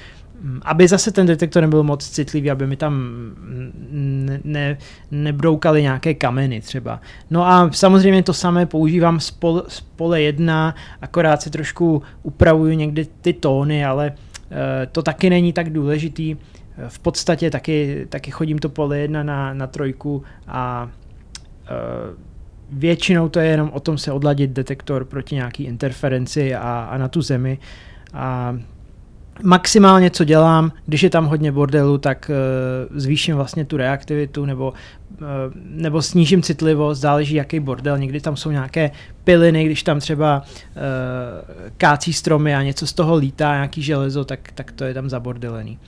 mm, 0.40 0.60
aby 0.64 0.88
zase 0.88 1.12
ten 1.12 1.26
detektor 1.26 1.62
nebyl 1.62 1.82
moc 1.82 2.08
citlivý, 2.08 2.50
aby 2.50 2.66
mi 2.66 2.76
tam 2.76 3.20
ne, 3.90 4.40
ne, 4.44 4.78
nebroukaly 5.10 5.82
nějaké 5.82 6.14
kameny 6.14 6.60
třeba. 6.60 7.00
No 7.30 7.46
a 7.46 7.70
samozřejmě 7.72 8.22
to 8.22 8.32
samé 8.32 8.66
používám 8.66 9.20
z, 9.20 9.30
pol, 9.30 9.62
z 9.68 9.80
pole 9.80 10.22
1, 10.22 10.74
akorát 11.02 11.42
si 11.42 11.50
trošku 11.50 12.02
upravuju 12.22 12.72
někdy 12.72 13.06
ty 13.20 13.32
tóny, 13.32 13.84
ale 13.84 14.12
to 14.92 15.02
taky 15.02 15.30
není 15.30 15.52
tak 15.52 15.70
důležitý. 15.70 16.36
Eh, 16.78 16.88
v 16.88 16.98
podstatě 16.98 17.50
taky, 17.50 18.06
taky 18.08 18.30
chodím 18.30 18.58
to 18.58 18.68
pole 18.68 18.98
jedna 18.98 19.22
na, 19.22 19.54
na 19.54 19.66
trojku 19.66 20.22
a 20.46 20.90
eh, 21.64 21.70
většinou 22.70 23.28
to 23.28 23.40
je 23.40 23.46
jenom 23.46 23.70
o 23.72 23.80
tom 23.80 23.98
se 23.98 24.12
odladit 24.12 24.50
detektor 24.50 25.04
proti 25.04 25.34
nějaký 25.34 25.64
interferenci 25.64 26.54
a, 26.54 26.88
a 26.90 26.98
na 26.98 27.08
tu 27.08 27.22
zemi. 27.22 27.58
A 28.12 28.58
maximálně, 29.42 30.10
co 30.10 30.24
dělám, 30.24 30.72
když 30.86 31.02
je 31.02 31.10
tam 31.10 31.26
hodně 31.26 31.52
bordelu, 31.52 31.98
tak 31.98 32.30
uh, 32.90 32.98
zvýším 32.98 33.36
vlastně 33.36 33.64
tu 33.64 33.76
reaktivitu 33.76 34.44
nebo, 34.44 34.72
uh, 35.20 35.26
nebo 35.54 36.02
snížím 36.02 36.42
citlivost, 36.42 37.00
záleží 37.00 37.34
jaký 37.34 37.60
bordel. 37.60 37.98
Někdy 37.98 38.20
tam 38.20 38.36
jsou 38.36 38.50
nějaké 38.50 38.90
piliny, 39.24 39.64
když 39.64 39.82
tam 39.82 40.00
třeba 40.00 40.42
uh, 40.42 41.70
kácí 41.76 42.12
stromy 42.12 42.54
a 42.54 42.62
něco 42.62 42.86
z 42.86 42.92
toho 42.92 43.16
lítá, 43.16 43.54
nějaký 43.54 43.82
železo, 43.82 44.24
tak, 44.24 44.40
tak 44.54 44.72
to 44.72 44.84
je 44.84 44.94
tam 44.94 45.10
zabordelený. 45.10 45.78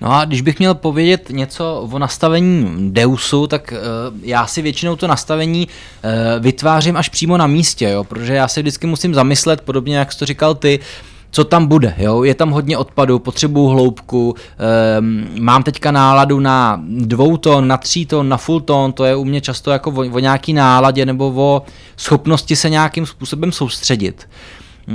No 0.00 0.12
a 0.12 0.24
když 0.24 0.40
bych 0.40 0.58
měl 0.58 0.74
povědět 0.74 1.30
něco 1.30 1.88
o 1.92 1.98
nastavení 1.98 2.76
Deusu, 2.92 3.46
tak 3.46 3.72
uh, 3.72 4.18
já 4.22 4.46
si 4.46 4.62
většinou 4.62 4.96
to 4.96 5.06
nastavení 5.06 5.68
uh, 5.68 6.10
vytvářím 6.42 6.96
až 6.96 7.08
přímo 7.08 7.36
na 7.36 7.46
místě, 7.46 7.88
jo, 7.88 8.04
protože 8.04 8.34
já 8.34 8.48
se 8.48 8.60
vždycky 8.60 8.86
musím 8.86 9.14
zamyslet, 9.14 9.60
podobně 9.60 9.96
jak 9.96 10.12
jsi 10.12 10.18
to 10.18 10.26
říkal 10.26 10.54
ty, 10.54 10.80
co 11.30 11.44
tam 11.44 11.66
bude. 11.66 11.94
Jo? 11.98 12.22
Je 12.22 12.34
tam 12.34 12.50
hodně 12.50 12.78
odpadu, 12.78 13.18
potřebuju 13.18 13.66
hloubku, 13.66 14.34
um, 14.98 15.26
mám 15.40 15.62
teďka 15.62 15.90
náladu 15.90 16.40
na 16.40 16.80
dvou 16.88 17.36
ton, 17.36 17.68
na 17.68 17.76
tří 17.76 18.06
ton, 18.06 18.28
na 18.28 18.36
full 18.36 18.60
ton, 18.60 18.92
to 18.92 19.04
je 19.04 19.16
u 19.16 19.24
mě 19.24 19.40
často 19.40 19.70
jako 19.70 19.90
o, 19.90 20.00
o 20.00 20.18
nějaký 20.18 20.52
náladě 20.52 21.06
nebo 21.06 21.32
o 21.36 21.62
schopnosti 21.96 22.56
se 22.56 22.70
nějakým 22.70 23.06
způsobem 23.06 23.52
soustředit. 23.52 24.28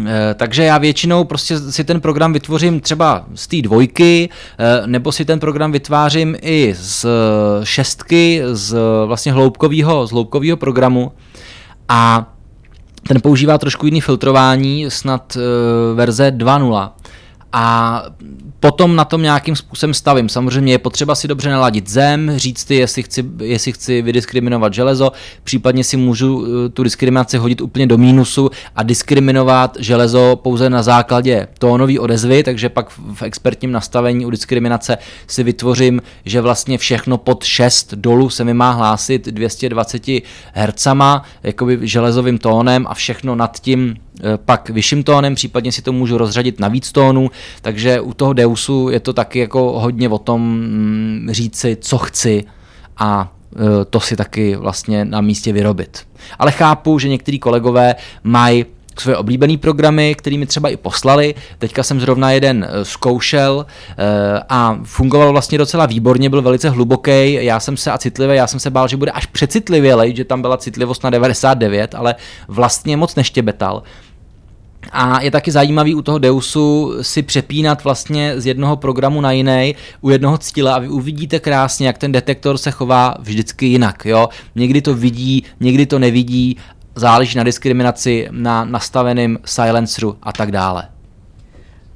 E, 0.08 0.34
takže 0.34 0.64
já 0.64 0.78
většinou 0.78 1.24
prostě 1.24 1.60
si 1.60 1.84
ten 1.84 2.02
program 2.02 2.34
vytvořím 2.34 2.80
třeba 2.80 3.26
z 3.36 3.48
té 3.48 3.62
dvojky, 3.62 4.30
e, 4.60 4.88
nebo 4.88 5.12
si 5.12 5.26
ten 5.26 5.40
program 5.40 5.72
vytvářím 5.72 6.36
i 6.42 6.76
z 6.78 7.06
šestky, 7.64 8.42
z 8.52 8.78
vlastně 9.06 9.32
hloubkového, 9.32 10.08
z 10.08 10.12
hloubkového 10.12 10.58
programu. 10.58 11.12
A 11.90 12.33
ten 13.08 13.22
používá 13.22 13.58
trošku 13.58 13.86
jiný 13.86 14.02
filtrování, 14.02 14.86
snad 14.90 15.36
uh, 15.36 15.42
verze 15.98 16.32
2.0 16.32 16.92
a 17.54 18.04
potom 18.60 18.96
na 18.96 19.06
tom 19.06 19.22
nějakým 19.22 19.56
způsobem 19.56 19.94
stavím. 19.94 20.30
Samozřejmě 20.30 20.74
je 20.74 20.78
potřeba 20.78 21.16
si 21.16 21.28
dobře 21.28 21.50
naladit 21.50 21.90
zem, 21.90 22.32
říct 22.36 22.68
si, 22.68 22.76
jestli 22.76 23.04
chci, 23.04 23.26
jestli 23.40 23.72
chci 23.72 24.02
vydiskriminovat 24.02 24.74
železo, 24.74 25.12
případně 25.44 25.84
si 25.84 25.98
můžu 25.98 26.46
eh, 26.46 26.70
tu 26.70 26.84
diskriminaci 26.84 27.38
hodit 27.38 27.62
úplně 27.62 27.88
do 27.88 27.98
mínusu 27.98 28.50
a 28.76 28.84
diskriminovat 28.84 29.78
železo 29.80 30.36
pouze 30.36 30.70
na 30.70 30.84
základě 30.84 31.48
tónové 31.60 32.00
odezvy, 32.00 32.44
takže 32.44 32.70
pak 32.70 32.90
v 33.14 33.22
expertním 33.22 33.72
nastavení 33.72 34.26
u 34.26 34.30
diskriminace 34.30 34.98
si 35.28 35.44
vytvořím, 35.44 36.02
že 36.26 36.42
vlastně 36.42 36.78
všechno 36.78 37.18
pod 37.18 37.44
6 37.44 37.94
dolů 37.94 38.30
se 38.30 38.44
mi 38.44 38.54
má 38.54 38.72
hlásit 38.72 39.26
220 39.26 40.04
Hz, 40.54 40.88
jakoby 41.44 41.80
železovým 41.82 42.38
tónem 42.38 42.86
a 42.90 42.94
všechno 42.94 43.36
nad 43.36 43.60
tím 43.60 43.96
pak 44.46 44.70
vyšším 44.70 45.04
tónem, 45.04 45.36
případně 45.36 45.72
si 45.72 45.82
to 45.82 45.92
můžu 45.92 46.18
rozřadit 46.18 46.60
na 46.60 46.68
víc 46.68 46.92
tónů, 46.92 47.32
takže 47.62 48.02
u 48.02 48.14
toho 48.14 48.34
Deusu 48.34 48.90
je 48.90 49.00
to 49.00 49.14
taky 49.14 49.40
jako 49.40 49.80
hodně 49.80 50.10
o 50.10 50.18
tom 50.18 50.42
mm, 50.42 51.28
říci, 51.32 51.78
co 51.82 51.98
chci 51.98 52.44
a 52.98 53.34
eh, 53.56 53.86
to 53.86 54.00
si 54.00 54.16
taky 54.16 54.56
vlastně 54.56 55.06
na 55.06 55.22
místě 55.22 55.54
vyrobit. 55.54 56.08
Ale 56.40 56.52
chápu, 56.52 57.00
že 57.00 57.10
některý 57.10 57.40
kolegové 57.40 57.96
mají 58.24 58.66
svoje 59.00 59.18
oblíbené 59.18 59.58
programy, 59.58 60.16
kterými 60.16 60.46
třeba 60.46 60.70
i 60.70 60.78
poslali. 60.78 61.36
Teďka 61.60 61.84
jsem 61.84 62.00
zrovna 62.00 62.32
jeden 62.32 62.68
eh, 62.70 62.86
zkoušel 62.86 63.66
a 64.50 64.80
fungoval 64.84 65.32
vlastně 65.32 65.58
docela 65.58 65.86
výborně, 65.86 66.30
byl 66.30 66.42
velice 66.42 66.70
hluboký. 66.70 67.34
Já 67.34 67.60
jsem 67.60 67.78
se 67.78 67.92
a 67.92 67.98
citlivý, 67.98 68.36
já 68.36 68.48
jsem 68.48 68.60
se 68.60 68.70
bál, 68.70 68.88
že 68.88 68.98
bude 68.98 69.12
až 69.12 69.26
přecitlivělej, 69.26 70.16
že 70.16 70.26
tam 70.26 70.42
byla 70.42 70.58
citlivost 70.58 71.04
na 71.04 71.10
99, 71.10 71.96
ale 71.96 72.16
vlastně 72.48 72.98
moc 72.98 73.16
neštěbetal. 73.16 73.84
A 74.92 75.22
je 75.22 75.32
taky 75.32 75.52
zajímavý 75.52 75.96
u 75.96 76.02
toho 76.02 76.18
Deusu 76.18 76.94
si 77.02 77.22
přepínat 77.22 77.84
vlastně 77.84 78.42
z 78.42 78.46
jednoho 78.46 78.78
programu 78.78 79.22
na 79.22 79.32
jiný 79.32 79.76
u 80.02 80.10
jednoho 80.10 80.38
cíle 80.38 80.74
a 80.74 80.80
vy 80.80 80.88
uvidíte 80.88 81.40
krásně, 81.40 81.88
jak 81.88 81.98
ten 81.98 82.12
detektor 82.12 82.58
se 82.58 82.72
chová 82.72 83.16
vždycky 83.20 83.66
jinak. 83.66 84.06
Jo? 84.06 84.30
Někdy 84.56 84.82
to 84.82 84.94
vidí, 84.94 85.44
někdy 85.60 85.86
to 85.86 86.00
nevidí, 86.00 86.58
záleží 86.96 87.38
na 87.38 87.44
diskriminaci, 87.44 88.28
na 88.32 88.66
nastaveném 88.66 89.38
silenceru 89.46 90.18
a 90.22 90.32
tak 90.32 90.52
dále. 90.52 90.93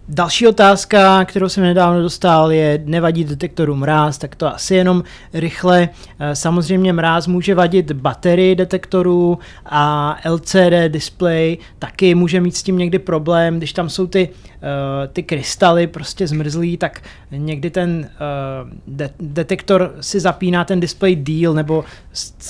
Další 0.10 0.48
otázka, 0.48 1.26
kterou 1.26 1.50
jsem 1.50 1.64
nedávno 1.64 2.02
dostal, 2.02 2.52
je 2.52 2.84
nevadí 2.86 3.24
detektoru 3.24 3.76
mráz, 3.76 4.18
tak 4.18 4.36
to 4.36 4.56
asi 4.56 4.76
jenom 4.76 5.04
rychle. 5.34 5.90
Eh, 6.20 6.36
samozřejmě 6.36 6.94
mráz 6.94 7.28
může 7.28 7.56
vadit 7.56 7.92
baterii 7.92 8.56
detektorů 8.56 9.40
a 9.66 10.16
LCD 10.26 10.90
display 10.90 11.58
taky 11.80 12.16
může 12.16 12.42
mít 12.42 12.56
s 12.56 12.64
tím 12.64 12.78
někdy 12.78 13.00
problém, 13.00 13.58
když 13.58 13.74
tam 13.74 13.90
jsou 13.90 14.08
ty, 14.08 14.30
uh, 14.30 15.14
ty 15.14 15.24
krystaly 15.24 15.88
prostě 15.88 16.28
zmrzlý, 16.28 16.78
tak 16.78 17.02
někdy 17.32 17.70
ten 17.70 18.10
de- 18.88 19.10
detektor 19.20 19.96
si 20.02 20.20
zapíná 20.20 20.66
ten 20.66 20.80
display 20.80 21.16
díl 21.16 21.54
nebo 21.54 21.86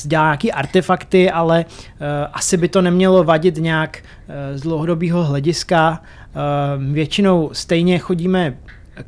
dělá 0.03 0.23
nějaký 0.23 0.51
artefakty, 0.51 1.31
ale 1.31 1.65
asi 2.33 2.57
by 2.57 2.67
to 2.67 2.81
nemělo 2.81 3.23
vadit 3.23 3.57
nějak 3.57 3.99
z 4.55 4.61
dlouhodobého 4.61 5.23
hlediska. 5.23 6.01
Ehm, 6.37 6.93
většinou 6.93 7.49
stejně 7.53 7.99
chodíme 7.99 8.57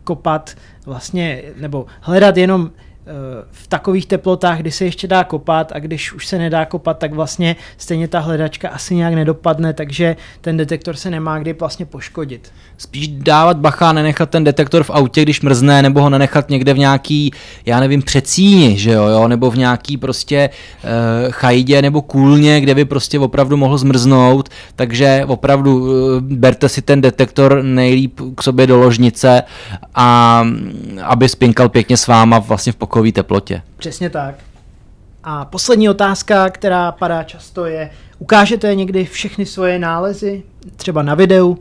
kopat 0.03 0.55
vlastně, 0.85 1.43
nebo 1.57 1.85
hledat 2.01 2.37
jenom 2.37 2.71
v 3.51 3.67
takových 3.67 4.05
teplotách, 4.05 4.59
kdy 4.59 4.71
se 4.71 4.85
ještě 4.85 5.07
dá 5.07 5.23
kopat 5.23 5.71
a 5.75 5.79
když 5.79 6.13
už 6.13 6.27
se 6.27 6.37
nedá 6.37 6.65
kopat, 6.65 6.97
tak 6.97 7.13
vlastně 7.13 7.55
stejně 7.77 8.07
ta 8.07 8.19
hledačka 8.19 8.69
asi 8.69 8.95
nějak 8.95 9.13
nedopadne, 9.13 9.73
takže 9.73 10.15
ten 10.41 10.57
detektor 10.57 10.95
se 10.95 11.09
nemá 11.09 11.39
kdy 11.39 11.53
vlastně 11.53 11.85
poškodit. 11.85 12.51
Spíš 12.77 13.07
dávat 13.07 13.57
bacha, 13.57 13.93
nenechat 13.93 14.29
ten 14.29 14.43
detektor 14.43 14.83
v 14.83 14.89
autě, 14.89 15.21
když 15.21 15.41
mrzne, 15.41 15.81
nebo 15.81 16.01
ho 16.01 16.09
nenechat 16.09 16.49
někde 16.49 16.73
v 16.73 16.77
nějaký, 16.77 17.31
já 17.65 17.79
nevím, 17.79 18.01
přecíni, 18.01 18.77
že 18.77 18.91
jo, 18.91 19.03
jo 19.03 19.27
nebo 19.27 19.51
v 19.51 19.57
nějaký 19.57 19.97
prostě 19.97 20.49
uh, 20.83 21.31
chajdě 21.31 21.81
nebo 21.81 22.01
kůlně, 22.01 22.61
kde 22.61 22.75
by 22.75 22.85
prostě 22.85 23.19
opravdu 23.19 23.57
mohl 23.57 23.77
zmrznout, 23.77 24.49
takže 24.75 25.23
opravdu 25.27 25.79
uh, 25.79 25.89
berte 26.21 26.69
si 26.69 26.81
ten 26.81 27.01
detektor 27.01 27.63
nejlíp 27.63 28.19
k 28.35 28.43
sobě 28.43 28.67
do 28.67 28.77
ložnice 28.77 29.43
a 29.95 30.43
aby 31.03 31.29
spinkal 31.29 31.69
pěkně 31.69 31.97
s 31.97 32.07
váma 32.07 32.39
vlastně 32.39 32.71
v 32.71 32.75
pokoji 32.75 32.98
celkové 32.99 33.11
teplotě. 33.11 33.61
Přesně 33.77 34.09
tak. 34.09 34.35
A 35.23 35.45
poslední 35.45 35.89
otázka, 35.89 36.49
která 36.49 36.91
padá 36.91 37.23
často, 37.23 37.65
je: 37.65 37.89
ukážete 38.19 38.75
někdy 38.75 39.05
všechny 39.05 39.45
svoje 39.45 39.79
nálezy, 39.79 40.43
třeba 40.75 41.03
na 41.03 41.15
videu? 41.15 41.57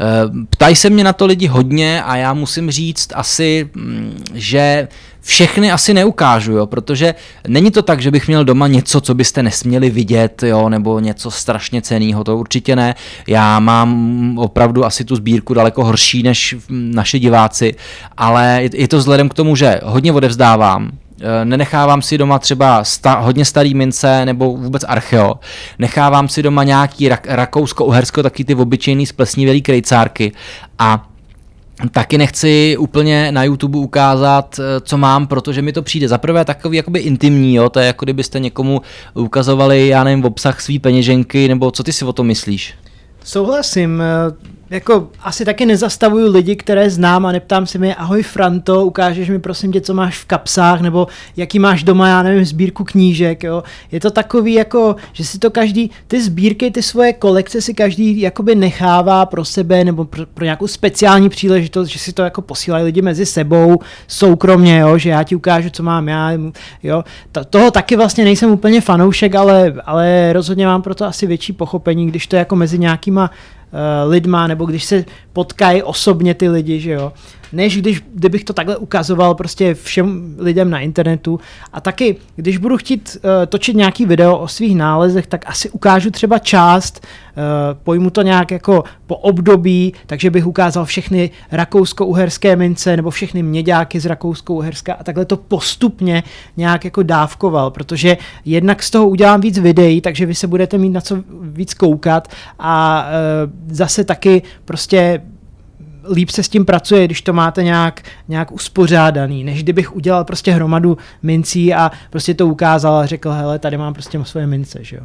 Eh, 0.00 0.46
ptají 0.50 0.76
se 0.76 0.90
mě 0.90 1.04
na 1.04 1.12
to 1.12 1.26
lidi 1.26 1.46
hodně 1.46 2.02
a 2.02 2.16
já 2.16 2.34
musím 2.34 2.70
říct 2.70 3.12
asi, 3.14 3.70
mm, 3.74 4.24
že 4.34 4.88
všechny 5.24 5.72
asi 5.72 5.94
neukážu, 5.94 6.52
jo, 6.52 6.66
protože 6.66 7.14
není 7.48 7.70
to 7.70 7.82
tak, 7.82 8.00
že 8.00 8.10
bych 8.10 8.28
měl 8.28 8.44
doma 8.44 8.66
něco, 8.66 9.00
co 9.00 9.14
byste 9.14 9.42
nesměli 9.42 9.90
vidět, 9.90 10.42
jo, 10.42 10.68
nebo 10.68 11.00
něco 11.00 11.30
strašně 11.30 11.82
ceného, 11.82 12.24
to 12.24 12.36
určitě 12.36 12.76
ne. 12.76 12.94
Já 13.26 13.60
mám 13.60 14.38
opravdu 14.38 14.84
asi 14.84 15.04
tu 15.04 15.16
sbírku 15.16 15.54
daleko 15.54 15.84
horší 15.84 16.22
než 16.22 16.56
naši 16.68 17.18
diváci, 17.18 17.74
ale 18.16 18.62
je 18.72 18.88
to 18.88 18.98
vzhledem 18.98 19.28
k 19.28 19.34
tomu, 19.34 19.56
že 19.56 19.80
hodně 19.84 20.12
odevzdávám, 20.12 20.90
Eh, 21.20 21.44
nenechávám 21.44 22.02
si 22.02 22.18
doma 22.18 22.38
třeba 22.38 22.84
sta, 22.84 23.14
hodně 23.18 23.44
starý 23.44 23.74
mince 23.74 24.24
nebo 24.24 24.56
vůbec 24.56 24.84
archeo, 24.88 25.34
nechávám 25.78 26.28
si 26.28 26.42
doma 26.42 26.64
nějaký 26.64 27.08
rak, 27.08 27.26
rakousko-uhersko, 27.28 28.22
taky 28.22 28.44
ty 28.44 28.54
obyčejný 28.54 29.06
splesnivělý 29.06 29.62
krejcárky. 29.62 30.32
A 30.78 31.08
Taky 31.90 32.18
nechci 32.18 32.76
úplně 32.76 33.32
na 33.32 33.44
YouTube 33.44 33.78
ukázat, 33.78 34.58
eh, 34.58 34.80
co 34.80 34.96
mám, 34.98 35.26
protože 35.26 35.62
mi 35.62 35.72
to 35.72 35.82
přijde 35.82 36.08
za 36.08 36.18
prvé 36.18 36.44
takový 36.44 36.76
jakoby 36.76 36.98
intimní, 36.98 37.54
jo? 37.54 37.68
to 37.68 37.80
je 37.80 37.86
jako 37.86 38.04
kdybyste 38.04 38.40
někomu 38.40 38.80
ukazovali, 39.14 39.88
já 39.88 40.04
nevím, 40.04 40.24
obsah 40.24 40.60
své 40.60 40.78
peněženky, 40.78 41.48
nebo 41.48 41.70
co 41.70 41.82
ty 41.82 41.92
si 41.92 42.04
o 42.04 42.12
tom 42.12 42.26
myslíš? 42.26 42.74
Souhlasím, 43.24 44.02
eh, 44.02 44.32
jako 44.74 45.08
asi 45.22 45.44
taky 45.44 45.66
nezastavuju 45.66 46.32
lidi, 46.32 46.56
které 46.56 46.90
znám 46.90 47.26
a 47.26 47.32
neptám 47.32 47.66
se 47.66 47.78
mi, 47.78 47.94
ahoj 47.94 48.22
Franto, 48.22 48.86
ukážeš 48.86 49.28
mi 49.28 49.38
prosím 49.38 49.72
tě, 49.72 49.80
co 49.80 49.94
máš 49.94 50.18
v 50.18 50.24
kapsách, 50.24 50.80
nebo 50.80 51.06
jaký 51.36 51.58
máš 51.58 51.82
doma, 51.82 52.08
já 52.08 52.22
nevím, 52.22 52.44
sbírku 52.44 52.84
knížek, 52.84 53.42
jo. 53.42 53.62
Je 53.92 54.00
to 54.00 54.10
takový 54.10 54.52
jako, 54.52 54.96
že 55.12 55.24
si 55.24 55.38
to 55.38 55.50
každý, 55.50 55.90
ty 56.06 56.22
sbírky, 56.22 56.70
ty 56.70 56.82
svoje 56.82 57.12
kolekce 57.12 57.60
si 57.60 57.74
každý 57.74 58.20
jakoby 58.20 58.54
nechává 58.54 59.26
pro 59.26 59.44
sebe, 59.44 59.84
nebo 59.84 60.04
pro, 60.04 60.26
pro 60.26 60.44
nějakou 60.44 60.66
speciální 60.66 61.28
příležitost, 61.28 61.88
že 61.88 61.98
si 61.98 62.12
to 62.12 62.22
jako 62.22 62.42
posílají 62.42 62.84
lidi 62.84 63.02
mezi 63.02 63.26
sebou, 63.26 63.78
soukromně, 64.08 64.78
jo, 64.78 64.98
že 64.98 65.10
já 65.10 65.22
ti 65.22 65.36
ukážu, 65.36 65.70
co 65.70 65.82
mám 65.82 66.08
já, 66.08 66.30
jo. 66.82 67.04
To, 67.32 67.44
toho 67.44 67.70
taky 67.70 67.96
vlastně 67.96 68.24
nejsem 68.24 68.50
úplně 68.50 68.80
fanoušek, 68.80 69.34
ale, 69.34 69.74
ale 69.84 70.32
rozhodně 70.32 70.66
mám 70.66 70.82
pro 70.82 70.94
to 70.94 71.04
asi 71.04 71.26
větší 71.26 71.52
pochopení, 71.52 72.06
když 72.06 72.26
to 72.26 72.36
je 72.36 72.38
jako 72.38 72.56
mezi 72.56 72.78
nějakýma 72.78 73.30
lidma, 74.08 74.46
nebo 74.46 74.64
když 74.64 74.84
se 74.84 75.04
potkají 75.32 75.82
osobně 75.82 76.34
ty 76.34 76.48
lidi, 76.48 76.80
že 76.80 76.90
jo 76.92 77.12
než 77.54 77.76
když, 77.76 78.02
kdybych 78.14 78.44
to 78.44 78.52
takhle 78.52 78.76
ukazoval 78.76 79.34
prostě 79.34 79.74
všem 79.74 80.36
lidem 80.38 80.70
na 80.70 80.80
internetu. 80.80 81.40
A 81.72 81.80
taky, 81.80 82.16
když 82.36 82.56
budu 82.56 82.76
chtít 82.76 83.16
uh, 83.16 83.30
točit 83.46 83.76
nějaký 83.76 84.06
video 84.06 84.38
o 84.38 84.48
svých 84.48 84.76
nálezech, 84.76 85.26
tak 85.26 85.44
asi 85.46 85.70
ukážu 85.70 86.10
třeba 86.10 86.38
část, 86.38 87.06
uh, 87.06 87.42
pojmu 87.82 88.10
to 88.10 88.22
nějak 88.22 88.50
jako 88.50 88.84
po 89.06 89.16
období, 89.16 89.92
takže 90.06 90.30
bych 90.30 90.46
ukázal 90.46 90.84
všechny 90.84 91.30
rakousko-uherské 91.52 92.56
mince 92.56 92.96
nebo 92.96 93.10
všechny 93.10 93.42
měďáky 93.42 94.00
z 94.00 94.06
Rakousko-Uherska 94.06 94.96
a 94.98 95.04
takhle 95.04 95.24
to 95.24 95.36
postupně 95.36 96.22
nějak 96.56 96.84
jako 96.84 97.02
dávkoval, 97.02 97.70
protože 97.70 98.16
jednak 98.44 98.82
z 98.82 98.90
toho 98.90 99.08
udělám 99.08 99.40
víc 99.40 99.58
videí, 99.58 100.00
takže 100.00 100.26
vy 100.26 100.34
se 100.34 100.46
budete 100.46 100.78
mít 100.78 100.90
na 100.90 101.00
co 101.00 101.22
víc 101.42 101.74
koukat 101.74 102.28
a 102.58 103.06
uh, 103.06 103.74
zase 103.76 104.04
taky 104.04 104.42
prostě 104.64 105.22
líp 106.12 106.30
se 106.30 106.42
s 106.42 106.48
tím 106.48 106.64
pracuje, 106.64 107.04
když 107.04 107.22
to 107.22 107.32
máte 107.32 107.62
nějak, 107.62 108.02
nějak 108.28 108.52
uspořádaný, 108.52 109.44
než 109.44 109.62
kdybych 109.62 109.96
udělal 109.96 110.24
prostě 110.24 110.52
hromadu 110.52 110.98
mincí 111.22 111.74
a 111.74 111.90
prostě 112.10 112.34
to 112.34 112.46
ukázal 112.46 112.94
a 112.94 113.06
řekl, 113.06 113.30
hele, 113.30 113.58
tady 113.58 113.76
mám 113.76 113.92
prostě 113.94 114.20
svoje 114.24 114.46
mince, 114.46 114.78
že 114.82 114.96
jo. 114.96 115.02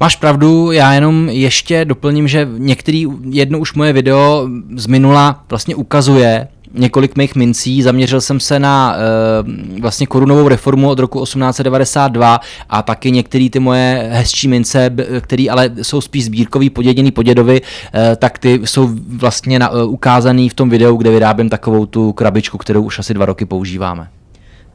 Máš 0.00 0.16
pravdu, 0.16 0.72
já 0.72 0.92
jenom 0.92 1.28
ještě 1.28 1.84
doplním, 1.84 2.28
že 2.28 2.48
některý, 2.58 3.06
jedno 3.30 3.58
už 3.58 3.74
moje 3.74 3.92
video 3.92 4.48
z 4.76 4.86
minula 4.86 5.44
vlastně 5.50 5.74
ukazuje, 5.74 6.48
několik 6.74 7.16
mých 7.16 7.34
mincí, 7.34 7.82
zaměřil 7.82 8.20
jsem 8.20 8.40
se 8.40 8.58
na 8.58 8.96
uh, 8.96 9.80
vlastně 9.80 10.06
korunovou 10.06 10.48
reformu 10.48 10.90
od 10.90 10.98
roku 10.98 11.24
1892 11.24 12.40
a 12.70 12.82
taky 12.82 13.10
některé 13.10 13.48
ty 13.50 13.58
moje 13.58 14.08
hezčí 14.12 14.48
mince, 14.48 14.90
které 15.20 15.46
ale 15.50 15.70
jsou 15.82 16.00
spíš 16.00 16.24
sbírkový, 16.24 16.70
poděděný 16.70 17.10
podědovi, 17.10 17.60
uh, 17.60 18.00
tak 18.16 18.38
ty 18.38 18.60
jsou 18.64 18.90
vlastně 19.08 19.58
na, 19.58 19.70
uh, 19.70 19.92
ukázaný 19.92 20.48
v 20.48 20.54
tom 20.54 20.70
videu, 20.70 20.96
kde 20.96 21.10
vyrábím 21.10 21.48
takovou 21.48 21.86
tu 21.86 22.12
krabičku, 22.12 22.58
kterou 22.58 22.82
už 22.82 22.98
asi 22.98 23.14
dva 23.14 23.26
roky 23.26 23.44
používáme. 23.44 24.08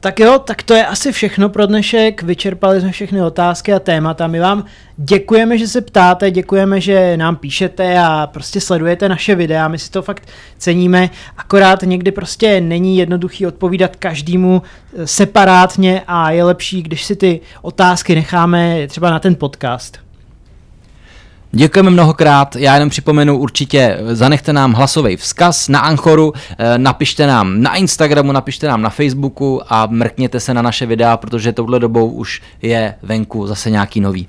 Tak 0.02 0.20
jo, 0.20 0.38
tak 0.38 0.62
to 0.62 0.74
je 0.74 0.86
asi 0.86 1.12
všechno 1.12 1.48
pro 1.48 1.66
dnešek. 1.66 2.22
Vyčerpali 2.22 2.80
jsme 2.80 2.92
všechny 2.92 3.22
otázky 3.22 3.72
a 3.72 3.78
témata. 3.78 4.26
My 4.26 4.40
vám 4.40 4.64
děkujeme, 4.96 5.58
že 5.58 5.68
se 5.68 5.80
ptáte, 5.80 6.30
děkujeme, 6.30 6.80
že 6.80 7.16
nám 7.16 7.36
píšete 7.36 7.98
a 7.98 8.26
prostě 8.26 8.60
sledujete 8.60 9.08
naše 9.08 9.34
videa. 9.34 9.68
My 9.68 9.78
si 9.78 9.90
to 9.90 10.02
fakt 10.02 10.28
ceníme. 10.58 11.10
Akorát 11.36 11.82
někdy 11.82 12.12
prostě 12.12 12.60
není 12.60 12.96
jednoduchý 12.96 13.46
odpovídat 13.46 13.96
každému 13.96 14.62
eh, 14.96 15.06
separátně 15.06 16.02
a 16.06 16.30
je 16.30 16.44
lepší, 16.44 16.82
když 16.82 17.04
si 17.04 17.16
ty 17.16 17.40
otázky 17.62 18.14
necháme 18.14 18.86
třeba 18.88 19.10
na 19.10 19.18
ten 19.18 19.34
podcast. 19.34 20.09
Děkujeme 21.52 21.90
mnohokrát, 21.90 22.56
já 22.56 22.74
jenom 22.74 22.90
připomenu 22.90 23.38
určitě, 23.38 23.98
zanechte 24.12 24.52
nám 24.52 24.72
hlasový 24.72 25.16
vzkaz 25.16 25.68
na 25.68 25.80
Anchoru, 25.80 26.32
eh, 26.58 26.78
napište 26.78 27.26
nám 27.26 27.62
na 27.62 27.74
Instagramu, 27.74 28.32
napište 28.32 28.68
nám 28.68 28.82
na 28.82 28.90
Facebooku 28.90 29.60
a 29.68 29.86
mrkněte 29.86 30.40
se 30.40 30.54
na 30.54 30.62
naše 30.62 30.86
videa, 30.86 31.16
protože 31.16 31.52
touhle 31.52 31.78
dobou 31.78 32.10
už 32.10 32.42
je 32.62 32.94
venku 33.02 33.46
zase 33.46 33.70
nějaký 33.70 34.00
nový. 34.00 34.28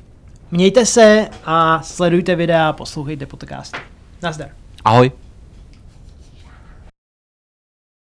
Mějte 0.52 0.86
se 0.86 1.28
a 1.46 1.82
sledujte 1.84 2.36
videa 2.36 2.70
a 2.70 2.74
poslouchejte 2.74 3.26
podcast. 3.26 3.76
Nazdar. 4.22 4.50
Ahoj. 4.86 5.12